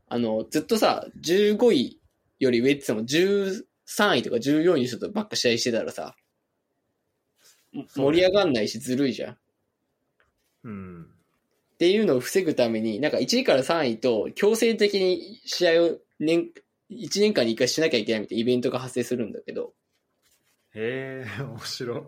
[0.08, 2.00] あの、ずっとさ、15位
[2.40, 6.16] より上って言っても13位とか14位の人とばっか試合してたらさ、
[7.96, 9.34] 盛り上がんないしずるいじゃん。
[9.34, 9.38] っ
[10.66, 11.08] うん、
[11.78, 16.52] ていうのを防ぐために、なんか1位から3位と強制的に試合を年、
[16.90, 19.74] 1年間に1回しなきゃいけないみたいなイベントが発生するんだけど、
[20.76, 22.02] へえ面白い。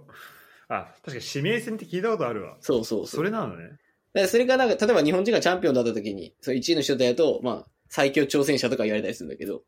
[0.67, 2.57] あ確かに指名戦って聞いたことあるわ。
[2.61, 3.07] そうそうそう。
[3.07, 3.77] それなのね
[4.15, 9.63] だからそれがなんか、例えば日本人がチャンピオンだった時に、その1位の人とやると、まあ、最強挑戦者とか言われたりするんだけど、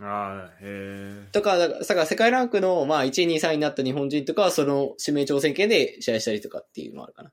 [0.00, 7.32] ああへえとか、だから世界ランクの、まあ、1位、2位、3位になった日本人とかは、その指名挑戦権で試合したりとかっていうのもあるかな。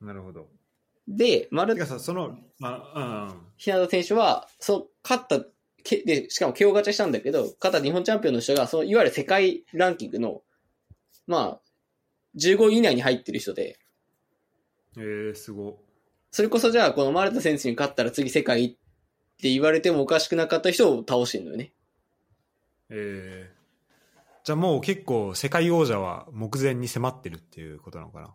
[0.00, 0.48] なるほど。
[1.06, 5.46] で、丸てかさそのまあひなた選手は、そう、勝った、
[5.84, 10.42] けで、しかも KO ガチャしたんだけど、勝った日本チャンピオンの人が、その、いわゆる世界ランキングの、
[11.28, 11.60] まあ、
[12.36, 13.78] 15位以内に入ってる人で、
[14.98, 15.78] えすご。
[16.30, 18.68] それこそじゃあ、この丸田選手に勝ったら次世界っ
[19.40, 21.72] て言われてもおかしくなかった人を倒してるのよね。
[22.88, 28.34] えー、じゃあもう結構世界王者は目前に迫ってるっていうことなのかな。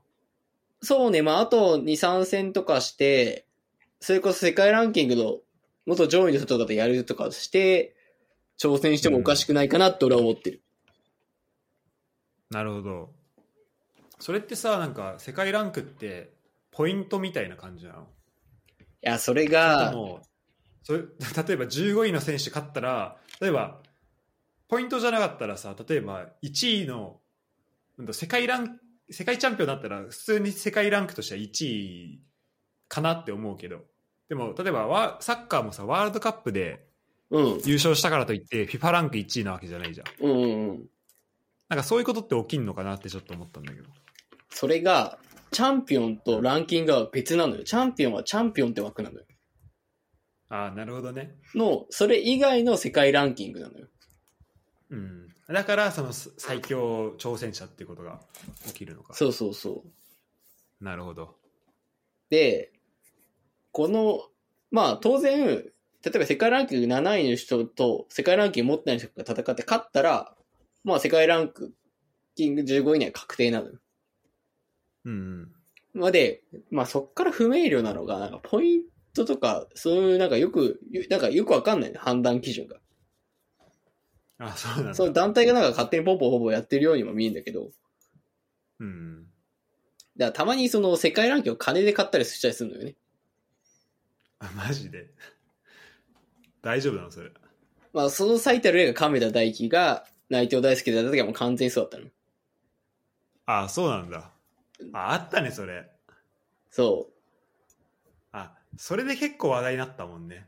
[0.81, 3.45] そうね、まあ、あと2、3戦とかして、
[3.99, 5.37] それこそ世界ランキングの
[5.85, 7.95] 元上位の人とかでやるとかして、
[8.57, 10.61] 挑戦してもおかしくないかなって俺は思ってる。
[12.49, 13.09] なるほど。
[14.19, 16.34] それってさなんか世界ランクって
[16.75, 18.01] ポイントみたいな感じなの？
[18.01, 18.05] い
[19.01, 20.21] や、それでが、も
[20.83, 20.99] それ
[21.47, 23.81] 例えば15位の選手勝ったら例えば
[24.67, 27.19] ポイントじゃなかったらさ例えば1位の
[28.11, 28.79] 世界ラン
[29.09, 32.21] 世界チャンピオンだったら普通に世界ランクとしては1位
[32.87, 33.85] かなって思うけど。
[34.27, 36.85] でも例えばワサッカーもさワールドカップで
[37.31, 40.07] うん、優勝したからといって FIFA ランク1位なわけじゃないじゃん。
[40.21, 40.89] うんうんうん。
[41.69, 43.89] なんかそういうことって起きんのかなってちょっと思ったんだけど。
[44.51, 45.17] それが、
[45.51, 47.63] チャンピオンとランキングは別なのよ。
[47.63, 49.25] チャンピオンはチャンピオンって枠なのよ。
[50.49, 53.87] ああなるほどねの、それ以外の世界ランキングなのよ。
[54.89, 58.19] うんだからその最強挑戦者っていうことが
[58.67, 59.83] 起きるのかそうそうそ
[60.81, 60.83] う。
[60.83, 61.35] なるほど
[62.29, 62.71] で、
[63.71, 64.21] この、
[64.71, 70.35] まあ当然、例えば世界ランキング7位の人と世界ランキング持ってない人が戦って勝ったら、
[70.83, 71.51] まあ世界ラン
[72.35, 73.79] キング15位以内は確定なのよ。
[75.05, 75.51] うん
[75.93, 76.41] まあで、
[76.71, 78.81] まあそっから不明瞭なのが、なんかポイン
[79.13, 82.75] トとか、そういうなんかよく、なんかよくわかんないね、判断基準が。
[84.37, 87.69] あそうなんだその団体がなんか勝手にポンポンポンポンやってるようにも見えるんだけど、
[88.79, 89.27] うん
[90.17, 92.95] だからたまにその世界ランキングを金で買ったりしたりするのよね。
[94.39, 95.07] あマジで？
[96.61, 97.31] 大丈夫なのそれ？
[97.93, 102.11] まあその最たる例が亀田大輝が内藤大輔でやった時はもう完全にそうだったの。
[103.45, 104.31] あそうなんだ
[104.93, 105.89] ああったねそれ
[106.69, 107.13] そう。
[108.31, 110.47] あそれで結構話題になったもんね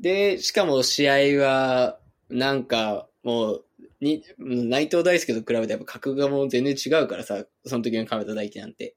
[0.00, 1.98] で、しかも試合は、
[2.30, 3.64] なんか、もう、
[4.00, 8.94] に、内藤大輔と比べてやっぱ格がもう全然違うからさ、その時の亀田大輝なんて。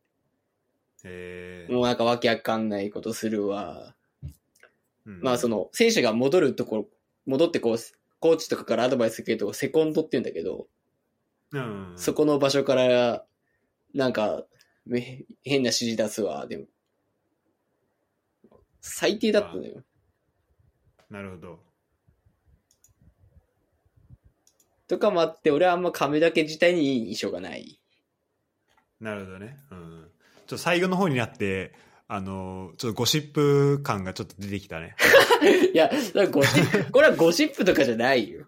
[1.03, 3.95] へえもうなんかわけわかんないことするわ。
[5.07, 6.87] うんまあその、選手が戻るところ、
[7.25, 7.77] 戻ってこう、
[8.19, 10.67] コーチとかからアドバイス受けるとこセコンドって言うんだけど、
[11.53, 13.25] うんそこの場所から、
[13.95, 14.45] なんか、
[14.85, 16.65] め変な指示出すわ、でも。
[18.81, 19.83] 最低だったのよ。
[21.09, 21.59] なるほど
[24.87, 27.79] とかもあって、俺はあんま亀だけ自体にいい印象がない。
[28.99, 30.11] なるほどねうん
[30.45, 31.73] ちょっと最後の方になって
[32.07, 34.95] あのちょっとゴシップ感がちょっと出てきたね
[35.73, 35.89] いや、
[36.29, 38.45] ゴシップ、これはゴシップとかじゃないよ。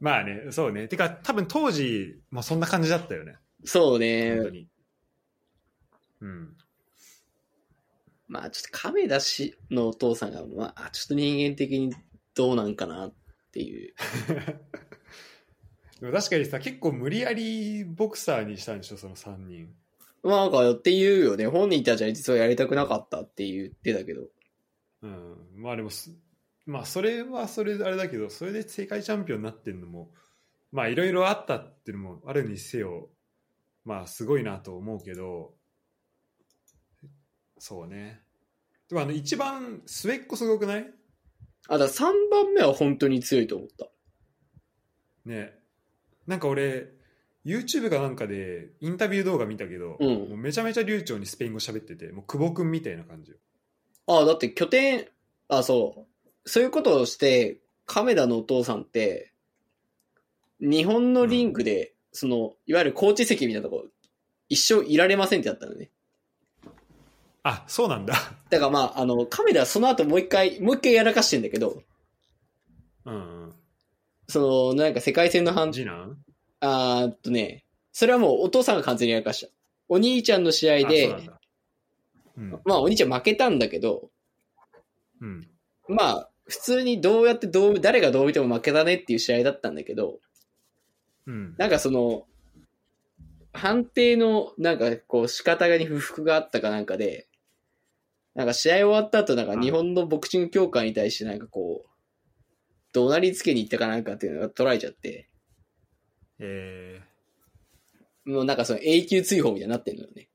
[0.00, 4.50] まあねそうねてか多分当時もそんな感じだったよねそう本当ね。
[4.50, 4.68] に
[6.20, 6.56] うん
[8.26, 11.94] まあちょっと亀田氏のお父さんが、まあちょっと人間的に
[12.34, 13.14] どうなんかなっ
[13.48, 13.94] っていう。
[16.00, 19.74] でも確かにさ結構無理やりボクサーにしたんでしょその3人
[20.22, 21.48] まあなんかって言うよね。
[21.48, 24.28] 本人たちは実はやりたくなかったって言ってたけど。
[25.02, 26.16] うんまあでもす
[26.66, 30.12] まあそれはそれであれだけどそれで世界チャンピオンになってんのも
[30.70, 33.10] まあいろいろあったっていうのもあるにせよ
[33.84, 35.54] まあすごいなと思うけど
[37.58, 38.20] そうね
[38.88, 40.90] でもあの一番末っ子すごくない？
[41.68, 43.86] あ、だ3番目は本当に強いと思った。
[45.26, 45.52] ね
[46.26, 46.88] なんか俺
[47.44, 53.38] YouTube かなんかでインタビュー動画見たけど、うんもうめちゃめちゃ流暢にスペイン語喋っててもう久保君みたいな感じよ
[54.06, 55.06] あ、だって拠点、
[55.48, 56.48] あ、そう。
[56.48, 59.34] そういうことをして、亀田のお父さんって、
[60.60, 63.84] 日本のリングで、その、いわゆるコーチ席みたいなとこ、
[64.48, 65.90] 一生いられませんってやったのね。
[67.42, 68.14] あそうなんだ。
[68.50, 71.82] だからまあ、あの、亀田はその後もう一回、もう一回やらかしてんだけど、
[73.04, 73.52] うんうん。
[74.26, 76.18] その、なんか世界戦の判次男？
[76.60, 79.52] あーっとね、それはもうお父さんが完全にやらかした。
[79.88, 81.40] お兄ちゃんの試合でなん、だ。
[82.36, 82.50] うん。
[82.64, 84.10] まあお兄ちゃん負けたんだけど、
[85.20, 85.48] うん。
[85.88, 90.18] まあ、普通にどうやってどう、誰がどう見ても負けたねっていう試合だったんだけど、
[91.26, 91.54] うん。
[91.56, 92.26] なんかその、
[93.52, 97.27] 判定の、なんかこう仕方に不服があったかなんかで、
[98.38, 101.88] なんか試合終わった後なんか日本のボクシング協会に対してなんかこう、
[102.92, 105.28] 怒鳴りつけに行ったかなんかっていうのが取られちゃって、
[106.38, 107.02] え
[108.24, 110.28] もうなんかその永久追放みたいになってるのよね。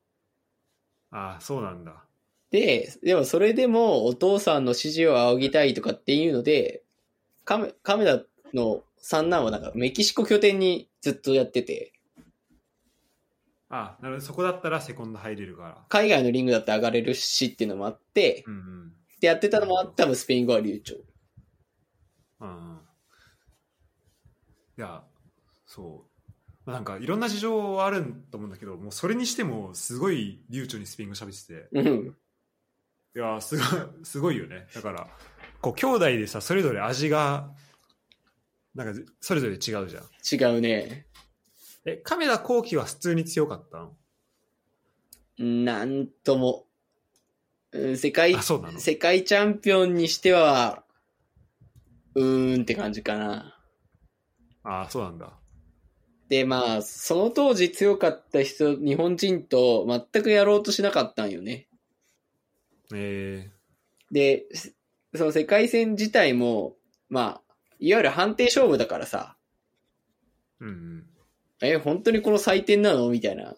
[1.12, 2.04] ー、あそうなんだ。
[2.50, 6.82] で、でもそれでもお父さんの指示を仰ぎたいとかっていうので、
[7.46, 8.20] カメカメラ
[8.52, 11.93] の三男はなんかメキシコ拠点にずっとやってて、
[13.76, 14.26] あなるほど。
[14.26, 15.84] そこだったらセコンド入れるから。
[15.88, 18.92] 海外のリングだって上がれるしっていうのもあって、うんうん。
[19.20, 20.94] でやってたのもあって多分スペイン語は流暢。
[22.40, 22.80] うんうん。
[24.78, 25.02] いや
[25.66, 26.30] そう。
[26.64, 31.68] まあなんかいろんな事情はあると思うんだけどもうそれにしてもすごい流暢にスペイン語喋ってて。
[31.72, 32.16] うん。
[33.16, 33.66] いやすごい
[34.04, 34.68] すごいよね。
[34.72, 35.08] だから
[35.60, 37.50] こう兄弟でさそれぞれ味が
[38.74, 40.52] なんかそれぞれ違うじゃん。
[40.52, 41.06] 違うね。
[41.86, 45.64] え亀田光輝は普通に強かったの？
[45.64, 46.66] なんとも。
[47.72, 50.84] うん世界世界チャンピオンにしては、
[52.14, 53.58] うーんって感じかな。
[54.62, 55.32] あそうなんだ
[56.28, 61.66] で、まあ、その当時強かった人、日本人と全くやろうとしなかったんよね。
[62.94, 63.50] え
[64.10, 64.46] で、
[65.14, 66.76] その世界戦自体も、
[67.08, 71.06] まあ、いわゆる判定勝負だからさ、ー、うんうん
[71.60, 73.08] え、本当にこの採点なの？
[73.10, 73.56] みたいな。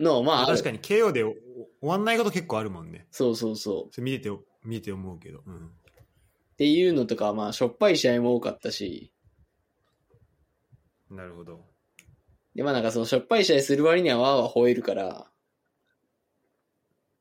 [0.00, 1.34] の、まあ、確かに KO で終
[1.80, 3.94] わんないこと結構あるもんねそうそうそう。
[3.94, 4.30] そ見てて
[4.64, 5.58] 見て思うけど、うん、っ
[6.56, 9.12] ていうのとか、まあ、しょっぱい試合も多かったし、
[11.10, 11.64] なるほど
[12.54, 15.26] で、まあなんかそのしょっぱい試合する割にはわーわー吠えるから、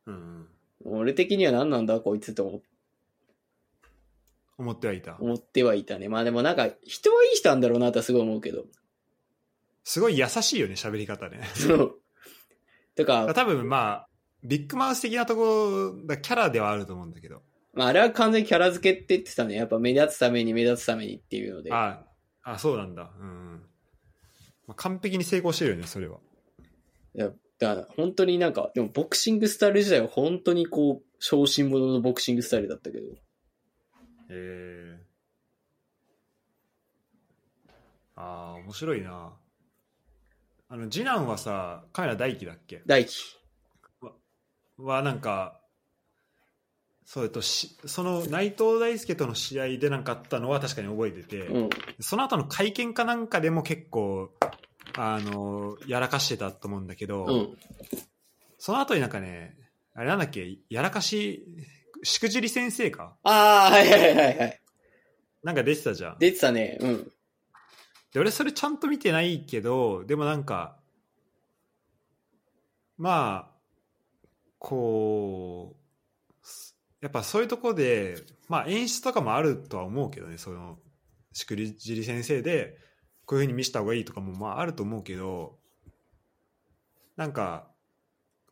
[0.08, 0.48] うん
[0.88, 2.68] 俺的には何なんだこいつと思って
[4.58, 6.10] 思ってはいた思ってはいたね。
[6.10, 8.66] まあでもなんか、人はいい人なんだろうなとはすごい思うけど。
[9.84, 12.02] すごい優しいよね喋り方ねそう。
[12.96, 14.08] とか、多分まあ
[14.44, 17.42] ビッグマウス的なところだキャラではあると思うんだけど
[17.74, 19.56] まああれは完全にキャラ付けって言ってたね。
[19.56, 21.72] やっぱ目立つために目立つためにっていうので。
[21.74, 22.04] あ
[22.44, 23.62] あそうなんだうん、うん
[24.68, 26.20] まあ、完璧に成功してるよねそれは
[27.16, 33.08] いやだから本当になんか、でもボクシングスタイル自体は本当にこう、小心者のボクシングスタイルだったけど。
[34.30, 35.00] へえ
[38.16, 39.34] ああ面白いな
[40.70, 42.82] あの次男はさカメラ大輝だっけ？
[42.86, 43.38] 大輝。
[44.78, 45.62] はなんか
[47.06, 51.70] そうえっとしその内藤大輔との試合でなんかあったのは確かに覚えてて、うん。
[52.00, 54.32] その後の会見かなんかでも結構
[54.98, 57.58] あのやらかしてたと思うんだけど、うん。
[58.58, 59.56] その後になんかね
[59.94, 61.46] あれなんだっけやらかし
[62.06, 63.18] しくじり先生か？
[63.24, 64.62] ああ、はいはいはいはい。
[65.44, 66.78] なんか出てたじゃん出てたね。
[66.80, 67.12] うん。
[68.14, 70.78] で俺それちゃんと見てないけどでもなんか
[72.98, 73.56] まあ
[74.58, 80.78] こうすやっぱそういうとこでまあ演出とかもあるとは思うけどねその
[81.34, 82.78] しくじり先生で
[83.26, 85.58] こういうふうに見せた方がいいとかもまああると思うけど
[87.18, 87.68] なんか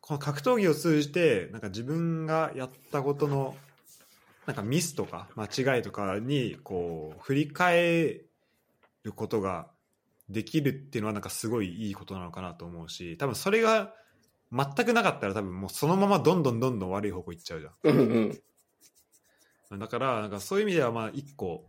[0.06, 3.56] この格闘技を通じてなんか自分がやったことの
[4.44, 8.20] なんかミスとか間違いとかにこう振り返
[9.02, 9.68] ることが
[10.28, 13.94] できるっていうのはなんかすごいいいことなのかなと思うし多分それが
[14.52, 17.72] 全くなかったら多分もうそのままどんどんどんどん悪い方向行っちゃうじゃん。
[17.84, 18.38] うん
[19.70, 19.78] うん。
[19.78, 21.64] だからなんかそういう意味ではまあ一個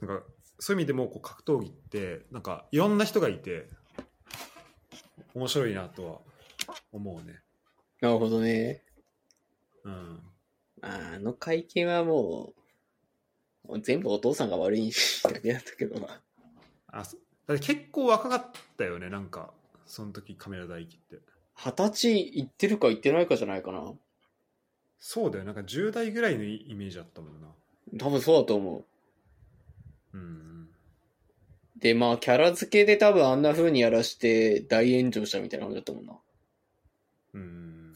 [0.00, 0.24] なんか
[0.58, 3.68] そういう意味でもこう格闘技ってなんかいろんな人がいて
[5.36, 6.33] 面白いなとは
[6.96, 7.40] 思うね。
[8.00, 8.82] なるほどね。
[9.84, 10.20] うん。
[10.82, 12.52] あの会見はも
[13.68, 14.92] う、全部お父さんが悪い
[15.22, 16.20] だけだったけどな。
[16.88, 17.16] あそ
[17.46, 19.50] だって結構若かったよねなんか
[19.86, 21.18] その時カメラ大輝って。
[21.56, 23.92] 二十歳行ってるか行ってないかじゃないかな。
[24.98, 27.48] そうだよなんか10代ぐらいのイメージあったもんな。
[27.98, 28.84] 多分そうだと思う。
[30.16, 30.68] うん。
[31.76, 36.14] で、まあ、キャラ付けで多分あんな風にやらして大炎上したみたいな感じだったもんな。
[37.34, 37.94] うん。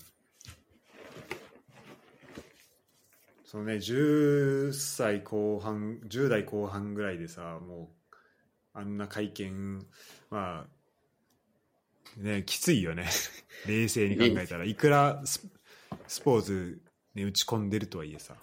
[3.45, 8.19] そのね10歳後半10代後半ぐらいでさもう
[8.75, 9.79] あんな会見
[10.31, 13.09] まあねきついよね。
[13.67, 14.65] 冷静に考えたら。
[14.65, 15.49] いくらス
[16.07, 16.81] スポーツ
[17.15, 18.37] に打ち込んでるとはいえさ。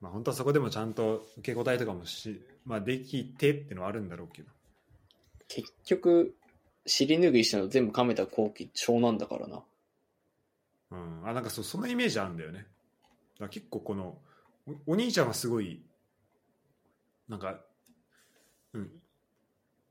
[0.00, 4.50] まあ本当はそこでもちゃんと受け答えとかもし、まあ、できてってのはあるんだろうけど。
[5.48, 6.36] 結局、
[6.86, 9.62] 尻拭いしたの全部亀田光輝長男だからな。
[10.90, 12.66] うん、あなんかそうそのイメージあるんだよね。
[13.40, 14.18] だ結構この
[14.86, 15.82] おお兄ちゃんはすごい
[17.28, 17.60] なんか、
[18.72, 18.90] うん、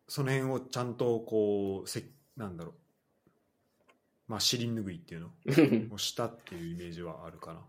[0.08, 2.04] その辺をちゃんとこうせ
[2.38, 2.74] なんだろう。
[4.28, 5.96] まあ尻拭いっていうの？
[5.96, 7.60] をしたっていうイメージはあるかな。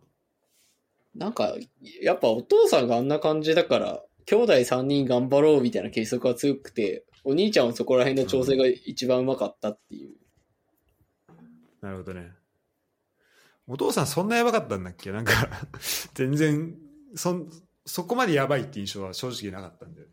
[1.14, 1.54] なんか、
[2.02, 10.14] やっぱお父さんがあんな感じだから、兄弟3人頑張ろうみたいな結束が強くて、お兄ちゃんはそこら辺の調整が一番うまかったっていう。
[11.80, 12.32] なるほどね。
[13.66, 15.10] お父さんそんなやばかったんだっけ？
[15.10, 15.32] なんか
[16.14, 16.76] 全然
[17.14, 17.50] そん
[17.86, 20.12] そこまでやばいって印象は正直なかったんだよね。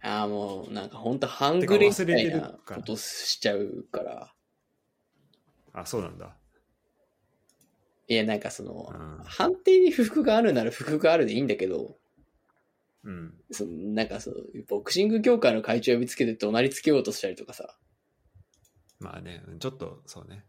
[0.00, 4.34] ああ、もうなんかほんと半グレみたいなことしちゃうから。
[5.72, 6.36] あそうなんだ。
[8.06, 9.24] いや、なんかその、うん。
[9.24, 11.98] 判定に不服があるなら不服があるでいいんだけど、
[13.08, 14.36] うんそのなんかその、
[14.68, 17.74] ボクシング協会の会長呼びつけて怒鳴りつけようとしたりとかさ。
[19.00, 20.44] まあねちょっとそうね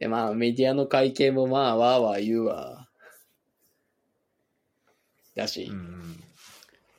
[0.00, 2.88] で、まあメディアの会見もまあ、わーわー言うわ。
[5.36, 6.16] だし、うんうん、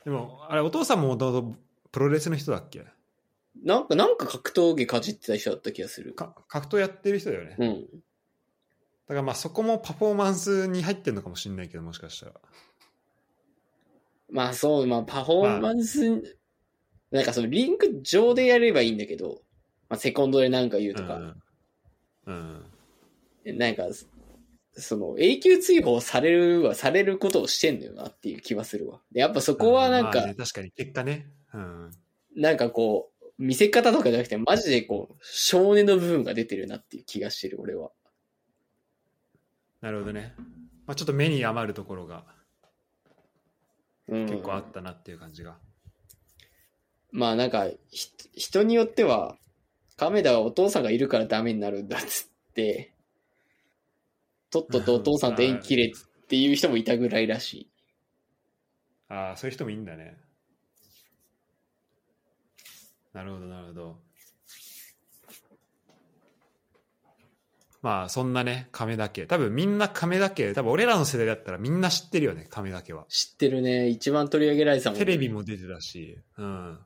[0.04, 1.58] でもあれお父さんももともと
[1.92, 2.86] プロレスの人だっけ？
[3.62, 6.14] なんか、なんか格闘技かじってた人だった気がする。
[6.14, 7.86] か格闘やってる人だよね、だうん。
[9.08, 12.32] からまあそこもパフォーマンスに入ってるのかもしれないけどもしかしたら
[14.30, 16.38] まあそう、まあパフォーマンス、
[17.10, 19.42] なんかそのリンク上でやればいいんだけど、
[19.88, 21.16] まあセコンドでなんか言うとか、
[22.26, 22.64] うん、
[23.44, 23.84] うん、なんか、
[24.72, 29.00] その永久追放されるはされることをしてんのよなっていう気はするわ。
[29.12, 31.90] でやっぱそこはなんか、まあね確かに結果ね、うん、
[32.36, 37.90] なんかこう、見せ方とかじゃなくて、マジでこう、少年の部分が出てるなっていう気がしてる、俺は。
[39.80, 40.34] なるほどね、
[40.86, 42.16] まあ、ちょっと目に余るところが。
[42.16, 42.39] うん。
[44.10, 45.56] 結構あったなっていう感じが、
[47.12, 49.36] まあなんか、ひ人によっては、
[49.96, 52.92] 亀田はお父さんがいるからダメになるんだっつって、
[54.50, 57.54] とっととお父さんと縁切れっていう人もいたぐらいらし。
[57.62, 57.70] い。
[59.08, 60.16] ああそういう人もいいんだね。
[63.12, 64.09] なるほどなるほど
[67.82, 73.88] まあそんなね亀田家多分みんな亀田家多分俺らの世代だったらみんな知ってるよね亀田家は知ってるね。
[73.88, 76.78] 一番取り上げられてたもんねテレビも出てたし、うん。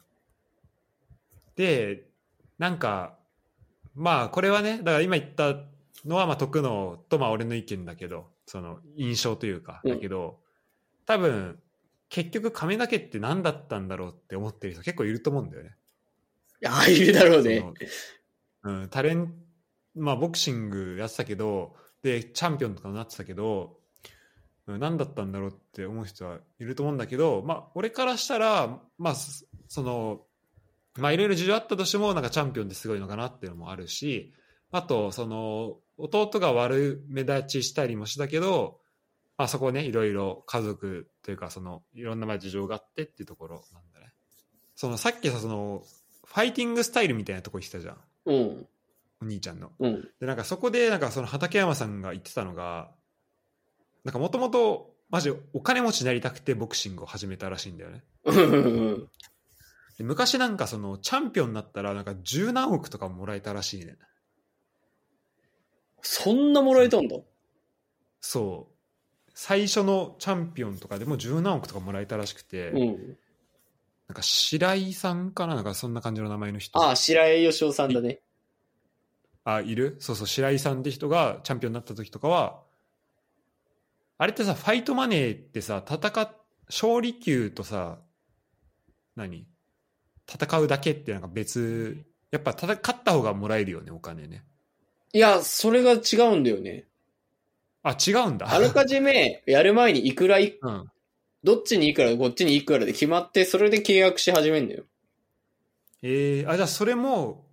[1.56, 2.04] で、
[2.58, 3.16] なんか、
[3.94, 5.56] まあ、これはね、だから今言った
[6.04, 10.38] のは、まあ、徳野と、まあ、俺の意見だけど、その、印象というか、うんだけど、
[11.06, 11.58] 多分、
[12.08, 15.76] 結局、亀田家って何だったんだろうって思ってる人結構いると思うんだよね。
[16.66, 17.64] ああ、いるだろうね。
[18.62, 19.32] うん、タレン
[19.94, 23.78] まあ、ボクシングやってたけど、で、チャンピオンとかになってたけど、
[24.66, 29.14] 何だったんだろうって思う人はいると思うんだけど、まあ、俺からしたら、まあ、
[29.68, 30.22] その、
[30.96, 34.32] まあ、いろいろ事情あったとしても、なんかチャンピオンってすごいのかなっていうのもあるし、
[34.70, 38.80] あと、その、弟が悪目立ちしたりもしたけど、
[39.36, 44.12] まあ、そこね、いろいろ家族というか、その、いろんな事情があってっていうところなんだね。
[44.76, 45.82] その、さっきさ、その、
[46.24, 47.98] ファイティングスタイルみたいなとこ言ってたじゃん。
[48.26, 48.66] うん。
[49.24, 49.72] お兄ちゃんの。
[49.78, 50.08] うん。
[50.20, 52.90] で、なんかそこで、なんかその畠山さんが言ってたのが、
[54.04, 58.02] なんかもともと、マジお金持ちになりたくてボクシングを始めたらしいんだよね。
[60.00, 63.96] 昔なんかそのチャンピオンになったらなんか十何億とかもらえたらしいね。
[66.02, 67.16] そんなもらえたんだ？
[68.20, 68.74] そう。
[69.34, 73.16] 最初のチャンピオンとかでも十何億とかもらえたらしくて、うん。
[74.08, 75.54] なんか白井さんかな？
[75.54, 76.76] なんかそんな感じの名前の人。
[76.80, 78.20] ああ、白江義雄さんだね。
[79.44, 79.96] あ、いる？
[80.00, 82.62] そうそう、白井さんって人がチャンピオンになった時とかは、
[84.16, 86.30] あれってさ、ファイトマネーってさ、戦っ、
[86.68, 87.98] 勝利級とさ、
[89.16, 89.46] 何？
[90.26, 94.42] 戦うだけってなんか別、やっぱ戦勝った方がもらえるよね、お金ね。
[95.12, 96.86] いや、それが違うんだよね。
[97.82, 98.50] あ、違うんだ。
[98.50, 100.90] あらかじめ、やる前にいくらい、うん。
[101.44, 104.84] どっちにいくら、こっちにいくらで決まって、それで契約し始めんだよ。
[106.00, 107.44] えー、あ、じゃあそれも、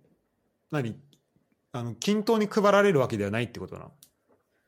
[0.70, 0.96] 何？
[1.72, 3.92] あの、均等に配られるわけではないってことなの？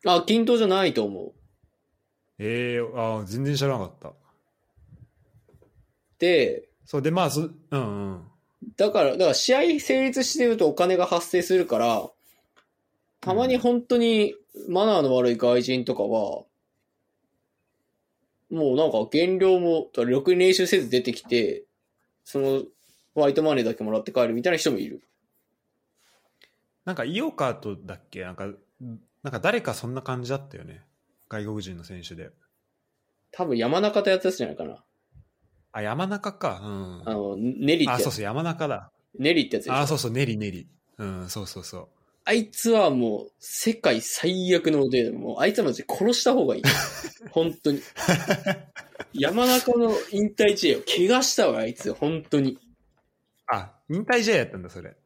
[0.06, 1.32] あ、均等じゃないと思う。
[2.38, 4.12] えー、あー全然知らなかった。
[6.18, 7.76] で、そう、で、まあ、そうんう
[8.14, 8.22] ん。
[8.76, 12.08] だから、だから試合成立してるとお金が発生するから、
[13.20, 14.34] たまに本当に
[14.68, 16.44] マナーの悪い外人とかは、
[18.50, 21.64] もうなんか減量も、ろくに練習せず出てきて、
[22.24, 22.62] その、
[23.14, 25.02] ホワイトマネーだけもらって帰るみたいな人もいる。
[26.84, 28.22] なんか、イオカートだっけ？
[28.22, 28.46] なんか、
[29.22, 30.84] なんか誰かそんな感じだったよね。
[31.28, 32.30] 外国人の選手で。
[33.32, 34.84] 多分山中とやったやつじゃないかな。
[35.72, 36.60] あ、山中か。
[36.62, 37.02] うん。
[37.08, 37.98] あの、ネリってあ。
[37.98, 38.92] そうそう、山中だ。
[39.18, 40.68] ネリってやつあ、そうそう、ネリネリ。
[40.98, 41.88] うん、そうそうそう。
[42.26, 46.62] あいつはもう、世界最悪の腕で、もう、あいつはマジで殺した方がいい。
[47.30, 47.80] 本当に。
[49.12, 52.58] 山中の引退試合を怪我したわ、あいつ、本当に。
[53.46, 54.96] あ、引退試合やったんだ、それ。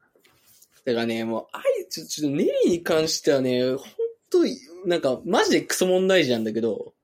[0.89, 3.87] だからね、もう、あいつ、ちょっとネリに関してはね、本
[4.31, 4.57] 当に、
[4.87, 6.95] なんか、マジでクソ問題児なんだけど、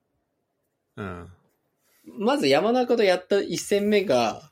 [0.96, 1.28] うん。
[2.18, 4.50] まず山中とやった一戦目が、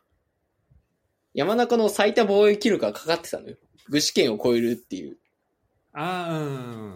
[1.32, 3.56] 山中の最多防衛記録がかかってたのよ。
[3.88, 5.16] 具志堅を超えるっていう。
[5.94, 6.40] あーう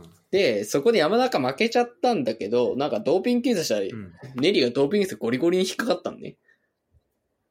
[0.00, 0.02] ん。
[0.30, 4.42] で、そこで山中負けちゃったんだけど、なんかドーピング検査したら、うん。
[4.42, 6.36] ネリがドーピングしてゴリゴリに引っかかったのね。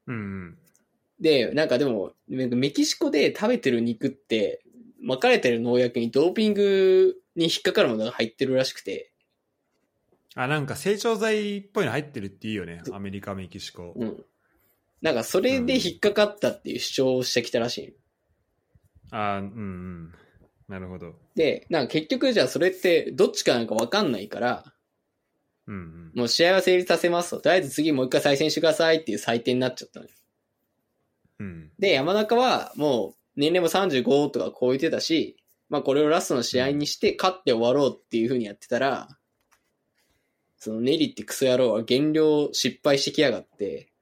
[0.06, 0.58] うんうん。
[1.20, 4.62] で、なんかでも、メキシコで食べてる肉って、
[5.00, 9.12] 巻かれてる農薬にドーピングに引っかかるものが入ってるらしくて、
[10.34, 12.82] あ、なんか成長剤っぽいの入ってるっていいよね。
[12.92, 13.94] アメリカ、メキシコ。
[13.96, 14.24] うん。
[15.00, 17.96] なんかそれで引っかかったっていう主張をしてきたらしい。
[19.10, 20.14] あーうんうん。
[20.68, 21.14] なるほど。
[21.34, 24.64] で、なんか結局じゃあそれってどっちかなんかわかんないから、
[25.66, 26.12] うんうん。
[26.14, 27.40] もう試合は成立させますと。
[27.40, 30.12] とりあえず次もう一回再戦してくださいっていう採点になっちゃったのよ。
[31.38, 31.70] うん。
[31.78, 35.36] で、山中はもう年齢も35とか超えてたし、
[35.68, 39.08] まあこれをラストの試合にして勝って終わろうっていう風にやってたら、
[40.58, 43.92] そのネリってクソ野郎は減量失敗してきやがって、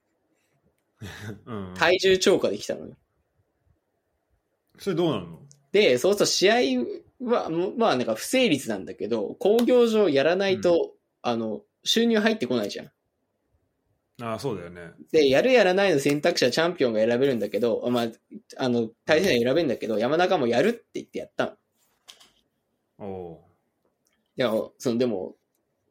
[1.46, 1.74] うん。
[1.74, 2.96] 体重超過できたのよ。
[4.78, 5.38] それどうなるの？
[5.72, 6.56] で、そうすると試合
[7.28, 12.90] は、もまあなんか不成立なんだけど、工業上やらないと、あの、収入入ってこないじゃん。
[14.22, 14.92] ああ、そうだよね。
[15.10, 18.06] で、やるやらないの選択肢はチャンピオンが選べるんだけど、まあ、
[18.58, 21.56] あの、対戦は選べるんだけど、山中もやるって言ってやった
[22.98, 23.06] の。
[23.06, 23.44] おお
[24.36, 25.36] いや、その、でも、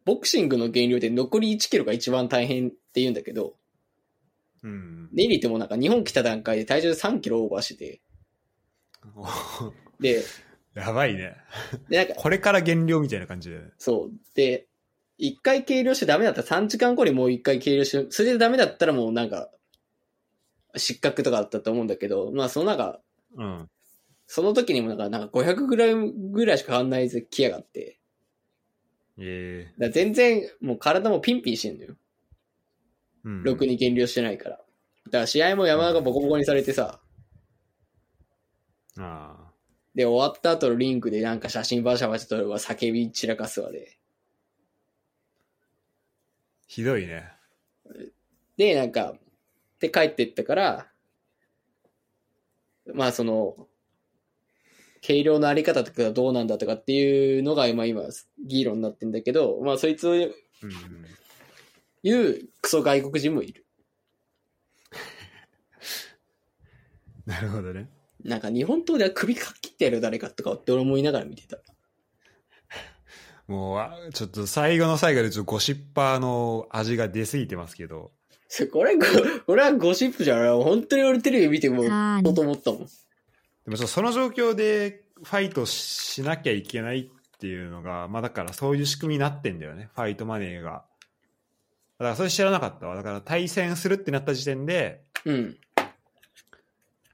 [0.05, 4.67] ボクシングの減量で残り1キロが一番大変って言うんだけど、ー。
[4.67, 5.09] うん。
[5.13, 8.01] ネリってもうなんか日本来た段階で体重3キロオーバーしてて、
[9.99, 10.23] で、
[10.75, 11.35] やばいね。
[11.89, 13.71] で、なんか、これから減量みたいな感じだよね。
[13.77, 14.11] そう。
[14.35, 14.67] で、
[15.17, 19.49] 一回計量してダメだったら3時間後にもう一回計量して、それでダメだったらもうなんか、
[20.75, 22.99] 失格とかあったと思うんだけど、まあそのなんか、
[23.35, 23.69] うん。
[24.25, 27.99] その時にもなんか、なんか500グラムぐらいしか変わんないで来やがって、
[29.19, 31.95] ええだから全然もう体もピンピンしてんのよ。
[33.25, 33.43] うん。
[33.43, 34.57] ろくに減量してないから。
[34.57, 36.99] だから試合も山田がボコボコにされてさ、
[38.97, 39.53] ああ。
[39.95, 43.97] で、終わった後のリンクでなんか写真バシャバシャ撮るわ、叫び散らかすわで。
[46.73, 47.31] ひどいね。
[48.57, 49.13] で、なんか、
[49.79, 50.87] で帰ってったから、
[52.95, 53.67] まあその、
[54.99, 58.01] 計量のあり方とかどうなんだとかっていうのが今今
[58.43, 60.31] 議論になってんだけど、まあそいつをうんうん。
[62.01, 63.67] 言うクソ外国人もいる。
[67.27, 67.87] なるほどね。
[68.23, 71.59] なんか日本刀では首かっ切ってやる誰かとかって俺思いながら見てた。
[73.47, 78.11] もうあ、ちょっと最後の最後でちょっとゴシッパーの味が出すぎてますけど。
[78.47, 79.05] それこれ、こ
[79.47, 80.49] これはゴシップじゃない。
[80.49, 82.79] 本当に俺テレビ見ても、うと思ったもん。
[83.65, 89.89] でもその状況でファイトしなきゃいけないっていうのが、まあだからそういう仕組みになってんだよね。
[89.95, 90.85] ファイトマネーが。
[91.99, 92.95] だからそれ知らなかったわ。
[92.95, 95.57] だから対戦するってなった時点でうん。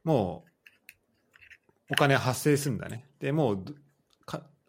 [0.04, 0.44] も
[1.90, 3.06] うお金発生するんだね。
[3.20, 3.66] で、もう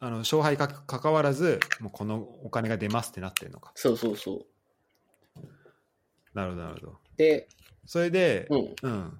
[0.02, 3.72] あの勝敗かかかわらず、もうこのお金が出ますってなってるのか。
[3.74, 4.46] そうそうそ
[5.36, 5.46] う。
[6.32, 6.98] なるほど、なるほど。
[7.16, 7.48] で、
[7.84, 8.74] それで、うん。
[8.82, 9.18] うん。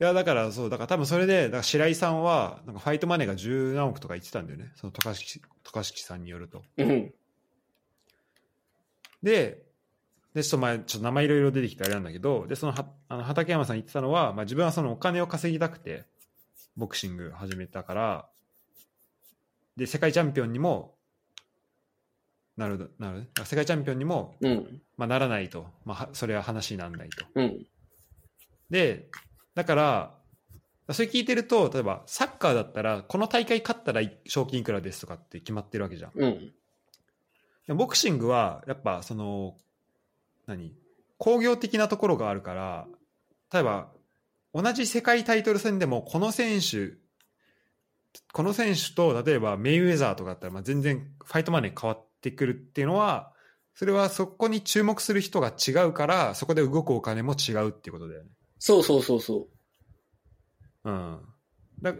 [0.00, 4.72] いや、だからそう、だから多分それで、だから白井さんは、なんかファイトマネーが十何億とか言ってたんだよね。
[4.76, 6.62] その渡嘉敷、渡嘉敷さんによると。
[6.76, 7.14] うん。
[9.22, 9.62] で、
[10.34, 16.04] で、ちょっと前、ちょっと名前いろいろ出てきてあれなんだけど、で、そのは、あの畠山さん言ってたのは、まあ自分はそのお金を稼ぎたくて、
[16.76, 18.28] ボクシング始めたから、
[19.78, 20.96] で、世界チャンピオンにも、
[22.56, 23.44] なるほど、なるほど。
[23.44, 24.82] 世界チャンピオンにも、うん。
[24.96, 25.66] まあ、ならないと。
[25.84, 27.24] まあは、それは話にならないと。
[27.36, 27.64] うん。
[28.68, 29.08] で、
[29.54, 30.18] だから、
[30.90, 36.12] それ聞いてると、例えばサッカーだったら、この大会勝ったら賞金いくらですとかって決まってるわけじゃん。
[36.14, 36.26] う
[37.74, 37.76] ん。
[37.76, 39.56] ボクシングは、やっぱその、
[40.46, 40.74] 何？
[41.18, 42.88] 工業的なところがあるから、
[43.52, 43.92] 例えば、
[44.52, 46.96] 同じ世界タイトル戦でも、この選手、
[48.32, 53.32] この選手と、例えばメイウェザーとかだったら、まあ、全然ファイトマネー変わってくるっていうのは、
[53.74, 58.30] それはそこに注目する人が違うから、そこで動くお金も違うっていうことだよね。
[58.58, 59.46] そうそうそうそ
[60.84, 61.20] うん。
[61.80, 61.94] だ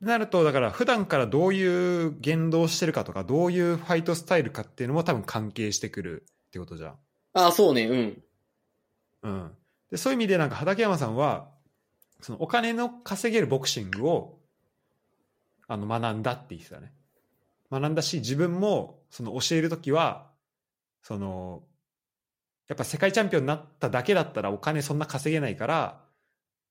[0.00, 6.90] なると、だから普段からどういう言動してるかとか、どういうファイトスタイルかっていうのも多分関係してくるってことじゃん。
[6.92, 6.96] う。
[7.32, 8.22] ああ、そうね、うん。
[9.22, 9.50] うん。
[9.90, 11.48] でそういう意味でなんか畠山さんは、
[12.20, 14.38] そのお金の稼げるボクシングを
[15.66, 16.92] あの学んだって言ってたね。
[17.70, 20.30] 学んだし、自分もその教えるときは、
[21.02, 21.62] その、
[22.68, 26.04] やっぱ世界チャンピオンになっただけだったらお金そんな稼げないから、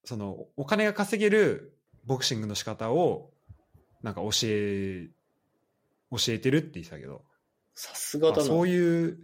[0.06, 3.32] そのお金が稼げるボクシングの仕方を
[4.02, 5.10] なんか教え、
[6.12, 7.24] 教えてるって言ってたけど、
[7.74, 8.44] さすがだな。
[8.44, 9.20] あそういう、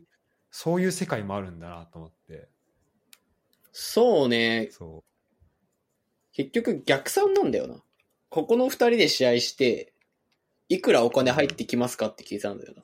[0.51, 2.49] そういう世界もあるんだなと思って、
[3.71, 4.69] そうね。
[4.71, 5.03] そ
[6.33, 7.83] 結局逆算なんだよな。
[8.29, 9.93] ここの二人で試合して、
[10.69, 12.83] いくらお金入ってきますかって聞いたんだよな。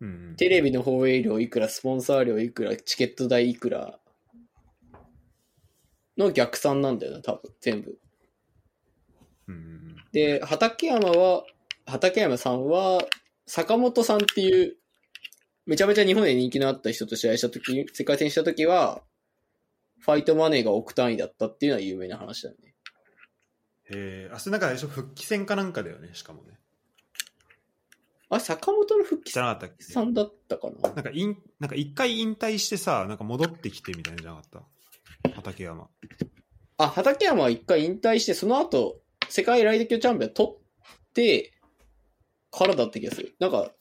[0.00, 0.06] う。
[0.06, 3.98] うんうん、テレビの放映料いくら、スポンサー料いくら、チケット代いくら
[6.16, 7.98] の逆算なんだよな、多分、全部。
[9.48, 11.44] うんうんで、畠山は、
[11.84, 13.00] 畠山さんは、
[13.46, 14.76] 坂本さんっていう、
[15.66, 19.02] めちゃめちゃ日本で人気のあった人と試合したとき、世界戦したときは、
[20.00, 22.75] ファイトマネーが億単位だったっていうのは有名な話だよね。
[23.90, 24.88] へえ、あ、それなんかあれでしょ？
[24.88, 26.58] 復帰戦かなんかだよね、しかもね。
[28.28, 29.84] あ、坂本の復帰じゃなかったっけ？
[29.84, 30.92] さんだったかな？
[30.94, 34.64] なんかいん、なんか一回引退してさ、なんか戻ってきてみたいなのじゃなかっ
[35.22, 35.30] た？
[35.40, 35.88] 畠山。
[36.78, 41.52] あ、畠山は一回引退して、その後、世界ライト級チャンピオン取って、
[42.50, 43.34] からだった気がする。
[43.38, 43.72] なんか、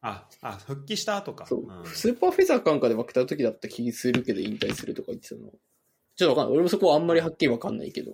[0.00, 1.46] あ、あ、復帰した後か。
[1.46, 5.40] そう、んスーパーフェザーかなんかで負けた時だった気するけど、引退するとか言ってたの。
[5.40, 5.54] ちょっ
[6.16, 6.54] とわかんない。
[6.54, 8.12] 俺もそこはあんまりはっきりわかんないけど。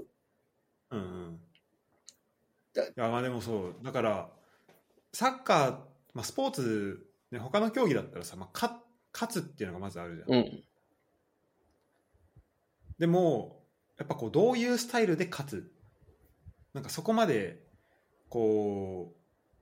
[0.96, 1.34] うんうん。
[1.34, 1.38] い
[2.74, 4.30] だや、まあでもそう、だから、
[5.12, 5.70] サッカー、
[6.14, 8.72] まあスポーツ、ね、他の競技だったらさ、まあ、勝
[9.12, 10.32] 勝つっていうのがまずあるじゃん。
[10.32, 10.64] うん。
[12.98, 13.64] でも、
[13.96, 15.74] やっぱこう、どういうスタイルで勝つ
[16.74, 17.62] なんかそこまで、
[18.28, 19.14] こ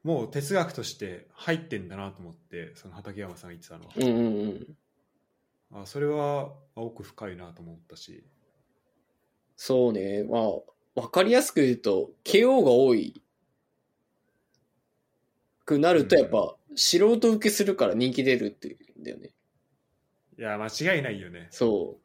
[0.05, 3.93] う、もう哲学として入ってんだなと思って、その畠山さんが言ってたのは。
[3.97, 4.77] うんうん
[5.73, 5.83] うん。
[5.83, 8.25] あそれはあ奥深いなと思ったし。
[9.57, 10.25] そうね。
[10.25, 10.43] まあ、
[10.95, 13.23] わかりやすく言うと、KO が多い
[15.65, 19.31] くなると、やっぱ、素人受けするから人気出るっていうんだよね。
[20.39, 21.49] いや、間違いないよね。
[21.51, 21.99] そ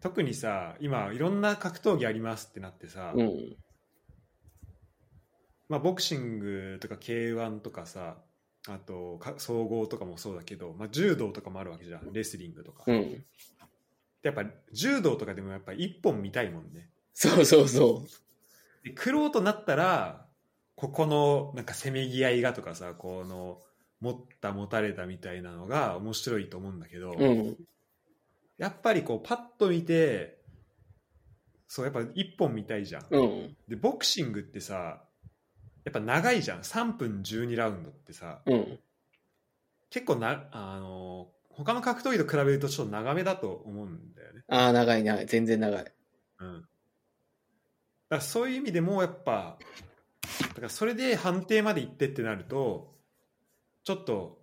[0.00, 3.20] 特にさ、今、いろんな格闘技ありますってなってさ、う。
[3.20, 3.56] うん。
[5.68, 8.18] まあ、ボクシングとか K1 とかさ、
[8.68, 12.12] あとか総合とかもそうだけど、まあ、柔道とかもあるわけじゃん。
[12.12, 12.84] レスリングとか。
[12.86, 13.24] でうん。
[14.22, 16.90] やっぱ柔道とかでもやっぱ一本見たいもんね。
[17.18, 18.04] そうそうそ
[18.84, 20.24] で、クローとなったら、
[20.76, 23.60] ここのなんかせめぎ合いがとかさ、この
[24.00, 27.16] 持った持たれたみたいなのが面白いと思うんだけど、う。
[27.18, 27.56] うん。
[28.56, 30.38] やっぱりこうパッと見て、
[31.66, 33.06] そうやっぱ一本見たいじゃん。
[33.10, 33.56] うん。
[33.66, 35.02] で、ボクシングってさ、
[35.84, 36.60] やっぱ長いじゃん。
[36.60, 38.78] 3分12ラウンドってさ、うん。
[39.90, 44.44] 結構な、あの、他の格闘技と比べるとちょっと長めだと思うんだよね。
[44.46, 45.26] ああ、長い長い。
[45.26, 45.92] 全然長い。
[46.38, 46.68] うん。
[48.08, 49.58] だからそういう意味でもやっぱ、
[50.48, 52.94] だからそれで判定まで行ってってなると、
[53.84, 54.38] ちょっと、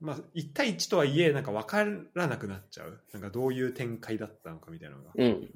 [0.00, 1.84] まあ、1対1とはいえ、なんか分か
[2.14, 3.02] らなくなっちゃう。
[3.12, 5.10] なんかどういう展開だったのかみたいなのが。
[5.14, 5.50] うん。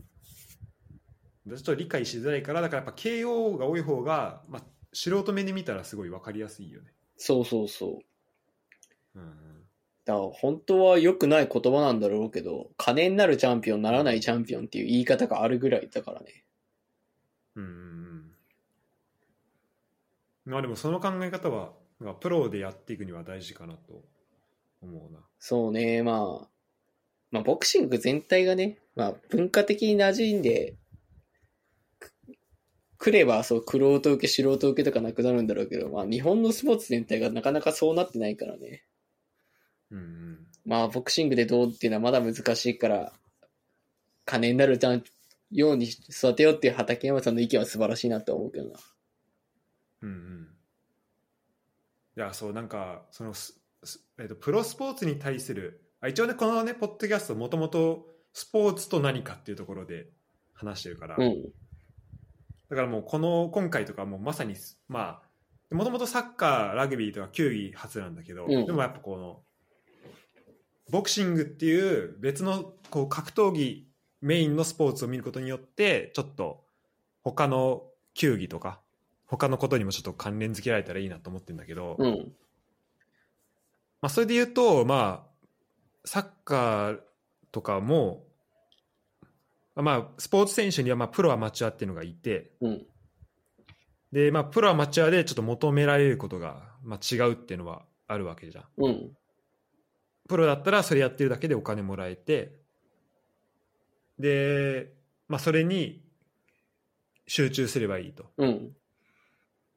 [1.48, 6.92] ちょっと理解しづらいから、だからやっぱ KO が多い方が、まあ、素人目に見たらすごい分かりやすいよね。
[7.16, 8.00] そうそうそ
[9.14, 9.18] う。
[9.18, 9.64] うん。
[10.04, 16.44] だから本当は良くない言葉なんだろうけど、金になるチャンピオン、ならないチャンピオンっていう言い方があるぐらいだからね。
[17.58, 17.70] うんうん
[20.46, 20.52] うん。
[20.52, 24.02] まあでもその考え方は、まあプロでやっていくには大事かなと
[24.80, 25.20] 思うな。
[25.38, 26.48] そうね、まあ、
[27.30, 30.76] まあボクシング全体がね、まあ文化的に馴染んで、
[31.98, 32.12] く
[32.98, 38.84] くればそう、クロート受け、素人受けとかなくなるんだろうけど、まあ日本のスポーツ全体がなかなかそうなってないからね。
[39.90, 40.46] うんうん。
[40.64, 43.12] まあ、ボクシングでどうっていうのはまだ難しいから、
[44.26, 45.02] 金になるじゃん
[45.50, 48.78] ように育てようっていう畠山さんの意見は素晴らしいなって思うけどな。
[50.02, 50.48] うんうん。
[52.16, 60.08] いや、そう、なんか、その、すすえっと、プロスポーツに対する、あ一応ね、このね、ポッドキャスト、もともとスポーツと何かっていうところで
[60.52, 61.42] 話してるから、うん。
[62.70, 64.54] だからもう、この、今回とかもうまさに、
[64.88, 69.42] まあ、もともとサッカー、ラグビーとか球技初なんだけど、うんでもやっぱこの、
[70.90, 73.87] ボクシングっていう別のこう格闘技
[74.20, 76.64] メインのスポーツを見ることによって、ちょっと
[77.22, 77.84] 他の
[78.14, 78.80] 球技とか、
[79.26, 82.32] 他のことにもちょっと関連付けられたらいいなと思ってるんだけど、うん。
[84.00, 85.46] まあ、それで言うと、まあ、
[86.04, 87.00] サッカー
[87.52, 88.24] とかも、
[89.74, 92.86] まあ、スポーツ選手には、まあ、プロアマチュアっていうのがいて、うん。
[94.12, 98.64] で、まあ、プロアマチュアでちょっと求められることが、まあ、違うっていうのはあるわけじゃん。
[98.78, 99.10] うん。
[100.28, 102.57] プロだったらそれやってるだけでお金もらえて、
[104.18, 104.92] で、
[105.28, 106.02] まあ、それに
[107.26, 108.26] 集中すればいいと。
[108.38, 108.72] うん。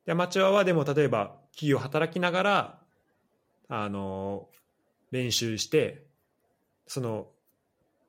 [0.06, 2.80] でアマチュアはでも例えば企業働きながら
[3.70, 4.48] あの
[5.12, 6.06] 練習して
[6.88, 7.28] その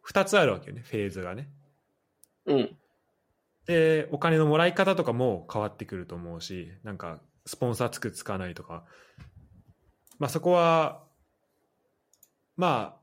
[0.09, 1.50] 2つあるわけよねフェーズがね
[2.46, 2.76] うん。
[3.66, 8.84] でお金のもらい方とかも変わってくると思うしなんかスポンサーつくつかないとか
[10.18, 11.04] まあそこは
[12.56, 13.02] まあ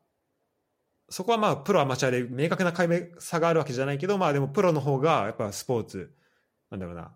[1.10, 6.14] そこはまあプロアマチュアで明確な解明差があるわけじゃないけどまあでもプロの方がやっぱスポーツ
[6.70, 7.12] なんだろうな、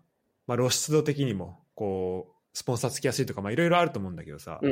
[0.46, 4.70] まあ、露出度的にもこうスポンサーつきやすいとかまあいろいろあると思うんだけどさ、うん。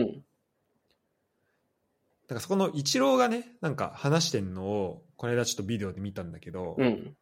[2.29, 7.17] なんかそこのイチローがねなんか話してんのをこの間ちょっとビデオで見たんだけど、うん。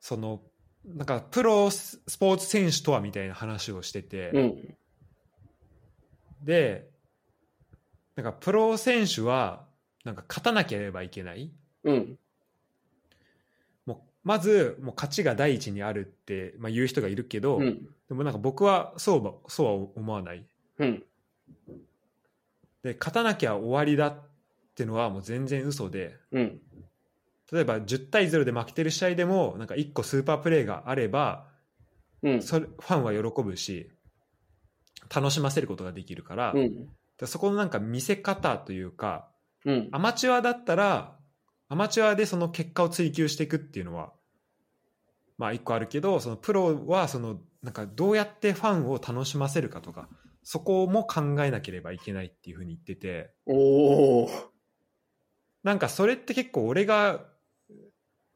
[0.00, 0.42] その
[0.84, 4.76] なんかプロススポーツ選手とはみたいな話をしてて、うん。
[6.42, 6.88] で
[8.16, 9.65] なんかプロ選手は
[10.06, 11.50] なんか勝たなければいけない
[11.82, 12.18] うん。
[13.86, 17.88] もうまずもう勝ちが第一にあるって、まあ、言う人がいるけど、うん。
[18.08, 20.46] でもなんか僕はそうはそうは思わない
[20.78, 21.02] うん。
[22.84, 24.22] で勝たなきゃ終わりだっ
[24.76, 26.60] ていうのはもう全然嘘でうん。
[27.50, 31.48] 例えば10対0で負けてる試合でもなんか1個スーパープレーがあれば
[32.22, 32.42] うん。
[32.42, 33.90] それファンは喜ぶし
[35.12, 36.88] 楽しませることができるから、うん。
[37.18, 39.26] でそこのなんか見せ方というか
[39.66, 39.88] うん。
[39.92, 41.18] アマチュアだったら
[41.68, 44.12] アマチュアでその結果を追求していくっていうのは
[45.36, 50.08] まあ一個あるけどそのプロはそのなんかどうやってファンを楽しませるかとか
[50.42, 54.30] そこも考えなければいけないっていうふうに言ってておー。
[55.64, 57.24] なんかそれって結構俺が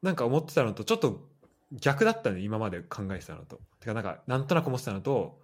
[0.01, 1.29] なんか思ってたのとちょっと
[1.71, 3.61] 逆だったね今まで考えてたのと。
[3.79, 5.39] てかなんかなんとなく思ってたのと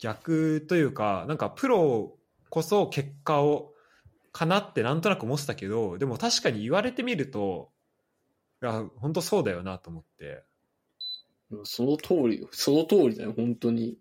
[0.00, 2.18] 逆というかなんかプロ
[2.50, 3.71] こそ結果を
[4.32, 7.70] かなってなんとなく思ってたけどでも確かに言われてみると
[8.62, 10.44] いや本当そうだよなと思って
[11.64, 12.48] その通りよ。
[12.50, 13.98] その通りだよ、本当に。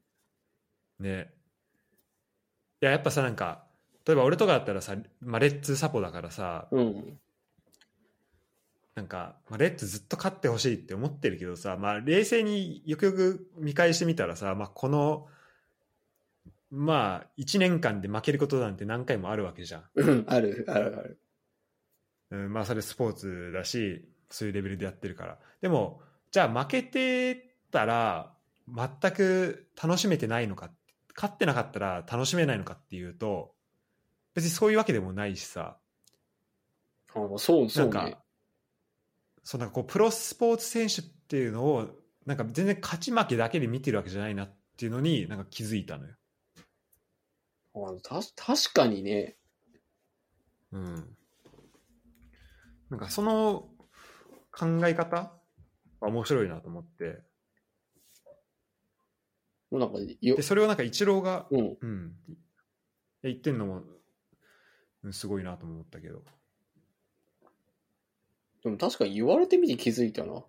[1.00, 1.32] ね
[2.82, 3.66] いややっぱさなんか
[4.06, 7.20] 例えば俺とかだったらさ、まあ、レッツサポだからさうん。
[8.96, 15.28] なんか、まあ、レッツずっと勝ってほしいって思ってるけどさ、まあ、冷静によくよく見返してみたらさ、まあ、この、
[16.72, 19.84] まあ、1年間で負けることなんて何回もあるわけじゃん。
[19.94, 20.26] うん。
[20.28, 21.20] ある、ある、ある。
[22.32, 25.38] うん、まあ、それスポーツだし、そういうレベルでやってるから。
[25.62, 28.34] でも、じゃあ負けてたら、
[28.74, 30.72] 全く楽しめてないのか、
[31.14, 33.54] 勝ってなかったら楽しめないのかっていうと、
[34.34, 35.78] 別にそういうわけでもないしさ、
[37.14, 38.24] あそう、そうねなんか。、
[39.44, 41.90] そうなんかこうプロスポーツ選手っていうのを
[42.26, 46.14] なんか全然勝ち負けだけで見てるわけじゃないなっていうのになんか気づいたのよ。
[47.74, 49.38] あた確かにね。
[50.72, 51.18] うん。
[52.90, 53.70] なんかその
[54.52, 55.32] 考え方
[56.02, 57.22] は面白いなと思って
[59.72, 61.78] もうなんかよで、それをなんかイチローが、うん。
[61.82, 62.12] うん、
[63.24, 63.84] 言ってんのも
[65.04, 66.22] うんすごいなとも思ったけど。
[68.64, 70.44] でも確かに言われてみて気づいたな。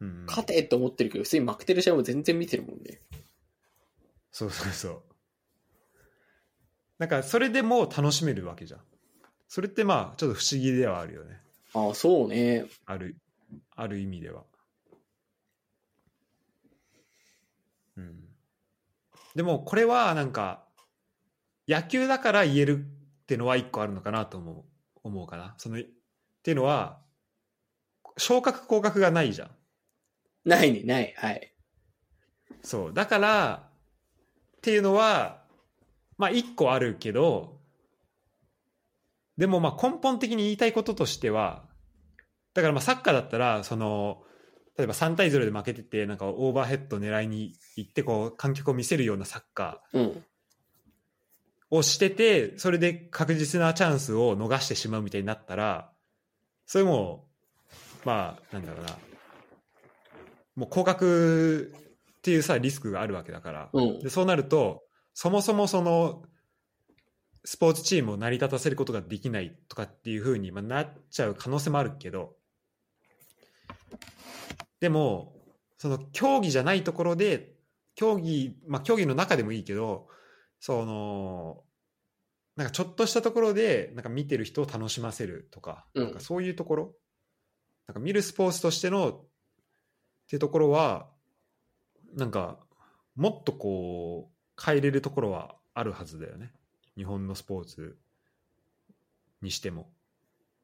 [0.00, 3.00] うん、勝てって思ってるけど、普通に負けてる試合も全然見てるもんね。
[4.34, 5.02] そうそうそう。
[6.98, 8.80] なんかそれでも楽しめるわけじゃん。
[9.46, 11.40] それってまあちょっと不思議ではあるよね。
[11.72, 12.64] ああ、そうね。
[12.84, 13.16] ある、
[13.76, 14.42] ある意味では。
[17.96, 18.24] うん。
[19.36, 20.64] でもこれはなんか
[21.68, 24.64] 野球だから言えるっていうのは一個あるのかなと思う
[25.04, 25.54] 思うかな。
[25.58, 25.82] そのっ
[26.42, 26.98] ていうのは
[28.16, 29.50] 昇格降格がないじゃん。
[30.44, 31.14] ないね、ない。
[31.16, 31.54] はい。
[32.64, 32.92] そう。
[32.92, 33.73] だから
[34.64, 35.42] っていうのは、
[36.16, 37.60] まあ一個あるけど、
[39.36, 41.66] でもまあ根本的に言いたいこととしては、
[42.54, 44.22] だからまあサッカーだったら、その、
[44.78, 50.02] 例えば3対0で負けてて、なんかオーバーヘッド狙いに行って、こう、観客を見せるようなサッカうん。
[50.02, 50.22] ー
[51.68, 55.92] をしてて、それで確実なチャンスを逃してしまうみたいになったら、
[56.64, 57.26] それも、
[58.06, 58.96] まあ、なんだろうな、
[60.56, 61.74] もう降格
[62.24, 63.98] っていうさ、リスクがあるわけだから、うん。
[64.00, 64.82] でそうなると
[65.12, 66.22] そもそもその
[67.44, 72.34] スポーツチームを成り立たせることができないとかっていうふうに、まあ、なっちゃう可能性もあるけど。
[74.80, 75.36] でも
[75.76, 77.56] その競技じゃないところで
[77.94, 80.08] 競技まあ競技の中でもいいけど
[80.60, 81.62] その
[82.56, 86.04] なんかちょっとしたところでなんか見てる人を楽しませるとか,、うん。
[86.04, 86.94] なんかそういうところ。
[87.86, 89.26] なんか見るスポーツとしてのっ
[90.26, 91.10] ていうところは
[92.14, 92.58] なんか
[93.16, 96.52] もっとこう変えれるところはあるはずだよね。
[96.96, 97.96] 日本のスポーツ
[99.42, 99.88] にしても。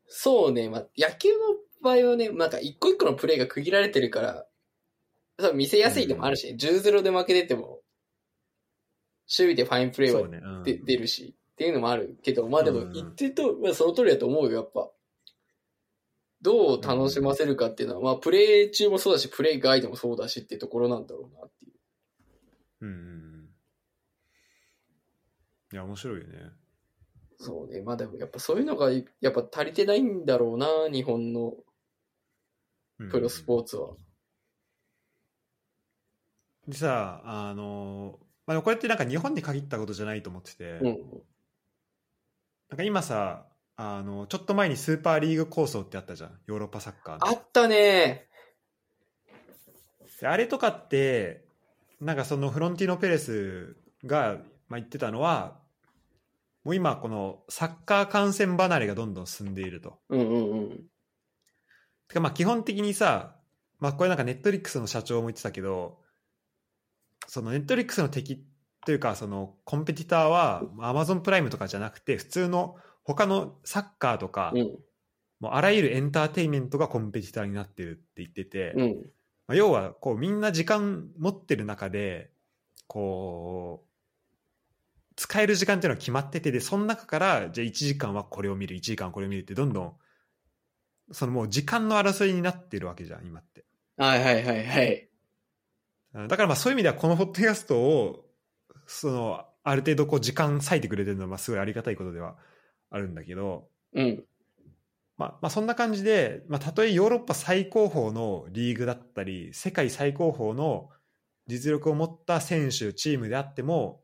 [0.07, 1.39] そうね、まあ、野球の
[1.83, 4.47] 場合はね、なんか一個一個のプレーが区切られてるから、
[5.37, 7.81] 多分見せやすいでもあるし、ね10-0で負けてても、
[9.29, 10.63] 守備でファインプレーはね、うん。
[10.65, 12.93] で出るし、っていうのもあるけど、まあでもうん。
[12.93, 14.91] 言ってると、まあその通りだと思うよ、やっぱ。
[16.43, 21.73] どう楽しませるかっていうのは、まあプレー中もそうだし、プレー外でもそうだしっていうところなんだろうなっていう。
[22.83, 23.49] うん
[25.73, 26.51] いや面白いよね
[27.39, 27.81] そうね。
[27.83, 31.55] まあでもやっぱそういうのがやっぱ足りてないんだろうな、日本の
[33.11, 33.95] プロスポーツは。
[36.69, 41.23] でさあの、まあ、これってなんか日本に限ったことじゃないと思ってて、うん。
[42.69, 43.47] なんか今さ
[43.83, 48.29] あのちょっと前にスーパーリーグ構想ってあったじゃんヨーロッパサッカーのあったね
[50.21, 51.47] であれとかって
[51.99, 54.37] なんかそのフロンティノ・ペレスが、
[54.69, 55.57] まあ、言ってたのは
[56.63, 59.99] もう今このサッカー観戦離れがどんどん進んでいると。
[60.11, 60.69] うんうんうん。
[62.09, 63.37] てかまあ基本的にさ、
[63.79, 66.01] まあ、これなんかネットリックスの社長も言ってたけど
[67.27, 68.45] そのネットリックスの敵
[68.85, 72.77] というかそのコンペティターはアマゾンプライムとかじゃなくて普通の
[73.15, 74.79] 他のサッカーとか、うん。
[75.41, 78.97] もうあらゆるエンターテインメントがコンペティターになってるって言ってて、うん。
[79.49, 82.31] まあ、要はこうみんな時間持ってる中で
[82.87, 89.93] こう使える時間っていうのは決まっててでその中からじゃあ1時間はこれを見る1時間はこれを見るってどんどん
[91.11, 93.65] そのもう時間の争いになってるわけじゃん今って
[93.97, 95.09] はいはいはいはい。
[96.15, 98.25] うんだからまあそういう意味ではこのポッドキャストを
[98.87, 102.37] そのある程度こう時間割いてくれてるのはまあすごいありがたいことでは
[102.91, 104.25] あるんだけどうん。
[105.17, 110.89] まあ、まあそんな感じで、まあ、たとえヨーロッパ最高峰のリーグだったり世界最高峰の
[111.47, 114.01] 実力を持った選手チームであっても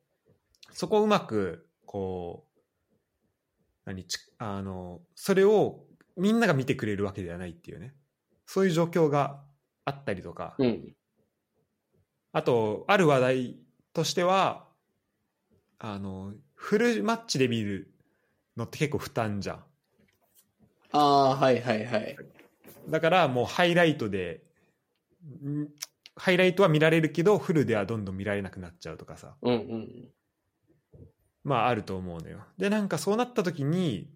[0.72, 2.58] そこをうまくこう
[3.86, 5.84] 何ちあのそれを
[6.16, 7.94] みんなが見てくれるわけではないっていうね
[8.46, 9.40] そういう状況が
[9.84, 10.94] あったりとか、うん。
[12.32, 13.56] あとある話題
[13.94, 14.66] としては
[15.78, 17.94] あのフルマッチで見る
[18.56, 19.64] のって結構負担じゃん。
[20.92, 22.16] ああ、はいはいはい。
[22.88, 24.42] だからもうハイライトで、
[25.44, 25.68] ん
[26.14, 30.08] ハイライトは見られるけど、フルではどんどん見られなくなっちゃうとかさ、うんうん。
[31.44, 32.40] まああると思うのよ。
[32.58, 34.10] で、なんかそうなった時に、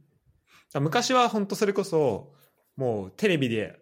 [0.73, 2.33] あ昔は本当それこそ、
[2.77, 3.79] もうテレビで、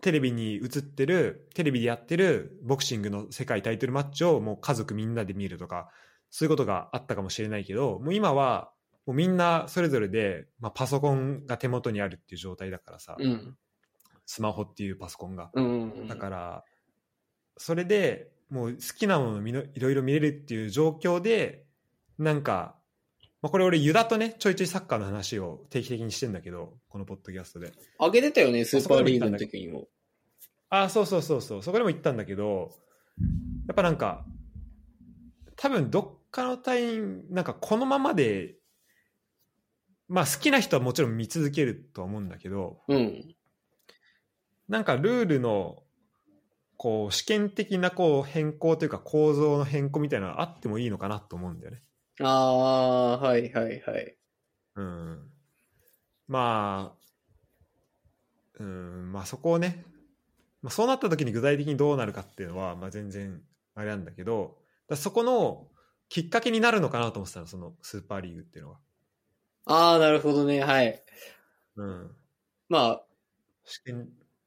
[0.00, 5.90] テレビに映ってる、テレビでやってるボクシングの世界タイトルマッチをもう家族みんなで見るとか、
[6.30, 8.70] そういうことがあったかもしれないけど、もう今は、
[9.06, 13.56] もうみんなそれぞれで、まあ、パソコンが手元にあるっていう状態だからさ、うん。
[14.26, 15.50] スマホっていうパソコンが。
[15.54, 16.08] うんうん。
[16.08, 16.64] だから、
[17.56, 21.64] それでもう好きなもののいろいろ見れるっていう状況で、
[22.18, 22.76] なんか、
[23.42, 27.72] まあ、これ俺ユダとね、ちょいちょいサッカーの話を定期的にしてんだけど、このポッドキャストで。
[27.98, 29.88] あげてたよね、スーパーリーグの時にも。
[30.70, 32.70] ああ、そうそうそうそう、そこでも言ったんだけど、
[33.68, 34.24] やっぱなんか、
[35.56, 38.54] 多分どっかのタイン、なんかこのままで、
[40.08, 43.34] まあ好きな人はもちろん見続けるとは思うんだけど、うん。
[44.68, 45.82] なんかルールの
[46.76, 51.82] こう試験的なこう変更というか構造の変更みたいなのがあってもいいのかなと思うんだよね。
[52.20, 54.16] ああ、はいはいはい。
[54.76, 55.30] うん。
[56.28, 59.84] まあ、うん、まあそこをね、
[60.62, 63.42] まあ、そうなった時に具体的にどうなるかっていうのは、まあ、全然
[63.74, 64.56] あれなんだけど、
[64.88, 65.68] だそこの
[66.08, 68.78] きっかけになるのかなと思ってたの、そのスーパーリーグっていうのは。
[69.66, 71.02] ああ、なるほどね、はい。
[71.76, 72.10] うん。
[72.68, 73.04] まあ、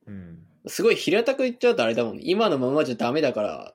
[0.06, 0.46] うん。
[0.68, 2.22] すごい平たく言っちゃうとあれだもんね。
[2.26, 3.74] 今のままじゃダメだから、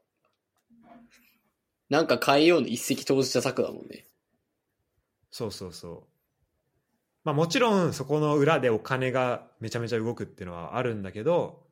[1.89, 4.07] なんか変えようの一石投じた策だもんね。
[5.33, 6.03] そうそうそう
[7.25, 11.67] まあもちろんそこの裏でお金がめちゃめちゃ動くっていうのはあるんだけど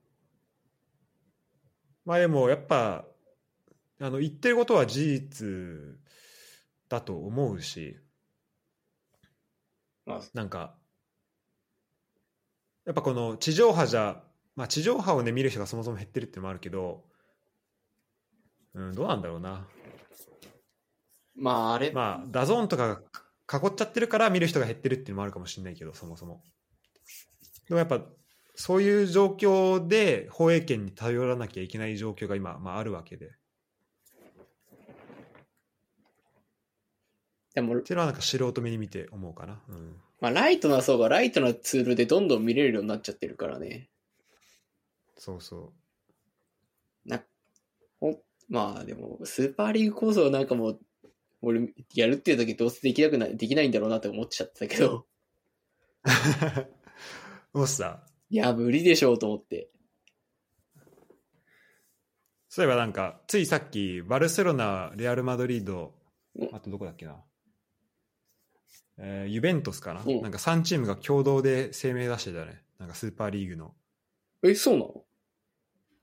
[2.07, 3.05] まあでもやっぱ
[4.01, 5.47] あの言ってることは事実
[6.89, 8.10] だと思うしまあ、
[10.35, 10.75] なんか
[12.87, 14.23] やっぱこの地上波じゃ、
[14.57, 17.05] まあ、地上波をね見る人がそもそも減ってるっていうのもあるけど、
[18.75, 19.67] うん、どうなんだろうな。
[21.37, 23.01] まあ、あれ、まあ DAZN とか
[23.47, 26.43] が囲っちゃってるから見る人が減ってるっていうのもあるかもしれないけどそもそも。
[27.69, 28.01] でもやっぱ
[28.57, 33.31] そういう状況で放映権に頼らなきゃいけない状況が今、まあ、あるわけで
[37.55, 43.89] でも、ていうのはなんか素人目に見て思うかな、うん、まあ、ライトな層がライトなツールでどんどん見れるようになっちゃってるからね。
[45.17, 45.81] そうそう。
[48.51, 50.81] まあ、でも、スーパーリーグ構想はなんかもう、
[51.41, 55.07] 俺、やるっていう時どうせできなくない、できないんだろうなって思っちゃってたけど、
[57.55, 59.71] もうさいや、無理でしょうと思って。
[62.49, 65.95] そういえばなんかついさっきバルセロナレアル・マドリード
[66.35, 67.23] うんあとどこだっけな、
[69.03, 70.21] えーユベントスかな、うん。
[70.21, 72.63] なんか3チームが共同で声明出してたね。
[72.79, 73.75] なんかスーパーリーグの。
[74.43, 75.05] え、そうなの？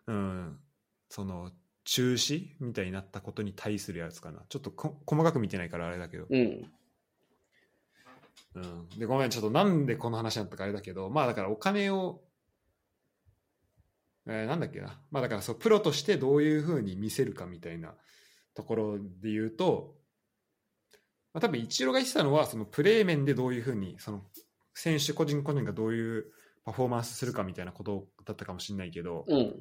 [0.07, 0.59] うん。
[1.09, 1.51] その
[1.85, 4.41] 中止みたいになったことに対するやつかな。
[4.49, 6.71] ちょっとこ細かく見てないからあれだけど、うん。
[8.55, 11.09] うん、でごめんちょっとなんでこの話になったかあれだけど。
[11.09, 12.21] まあだからお金を
[14.25, 14.99] えーなんだっけな。
[15.11, 17.93] まあだからそうプロとしてどういうふうに見せるかみたいな
[18.55, 19.96] ところで言うと、
[21.37, 24.23] まあ、多分イチローが言ってたのはそのプレー面でどういうふうにその
[24.73, 26.25] 選手個人個人がどういう
[26.65, 29.53] パフォーマンスするかみたいなことだったかもしれないけど、うん。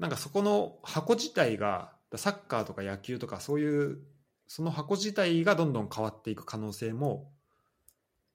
[0.00, 4.00] なんかそこの箱自体がサッカーとか野球とかそういう
[4.48, 7.30] その箱自体がどんどん変わっていく可能性も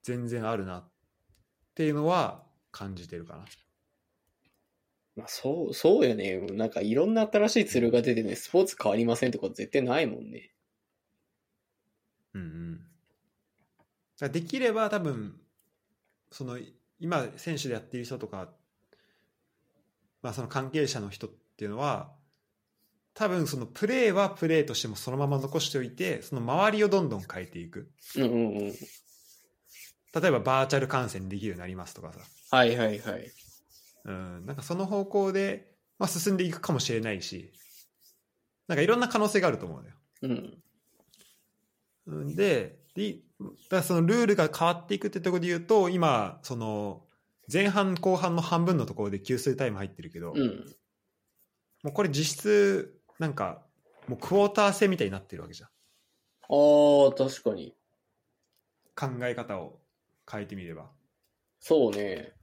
[0.04, 0.90] 全然あるなっ
[1.76, 2.42] ていうのは
[2.72, 3.46] 感じてるかな。
[5.18, 6.40] まあ、そう、そうよね。
[6.54, 10.54] なんかいろんな新しいツールが出てね、スポーツ変わりませんってこと絶対ないもんね。
[12.38, 12.80] うん
[14.24, 15.36] うん、できれば多分
[16.32, 16.58] その
[17.00, 18.50] 今選手でやっている人とか、
[20.22, 22.12] まあ、その関係者の人っていうのは
[23.14, 28.74] 多分そのプレーはプレーとしてもそのまま残しておいてその周りをどんどん変えていくうんうんうん。
[30.20, 32.20] 例えばバーチャル観戦できるようになりますとかさ、
[32.56, 33.32] はいはいはい。
[34.06, 37.52] うん、なんかその方向で、まあ、進んでいくかもしれないし
[38.68, 39.96] なんかいろんな可能性があると思うのよ。
[40.24, 40.64] うん。
[42.08, 47.04] うんででだからそのルールが変わっていくってところで言うと今その
[47.52, 50.66] 前半後半の半分のところで給水タイム入ってるけど、うん。
[51.84, 53.62] もうこれ実質なんか
[54.08, 55.72] もうクォーター制みたいになってるわけじゃんあ
[56.50, 57.74] あ、確かに。
[58.96, 59.80] 考え方を
[60.30, 60.90] 変えてみれば
[61.60, 62.34] そうね。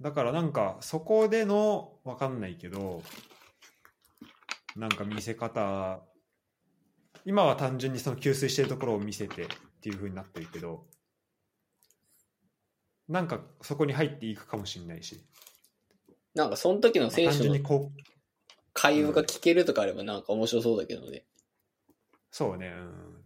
[0.00, 3.02] だからなんかそこでの分かんないけど
[4.74, 6.00] なんか見せ方
[7.24, 9.46] 今は単純にその給水してるところを見せてっ
[9.80, 10.84] ていう風になってるけど
[13.08, 15.22] なんかそこに入っていくかもしれないし
[16.34, 18.02] なんかその時の選単手の純にこう
[18.72, 21.24] 会話が聞けるとかあればなんか面白そうだけどね。
[22.30, 23.22] そうねうん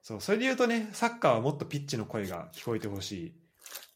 [0.00, 3.34] そうそれで言うとねサッカーはもっとピッチの声が聞こえてほしい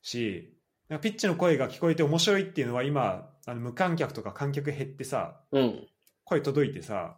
[0.02, 0.52] し
[0.89, 5.86] なんかピッチの声が聞こえて面白いっていうのは今あの無観客とか観客減ってさうん。
[6.24, 7.16] 声届いてさ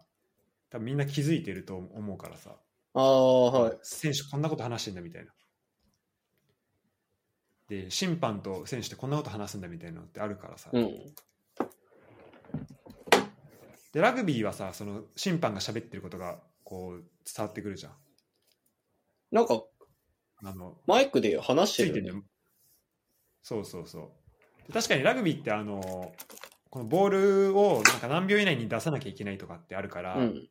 [0.72, 2.56] 多分みんな気づいてると思うからさ
[2.94, 3.78] ああ、はい。
[3.82, 5.30] 選手こんなこと話してんだみたいな
[7.68, 10.90] で審判と選手ってこんなこと話すんだみたいなのってあるからさ、うん。
[13.92, 17.92] でラグビーはさその審判が喋ってることがこう伝わってくるじゃん
[19.30, 19.62] なんか
[20.42, 22.22] あのマイクで話しつてるよね。
[23.42, 24.14] そうそうそ
[24.66, 26.12] うで確かにラグビーってあの
[26.70, 30.48] このボールをなんか何秒以内に出さなきゃいけないとかってあるから、うん。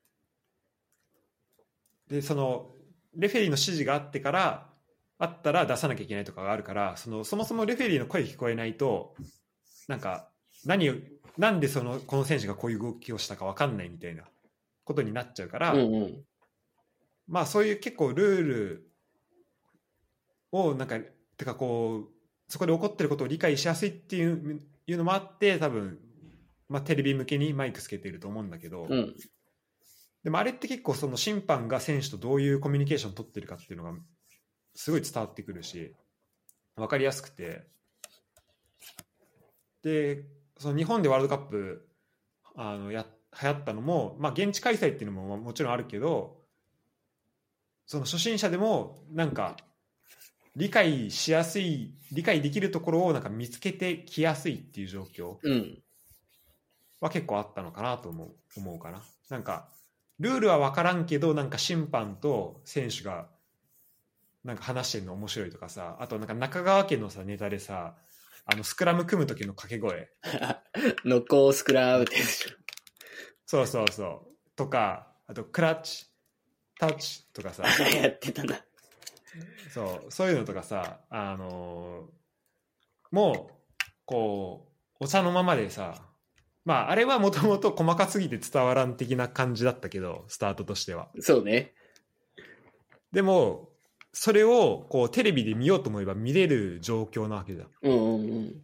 [2.11, 2.67] でその
[3.15, 4.67] レフェリーの指示があってから
[5.17, 9.15] あったら出さなきゃいけないとかがあるからそのそもそもレフェリーの声聞こえないと
[9.87, 10.27] なんか
[10.65, 10.95] 何を
[11.37, 14.23] なんでそのこの選手がこういう動きをしたか分かんないみたいな
[14.83, 16.23] ことになっちゃうから、うんうん。
[17.27, 18.91] まあそういう結構ルール
[20.51, 20.99] をなんか
[21.37, 25.99] てかこうそこで起こってることを理解しやすいっていういうのもあって多分、
[26.67, 29.15] まあ、テレビ向けにマイクつけてると思うんだけど、うん。
[30.23, 33.93] でもあれって結構その審判が選手とどういうコミュニケーションを取ってるかっていうのが
[34.75, 35.95] すごい伝わってくるし
[36.75, 37.63] 分かりやすくて
[39.83, 40.23] で
[40.57, 41.87] その日本でワールドカップ
[42.55, 43.05] あのや
[43.41, 46.37] 流行ったのも、まあ、現地開催っていうのももちろんあるけど
[47.85, 49.57] その初心者でもなんか
[50.55, 55.81] 理解しやすい理解できるところをなんか見つけてきやすいっていう状況うん。
[56.99, 59.69] は結構あったのかなと思う思うかななんか
[60.21, 63.27] ルールは分からんけどなんか審判と選手が
[64.43, 67.95] なんか話してるの面白いとかさあとなんか中川家のさネタでさ
[68.45, 70.09] あのスクラム組む時の掛け声
[71.05, 72.15] ノッコースクラムって。
[73.45, 76.05] そうそうそうとかあとクラッチ
[76.79, 78.63] タッチとかさ やってたな。
[79.73, 82.21] そうそういうのとかさあのー
[83.11, 83.53] もう
[84.05, 84.69] こ
[84.99, 86.10] うお茶のままでさ
[86.65, 91.73] まああれはもともと細かすぎて伝わらん的な感じだったけどスタートとしてはそうね。
[93.11, 93.69] でも
[94.13, 98.61] それをこうテレビで見ようと思えば見れる状況なわけじゃんうんうんうん。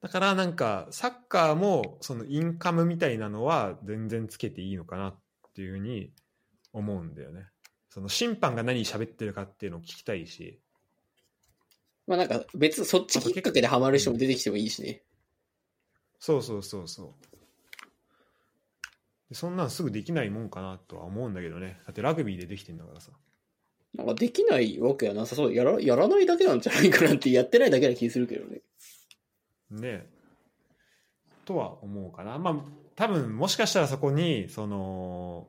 [0.00, 5.18] だからなんかサッカーもそのインカムみたいなのは全然つけていいのかなっ
[5.54, 6.12] ていうふうに
[6.72, 7.46] 思うんだよね
[7.90, 10.58] その審判が何喋ってるかっていうのを聞きたいし
[12.10, 15.02] まあなんか別、そっちきっかけでハマる人も出てきてもいいしね。
[16.20, 17.36] そうそうそうそう
[19.30, 23.10] でそんなんすぐできないもんかなとは思うんだけどねだってラグビーでできてんだからさ
[23.94, 25.52] なんかできないわけはなさそう。
[25.52, 28.60] やら、やらないだけなんじゃないかなって、やってないだけな気するけどね。
[29.70, 30.06] ね
[31.44, 32.54] とは思うかなまあ
[32.94, 35.48] 多分もしかしたらそこにその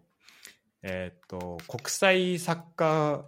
[0.84, 3.23] えーっと国際サッカー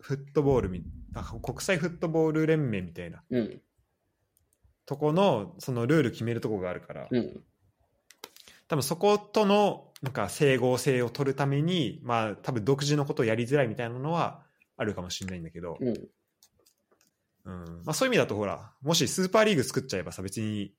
[0.00, 0.82] フットボールみ
[1.14, 3.60] あ国際フットボール連盟みたいなうん。
[4.88, 7.44] とこのそのルール決めるとこがあるから、うん。
[8.68, 14.42] 多分そことのなんか整合性を取るためにまあ多分独自のことをやりづらいみたいなのは
[14.78, 15.94] あるかもしれないんだけど、うん。
[17.44, 20.72] うんまあ、そういう意味だとほらもしスーパーリーグ作っちゃえばさ別に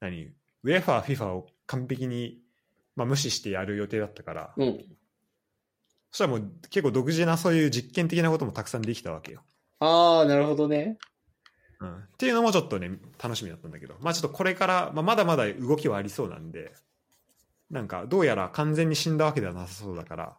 [0.00, 2.40] 何ウェファー、フィファを完璧に、
[2.96, 4.78] まあ、無視してやる予定だったから、うん。
[6.10, 9.42] そしたらもう結構独自なそういう実験的なこともたくさんできたわけよ。
[9.78, 10.98] ああ、なるほどね。
[11.80, 12.90] うん、っていうのもちょっとね
[13.22, 16.72] 楽しみだったんだけど、まあ、ちょっとこれから、まあ、まだまだ動きはありそうなんで。
[17.70, 20.36] なんかどうやら完全に死んだわけではなさそうだから。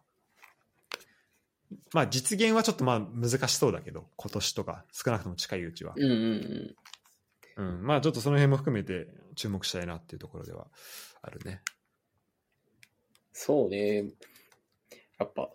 [1.94, 4.06] まあ実現はちょっとまあ難しそうだけど。
[4.16, 6.74] 今年とか少なくとも近いうちは、うんうん
[7.56, 7.64] うん。
[7.64, 10.66] うん、まあちょっとその辺も含めて注目したいなっていうところでは
[11.22, 11.62] あるね。
[13.32, 14.10] そうね。
[15.18, 15.48] やっぱ、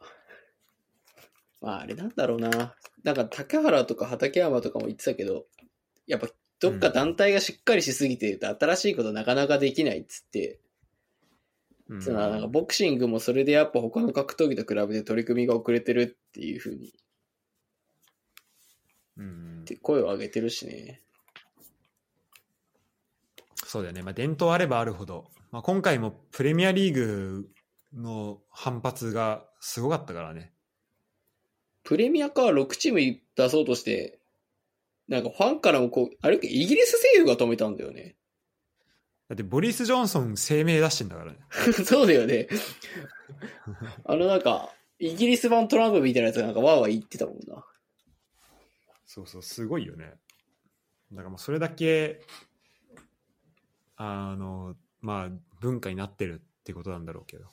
[1.62, 2.76] まああれなんだろうな。
[3.04, 5.46] なんか竹原とか畠山とかも言ってたけど、
[6.08, 6.28] やっぱ
[6.60, 10.60] どっか団体がしっかりしすぎてると新しいことなかなかできないっつって、
[11.90, 12.02] うん。
[12.02, 16.94] そのなんかボクシングもそれでやっぱ他の格闘技と比べて取り組みが遅れてるっていうふうに。
[19.18, 19.60] うん。
[19.62, 21.02] って声を上げてるしね。
[23.68, 27.50] そうだよね、まあ、伝統あればあるほど、まあ、今回もプレミアリーグ
[27.94, 30.54] の反発がすごかったからね。
[31.84, 34.17] プレミアから6チーム出そうとして、
[35.08, 36.38] なんかファンからもこう、あれ？
[36.38, 38.16] イギリス政府が止めたんだよね。
[39.30, 41.40] だってボリス・ジョンソン声明出してんだからね
[41.86, 42.48] そうだよね。
[44.06, 47.66] あのなんか、イギリス版トランプみたいなやつがなんかわーわー言ってたもんな。
[49.08, 50.14] そうそうすごいよね
[51.12, 52.22] だからもうそれだけ
[53.96, 55.30] あのまあ
[55.62, 57.46] 文化になってるってことなんだろうけど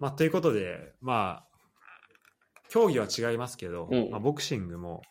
[0.00, 1.58] まあということでまあ
[2.68, 5.02] 競技は違いますけど、うんまあ、ボクシングも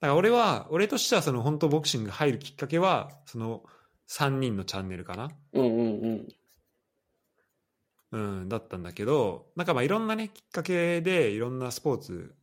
[0.00, 3.62] だから俺は俺としてはその本当ボクシング入るきっかけはその
[4.08, 6.28] 3人のチャンネルかなうんうんうん。
[8.12, 12.34] うん、だったんだけど、なんかまあいろんなね、きっかけでいろんなスポーツ。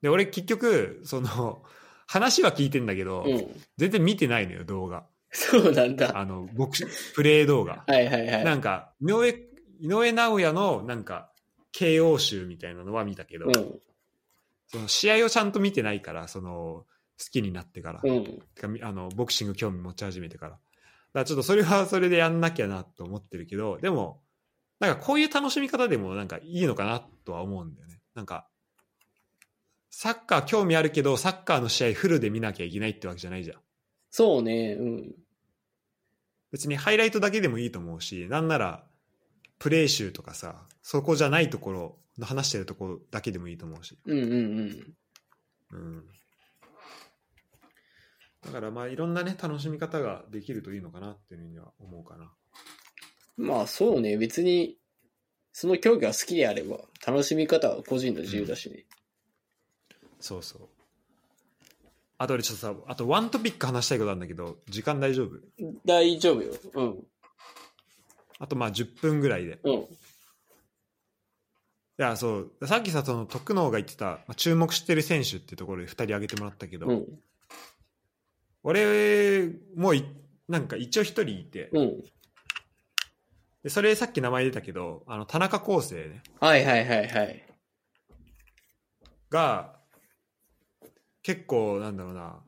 [0.00, 1.62] で、俺結局、その、
[2.08, 3.60] 話は聞いてんだけど、うん。
[3.76, 5.06] 全然見てないのよ、動画。
[5.30, 6.18] そうなんだ。
[6.18, 6.84] あの、ボクシ
[7.14, 7.84] プレイ動画。
[7.86, 8.44] はいはいはい。
[8.44, 11.32] なんか、井上、井上尚弥のなんか、
[11.72, 13.80] KO 集みたいなのは見たけど、うん。
[14.72, 16.86] その試合をちゃんと見てないから、その、好
[17.30, 18.00] きになってから。
[18.02, 18.24] うん。
[18.54, 20.52] てかみあのボクシング興味持ち始めてから。
[20.52, 20.60] だか
[21.12, 24.22] らちょっとそれはそれでやんなきゃなと思ってるけど、でも、
[24.80, 28.00] なんかこういう楽しみ方でもなんかいいのかなとは思うんだよね。
[28.14, 28.48] なんか、
[29.90, 33.58] サッカー興味あるけど、サッカーの試合フルで見なきゃいけないってわけじゃないじゃん。
[34.10, 34.76] そうね。
[34.80, 35.14] うん。
[36.50, 38.84] 別にハイライトだけでもいいと思うし、なんなら、
[39.58, 43.98] プレー集とかさ、そこじゃないところの話してるところだけでもいいと思うし。
[44.04, 44.96] うんうんうん。
[45.72, 46.04] うん。
[48.44, 52.32] だからまあいろんなね、楽しみ方ができるといいのかなっていうふうには思うかな。
[53.36, 54.16] まあそうね。
[54.16, 54.78] 別に、
[55.52, 58.86] その競技が好きであれば、楽しみ方は個人の自由だしね。
[60.20, 60.68] そうそう。
[62.18, 65.40] あと俺ちょっとさ、あとワントピック話したいことあるんだけど、時間大丈夫？
[65.84, 66.52] 大丈夫よ。
[66.74, 67.04] うん。
[68.38, 69.58] あとまあ10分ぐらいで。
[69.64, 69.86] うん。
[71.98, 72.66] いや、そう。
[72.66, 77.06] さっきさ、その、徳能が言ってた、まあ、注目してる選手っていうところで2人挙げてもらったけど、うん。
[78.62, 80.04] 俺もい
[80.48, 82.02] なんか一応1人いて、うん。
[83.62, 87.46] でそれさっき名前出たけど、あの、田中康生ね、はいはいはいはい。
[89.30, 89.76] が、
[91.22, 92.40] 結構、なんだろうな、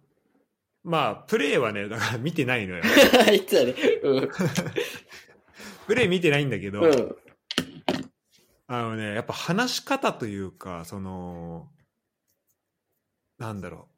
[0.82, 2.82] まあ、プレーはね、だから見てないのよ。
[3.26, 3.74] 言ってたね。
[4.02, 4.28] うん。
[5.86, 7.16] プレー見てないんだけど、うん。
[8.66, 11.70] あのね、やっぱ話し方というか、その、
[13.38, 13.88] なんだろ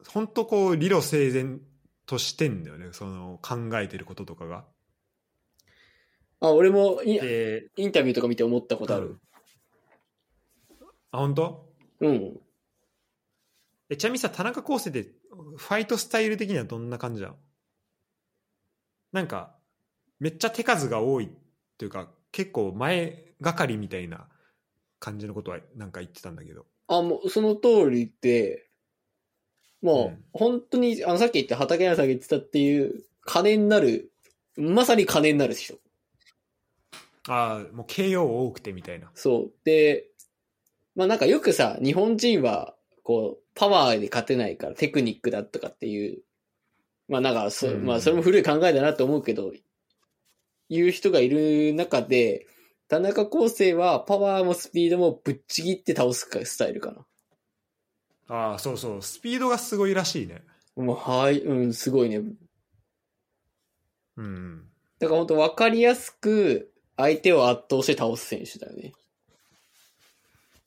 [0.00, 1.60] う、本当こう、理路整然
[2.04, 4.66] としてんだよね、その考えてることとかが。
[6.40, 9.18] あ、俺もインで、インタビューとか見て思ったことある。
[11.12, 12.40] あ、本当うん。
[13.88, 15.10] えちなみにさ、田中康生って、
[15.56, 17.36] ファイトスタイル的にはどんな感じなの？
[19.12, 19.56] なんか、
[20.18, 21.30] めっちゃ手数が多い
[21.78, 24.26] というか、結構前がかりみたいな
[24.98, 26.64] 感じのことはなんか言ってたんだけど。
[26.88, 28.66] あ、もうその通りで、
[29.82, 34.10] もう、うん本当に、あの、さっき言った畠山さんが言ってたっていう、金になる、
[34.56, 35.74] まさに金になる人。
[37.28, 39.10] ああ、もう KO 多くてみたいな。
[39.14, 39.52] そう。
[39.64, 40.06] で、
[40.94, 46.22] まあなんかよくさ、日本人は、こう、パワーで勝てないからテクニックだとかっていう、
[47.08, 49.52] まあなんかそ、うんまあそれも古い考えだなと思うけど、
[50.68, 52.46] 言う人がいる中で、
[52.92, 56.92] 田中康生はパワーもスピードもぶっちぎって倒すスタイルか
[58.28, 58.36] な。
[58.36, 59.02] ああ、そうそう。
[59.02, 60.42] スピードがすごいらしいね。
[60.76, 62.20] もう、はい、うん、すごいね。
[64.18, 64.64] うん。
[64.98, 68.92] だから本当分かりやすく相手を圧倒して倒す選手だよね。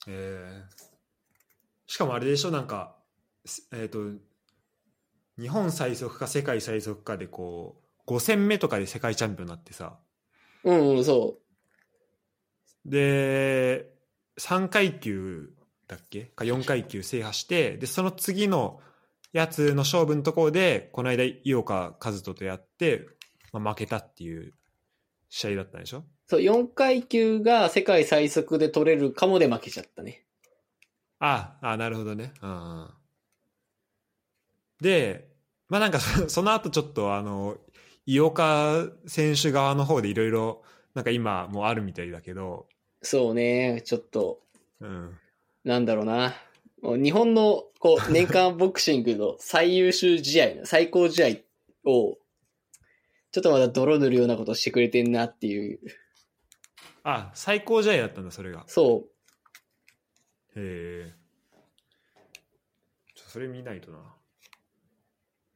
[0.07, 0.85] えー
[1.87, 2.95] しかもあれでしょ、なんか、
[3.45, 3.99] すえっ、と、
[5.39, 9.99] 日本最速か世界最速かでこう、5戦目とかで世界チャンピオンになってさ、
[10.63, 11.37] うん、うん、そ
[12.85, 13.91] で、
[14.39, 15.53] 3階級
[15.87, 16.25] だっけ？
[16.25, 18.79] か4階級制覇して、で、その次の
[19.33, 23.07] やつの勝負のところで、この間、井岡和人とやって、
[23.51, 24.53] まあ、負けたっていう
[25.29, 25.99] 試合だったんでしょ？
[25.99, 26.03] う。
[26.27, 30.25] そう、4階級が世界最速で取れるかもで負けちゃったね。
[31.19, 32.33] ああ、なるほどね。
[32.41, 32.89] うんうん。
[34.81, 35.29] で、
[35.69, 37.57] まあなんかそ その後ちょっとあの、
[38.05, 40.63] 井岡選手側の方でいろいろ、
[40.93, 42.67] なんか今もうあるみたいだけど、
[43.05, 44.41] そうね、ちょっと、
[44.79, 45.17] うん。
[45.63, 46.35] なんだろうな。
[46.81, 51.23] 日本の、こう、 年間ボクシングの最優秀試合、最高試
[51.85, 52.17] 合を、
[53.31, 55.79] ちょっとまだ泥塗るようなことしてくれてんなっていう。
[57.03, 58.63] あ、最高試合だったんだ、それが。
[58.67, 59.07] そ
[60.55, 61.13] へえ。
[63.13, 64.15] ちょそれ見ないとな。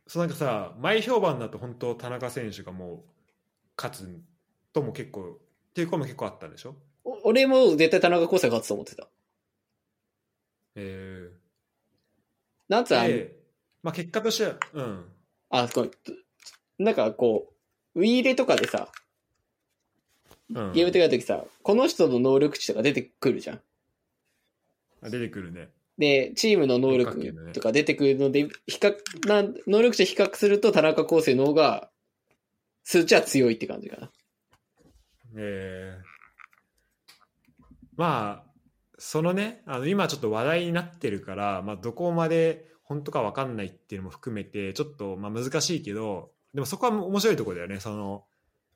[0.07, 3.03] そうなんかさ、前評判だと本当田中選手がもう
[3.77, 4.21] 勝つ
[4.73, 5.39] とも結構、
[5.69, 6.75] っていう声も結構あったんでしょ？
[7.03, 9.07] 俺も絶対田中康生勝つと思ってた。
[10.75, 11.29] へ
[12.67, 13.35] なんつうえで、
[13.81, 15.05] まあ結果としては、うん。
[15.49, 15.91] あ、こう、
[16.83, 17.51] なんかこ
[17.95, 18.89] う、ウィーレとかでさ、
[20.53, 23.61] うん、ゲームとかやるときさ、この人の能力値とか出てくるじゃん。
[25.01, 25.69] あ出てくるね。
[25.97, 28.95] で、チームの能力とか出てくるので、比較、
[29.27, 31.89] な能力値比較すると田中康生の方が、
[32.83, 34.11] 数値は強いって感じかな。
[35.35, 36.08] えー
[37.99, 38.51] まあ
[38.97, 47.81] そのねあの今ちょっと話題になってるから、まあ、どこまで本当か分かんないっていうのも含めてちょっとまあ難しいけどでもそこは面白いところだよね。
[47.81, 48.23] その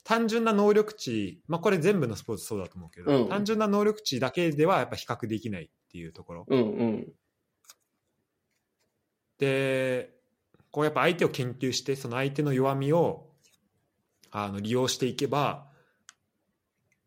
[0.04, 3.30] 単純な能力値、まあ、これ全部のスポーツそうだと思うけど、うん。
[3.30, 6.46] 単純な能力値だけではやっぱ比較できないっていうところ。
[6.50, 7.08] うんうん。
[9.40, 10.10] で
[10.72, 13.30] こうやっぱ相手を研究してその相手の弱みを
[14.32, 15.72] あの利用していけば、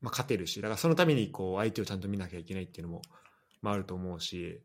[0.06, 3.02] まあ、勝てるしだからそのためにこう相手をちゃんと見なきゃいけないっていうのも、
[3.60, 4.62] まあ、あると思うし。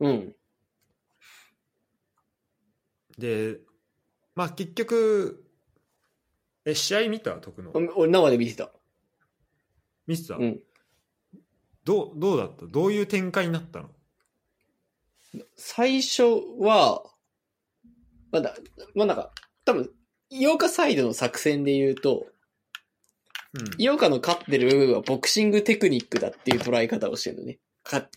[0.00, 0.34] うん。
[3.18, 3.58] で
[4.34, 5.44] まあ結局
[6.64, 7.32] え試合見た？
[7.32, 7.70] 徳の。
[7.72, 8.70] お俺生で見てた。
[10.06, 10.60] 見てた、うん。
[11.84, 12.64] どうどうだった？
[12.66, 13.90] どういう展開になったの？
[15.54, 16.22] 最初
[16.58, 17.02] は、
[18.32, 18.56] まだ、
[18.94, 19.32] まあなんか、
[19.66, 19.90] 多分、
[20.30, 22.35] 井岡サイドの作戦で言うと、うん
[23.78, 27.58] 井岡の勝ってる部分はボクシングテクニックだっていう捉え方をしてるのね。
[27.82, 28.08] か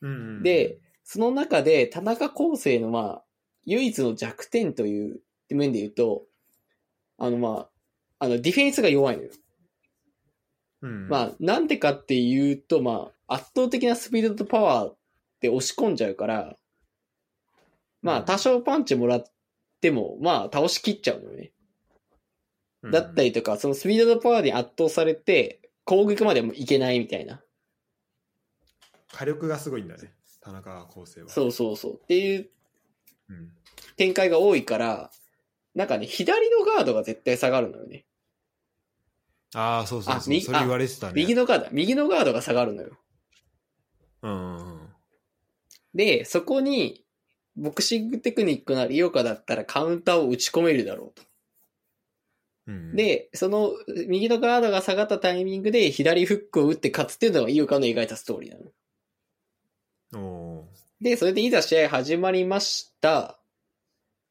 [0.00, 3.22] うんうんで、その中で田中康生のまあ、
[3.64, 5.20] 唯一の弱点という
[5.50, 6.24] 面で言うと、
[7.18, 7.68] あのま
[8.18, 9.30] あ、あのディフェンスが弱いのよ。
[10.82, 14.92] うんまあ、なんでかっていうと、まあ、圧倒的なスピードとパワー
[15.40, 16.56] で押し込んじゃうから、
[18.00, 19.24] まあ、うん多少パンチもらっ
[19.80, 21.52] ても、まあ、倒しきっちゃうのよね。
[22.82, 27.42] うんだったりとか、そのスピードとパワーに圧倒されて、攻撃までもいけないみたいな。
[29.12, 31.94] 火力がすごいんだね田中康生はそうそうそう。
[31.94, 32.50] っていう
[33.30, 33.52] うん、
[33.96, 35.10] 展開が多いから、
[35.74, 38.04] なんかね、左のガードが絶対下がるのよね。
[39.54, 42.98] ああそうそうそうそれ言われてたね右のガード、右のガードが下がるのよ。
[44.22, 44.88] うんうんうん
[45.94, 47.04] で、そこに、
[47.56, 51.22] ボクシングテクニックなり井岡だったらカウンターを打ち込めるだろうと。
[52.68, 53.72] うん、で、その
[54.06, 58.58] 右のガードが下がったタイミングで左フックを打って勝つっていうのが井岡の描いたストーリーな
[60.12, 60.68] の。
[61.00, 63.40] で、それでいざ試合始まりました。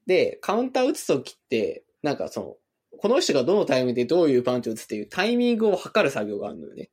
[0.06, 2.56] で、カウンター打つときって、なんかその、
[3.00, 6.90] この人がどのタイミングでどういうパンチを打つっていうタイミングを測る作業があるのよね。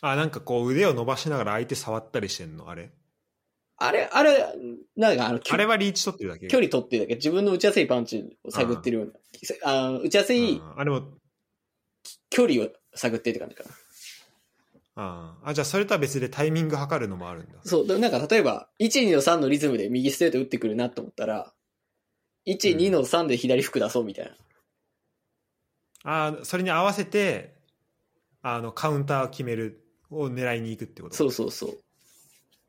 [0.00, 2.68] あなんかこう腕を伸ばしながら相手触ったりしてんの？
[2.68, 2.90] あれ？
[3.78, 4.54] あれ、あれ、
[4.96, 9.12] なんかあの、あれはリーチ取ってるだけ距離取ってるだけ、自分の打ちやすいパンチを探ってるような、
[9.64, 10.80] あの打ちやすいうん。
[10.80, 11.02] あでも
[12.30, 13.70] 距離を探ってるって感じかな。
[14.98, 17.58] ああじゃあそれとは別でタイミング測るのもあるんだ。
[17.64, 21.52] そう、なんか例えば、1、2の3のリズムで右ストレート打ってくるなと思ったら、
[22.46, 24.32] 1、うん2の3で左フック出そうみたいな。
[26.04, 27.56] ああそれに合わせて
[28.40, 31.16] あのカウンターを決めるを狙いに行くってこと？
[31.16, 31.78] そうそうそう。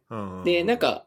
[0.09, 1.05] うんうんで、なんか、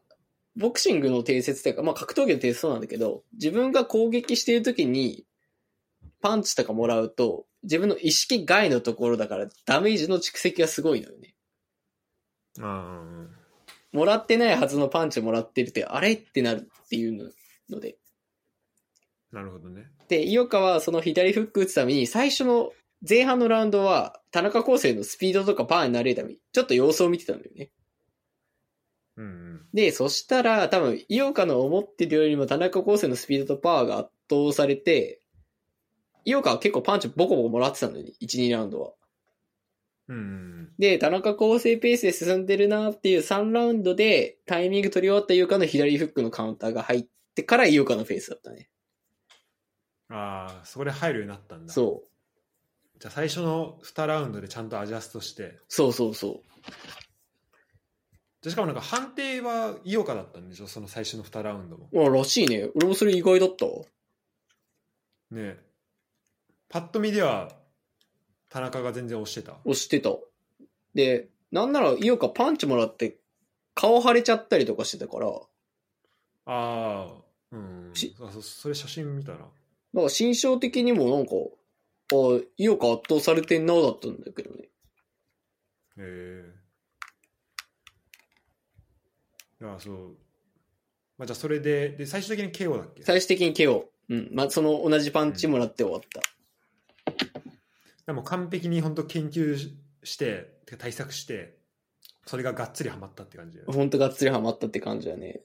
[0.57, 5.25] ボクシングの定説というか、まあ格闘技の定説そうなんだけど、自分が攻撃している時に、
[6.21, 11.35] パンチとかもらうと、自分の意識外のところだから、ダメージの蓄積がすごいのよね。
[12.59, 13.31] うんうんうん
[13.93, 17.33] もらってないはずのパンチもらってるって、あれってなるっていう
[17.69, 17.97] ので。
[19.33, 22.73] なるほどねで、井岡はその左フック打つために、最初の
[23.09, 27.71] 前半のラウンドは、田中康生のスピードとかパワーになれるために、ちょっと様子を見てたんだよね。
[29.21, 35.21] うんうんで、そしたら、多分、井岡の思ってるよりも田中康生のスピードとパワーが圧倒されて、
[36.25, 38.93] 井岡は結構パンチボコボコもらってたのに、1、2ラウンドは。
[40.09, 48.71] うんうんで、田中康生ペースで進んでるなっていう3ラウンドで、タイミング取り終わった井岡の左フックのカウンターが入ってから井岡のペースだったね。
[50.09, 52.99] ああそこで入るようになったんだそう。
[52.99, 56.61] じゃあ最初の2ラウンドでちゃんとアジャストしてそうそうそう。
[58.43, 60.67] でしかもなんか判定は井岡だったんでしょ？
[60.67, 62.69] その最初の2ラウンドもあ、らしいね。
[62.75, 63.73] 俺もそれ意外だったわ。
[65.31, 65.59] ねえ
[66.69, 67.51] パッと見では
[68.49, 70.11] 田中が全然押してた押してた。
[70.95, 73.19] で、なんなら井岡パンチもらって
[73.75, 75.33] 顔腫れちゃったりとかしてたから、あ
[76.47, 77.07] あ
[77.53, 79.39] うんしあそそれ写真見たな
[79.93, 81.33] なんか心象的にもなんか、
[82.13, 84.63] あ、井岡圧倒されてんなだったんだけどね。
[84.63, 84.69] へ
[85.99, 86.60] え
[89.61, 89.95] いやそう
[91.19, 93.03] まあじゃあそれでで最終的に KO だっけ？
[93.03, 93.85] 最終的に KO。
[94.09, 94.31] うん。
[94.33, 96.21] まあ、その同じパンチもらって終わった。
[98.07, 101.59] でも完璧に本当研究しして対策して
[102.27, 105.41] それががっつりはまったって感じだよねほんとがっつりハマったって感じだね。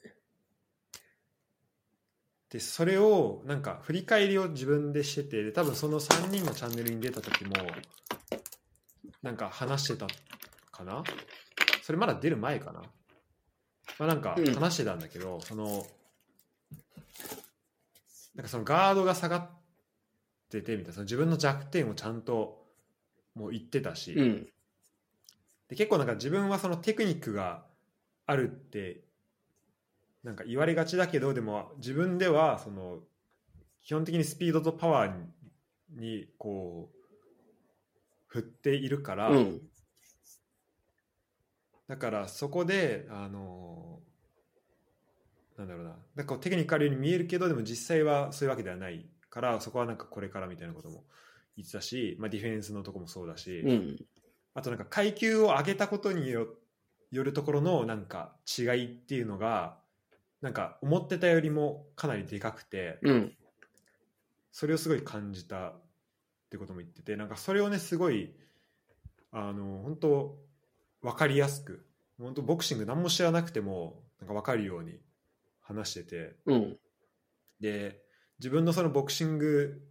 [2.50, 7.52] でそれをなんか振り返りを自分でしててで多分その3人のチャンネルに出た時も
[9.22, 10.08] なんか話してた
[10.72, 11.04] かな？
[11.84, 12.82] それまだ出る前かな、
[14.00, 15.86] まあ、なんかうん話してたんだけど、その
[18.36, 19.50] なんかそのガードが下がっ
[20.50, 22.66] ててみたいなその自分の弱点をちゃんと
[23.36, 24.48] もう言ってたし、うん。
[25.70, 27.66] で結構なんか自分はそのテクニックが
[28.26, 29.02] あるって
[30.24, 33.00] なんか言われがちだけどでも自分ではその
[33.84, 35.26] 基本的にスピードとパワーに
[35.90, 36.96] にこう
[38.28, 39.62] 振っているから、うん。
[41.88, 44.00] だからそこであの
[45.58, 51.04] なんだろうななんかテクニックあるように見えるけどでも実際はそういうわけではないからそこはなんかこれからみたいなことも
[51.58, 54.06] 言ってたし、まあ、ディフェンスのとこもそうだし、うん。
[54.54, 56.48] あとなんか階級を上げたことによ
[57.12, 59.78] よるところのなんか違いっていうのが
[60.42, 63.34] なんか思ってたよりもかなりでかくてうん。
[64.52, 65.74] それをすごい感じたっ
[66.50, 68.34] てことも言っててなんかそれをねすごい
[69.34, 70.38] あの本当
[71.06, 71.86] 分かりやすく
[72.20, 74.98] 本当ボクシング何も知らなくてもなんか分かるように
[75.62, 76.78] 話しててうん。
[77.60, 78.02] で
[78.40, 79.82] 自分のそのボクシング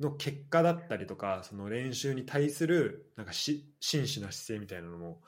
[0.00, 5.20] の結果だったりとかその練習に対するなんかし真摯な姿勢みたいなのも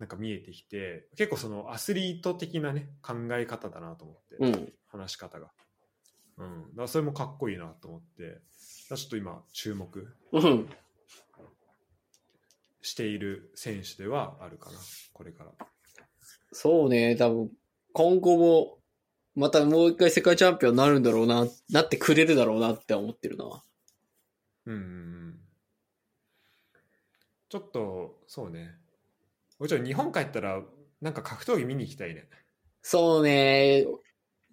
[0.00, 4.72] なんか見えてきて結構そのアスリート的なね考え方だなと思って、うん。
[4.90, 5.48] 話し方が、
[6.38, 10.68] うん、だからそれもかっこいいなと思ってちょっと今注目うん。
[12.90, 14.78] している選手ではあるかな
[15.12, 15.52] これから
[16.52, 17.50] そうね、多分、
[17.92, 18.78] 今後も、
[19.34, 23.62] またもう一回世界チャンピオンになるんだろうな、なってくれるだろうなって思ってるな。
[24.66, 25.38] うんうんうん
[27.48, 28.74] ちょっとそうね
[29.58, 30.62] もちろん日本帰ったら、
[31.00, 32.28] なんか格闘技見に行きたいね。
[32.82, 33.84] そうね。
[33.84, 34.00] 行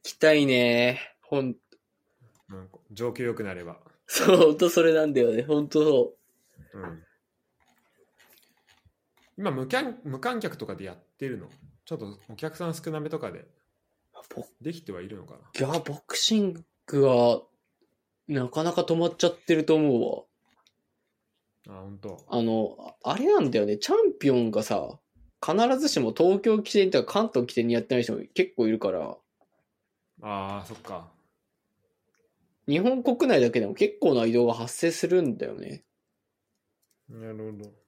[0.02, 1.00] きたいね。
[1.22, 1.56] ほん、
[2.50, 3.80] うん、状況良くなれば。
[4.08, 5.44] そう、ほんとそれなんだよね。
[5.44, 6.14] ほんとそ
[6.74, 7.04] うん。
[9.38, 11.48] 今無観、無観客とかでやってるの？
[11.86, 13.46] ちょっとお客さん少なめとかで
[14.62, 15.68] できてはいるのかな？
[15.68, 17.42] いや、ボクシングは、
[18.28, 20.28] なかなか止まっちゃってると思
[21.68, 21.78] うわ。
[21.78, 22.26] あ、本当。
[22.28, 23.78] あの、ああれなんだよね。
[23.78, 25.00] チャンピオンがさ、
[25.46, 29.18] 必ずしも東京起点とか関東起点にやってない人も結構いるから、
[30.22, 31.12] ああ、そっか。
[32.68, 35.84] 日本国内だけでも結構な移動が発生するんだよね。
[37.10, 37.85] なるほど。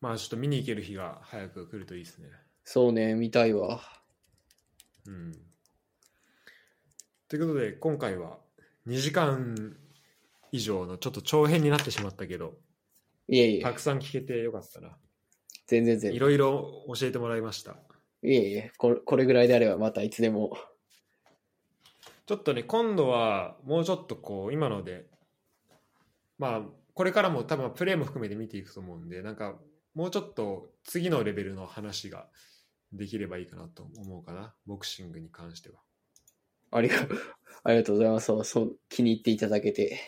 [0.00, 2.28] まあちょっと見に行ける日が早く来るといいですね。
[2.64, 3.80] そうね、見たいわ。
[5.06, 5.32] うん。
[7.28, 8.38] ということで、今回は
[8.86, 9.76] 2時間
[10.52, 12.54] 以上のちょっと長編になってしまったけど、
[13.28, 14.96] いえいえ、たくさん聞けてよかったな。
[15.66, 16.14] 全然全然。
[16.14, 17.76] いろいろ教えてもらいました。
[18.22, 20.56] いえいえ、これこれぐらいであればまたいつでも。
[22.26, 25.06] ちょっとね、今度はもうちょっとこう、今ので、
[26.38, 26.62] まあ、
[26.94, 29.58] これからも多分プレーも含めて見ていくと思うんで、なんか、
[29.94, 32.28] もうちょっと次のレベルの話が
[32.92, 34.54] できればいいかなと思うかな。
[34.66, 35.80] ボクシングに関しては。
[36.70, 36.96] ありが、
[37.64, 38.26] ありがとうございます。
[38.26, 40.00] そう、そう、気に入っていただけて。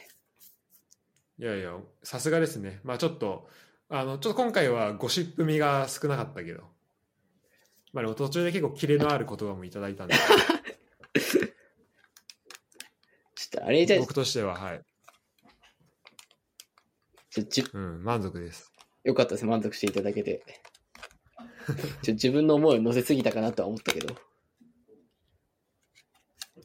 [1.39, 2.81] いやいや、さすがですね。
[2.85, 3.49] まあちょっと、
[3.89, 6.65] あの、ちょっと今回はゴシップ味が少なかったけど、
[7.93, 10.23] まあでも途中で結構キレのある言葉もいただいたんで、 ちょ
[13.47, 14.85] っとあれじゃ、僕としては、はい。
[17.31, 18.70] ちょじうん、満足です。
[19.05, 19.47] よかったです。
[19.47, 20.45] 満足していただけて。
[22.03, 24.15] ちょ自分の思いを乗せすぎたかなとは思ったけど。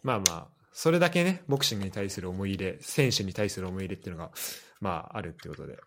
[0.03, 4.31] まあまあ、それだけね、ボクシングに対する思い入れ、選手に対する思い入れっていうのが、
[4.81, 5.77] まあ、あるってことで。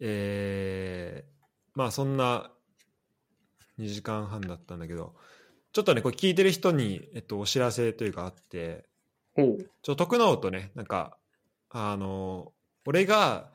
[0.00, 1.30] えー、
[1.74, 2.50] まあそんな
[3.78, 5.14] 2時間半だったんだけど、
[5.72, 8.86] ちょっとね、これ聞いてる人に、えっと、お知らせというかあって。
[9.82, 11.18] ちょ、徳能とね、なんか、
[11.70, 12.52] あの、
[12.86, 13.50] 俺が、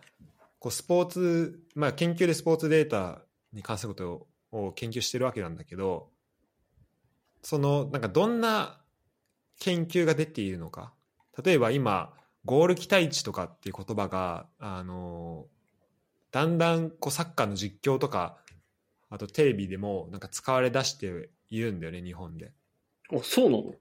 [0.60, 3.24] こう、スポーツ、まあ、研究でスポーツデータ
[3.54, 6.10] に関することをを研究してるわけなんだけど、
[7.44, 8.82] その、なんか、どんな
[9.60, 10.94] 研究が出ているのか。
[11.44, 12.14] 例えば今、
[12.46, 15.46] ゴール期待値とかっていう言葉が、あの、
[16.32, 18.40] だんだん、こう、サッカーの実況とか、
[19.10, 22.52] あとテレビでも、なんか使われ出しているんだよね、日本で。
[23.14, 23.74] あ、そうなの？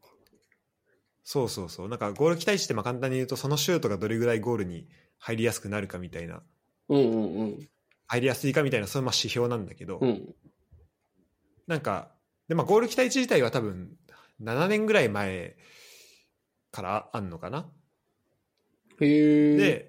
[1.24, 1.88] そうそうそう。
[1.88, 4.86] なんかゴール期待値ってまあ簡単に言うとそのシュートがどれぐらいゴールに
[5.18, 6.42] 入りやすくなるかみたいな、
[6.88, 7.68] うんうんうん。
[8.06, 10.34] 入りやすいかみたいなそういうまあ指標なんだけど、うん。
[11.66, 12.10] なんか、
[12.48, 13.90] でまあゴール期待値自体は多分
[14.40, 15.56] 7年ぐらい前
[16.70, 17.70] からあんのかな。
[19.00, 19.88] へえ。、で、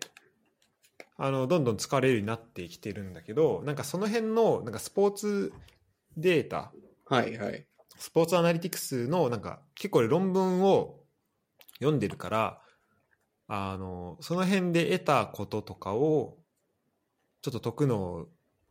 [1.17, 5.53] あの、どんどん使われるようになってきてるんだけど、なんかその辺のなんかスポーツ
[6.17, 6.71] データ、
[7.05, 7.65] はいはい。
[7.99, 11.01] スポーツアナリティクスのなんか結構論文を
[11.79, 12.61] 読んでるから
[13.47, 16.37] あのその辺で得たこととかを
[17.41, 18.27] ちょっと徳能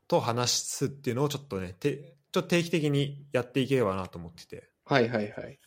[0.06, 4.70] と話すっていうのをちょっとねてちょっと定期的にやっていければなと思ってて。
[4.84, 5.58] はいはいはい。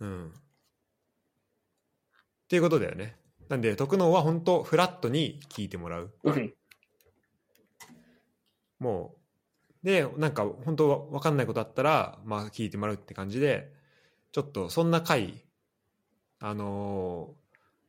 [0.00, 0.28] うん。
[0.28, 0.30] っ
[2.48, 3.16] ていうことだよね。
[3.48, 6.12] なんで徳能は本当フラットに聞いてもらう。
[6.22, 6.54] うん。
[8.78, 9.20] もう。
[9.82, 13.72] でなんか本当分かんないことあったらまあ聞いてもらうって感じで
[14.32, 15.42] ちょっとそんな回
[16.38, 17.40] あのー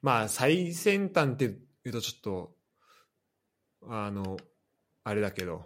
[0.01, 1.57] まあ最先端って言
[1.87, 2.55] うとちょっと
[3.87, 4.37] あの
[5.03, 5.63] あれだけど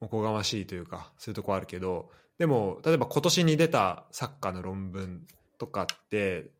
[0.00, 5.26] おこがましいというかそういうとこあるけどでも例えば今年に出たサッカーの論文
[5.58, 6.50] とかって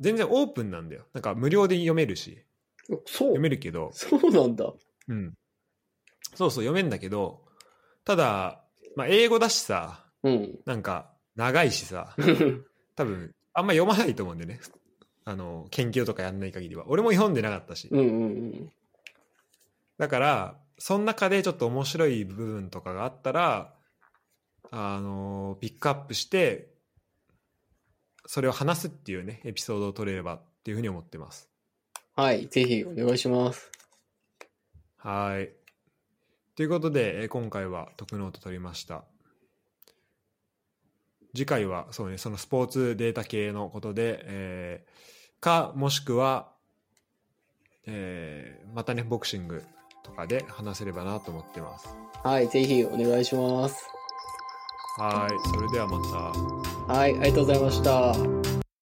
[0.00, 2.42] 全然オープンなんだよなんか無料で読めるし
[2.88, 3.40] そう読。
[3.40, 4.72] めるけどそうなんだ。
[5.08, 5.34] うん。
[6.34, 7.42] そうそう、読めんだけど、
[8.04, 8.62] ただ、
[8.96, 10.58] まあ、英語だしさ、うん。
[10.64, 12.14] なんか、長いしさ、
[12.96, 14.60] 多分、あんま読まないと思うんでね。
[15.24, 16.84] あの、研究とかやんない限りは。
[16.88, 17.88] 俺も読んでなかったし。
[17.90, 18.72] うんうんうん。
[19.98, 23.74] だから、その中でちょっと面白い部分とかがあったら、
[24.70, 26.74] あの、ピックアップして、
[28.26, 31.48] それを話すっていうね、エピソードを取れればっていうふうに思ってます。
[32.16, 32.48] はい。
[32.48, 33.70] ぜひお願いします。
[34.96, 35.52] はい。
[36.56, 39.04] ということで、えー今回は特ノート取りました。
[41.34, 46.52] 次回は、そうね、そのスポーツデータ系のことで、えーか、もしくは、
[47.86, 49.62] えーまたね、ボクシング
[50.04, 51.96] とかで話せればなと思ってます。
[52.22, 52.48] はい。
[52.48, 53.88] ぜひお願いします。
[54.98, 55.48] はい。
[55.48, 55.98] それではま
[56.86, 56.92] た。
[56.94, 57.18] はい。
[57.18, 58.43] ありがとうございました。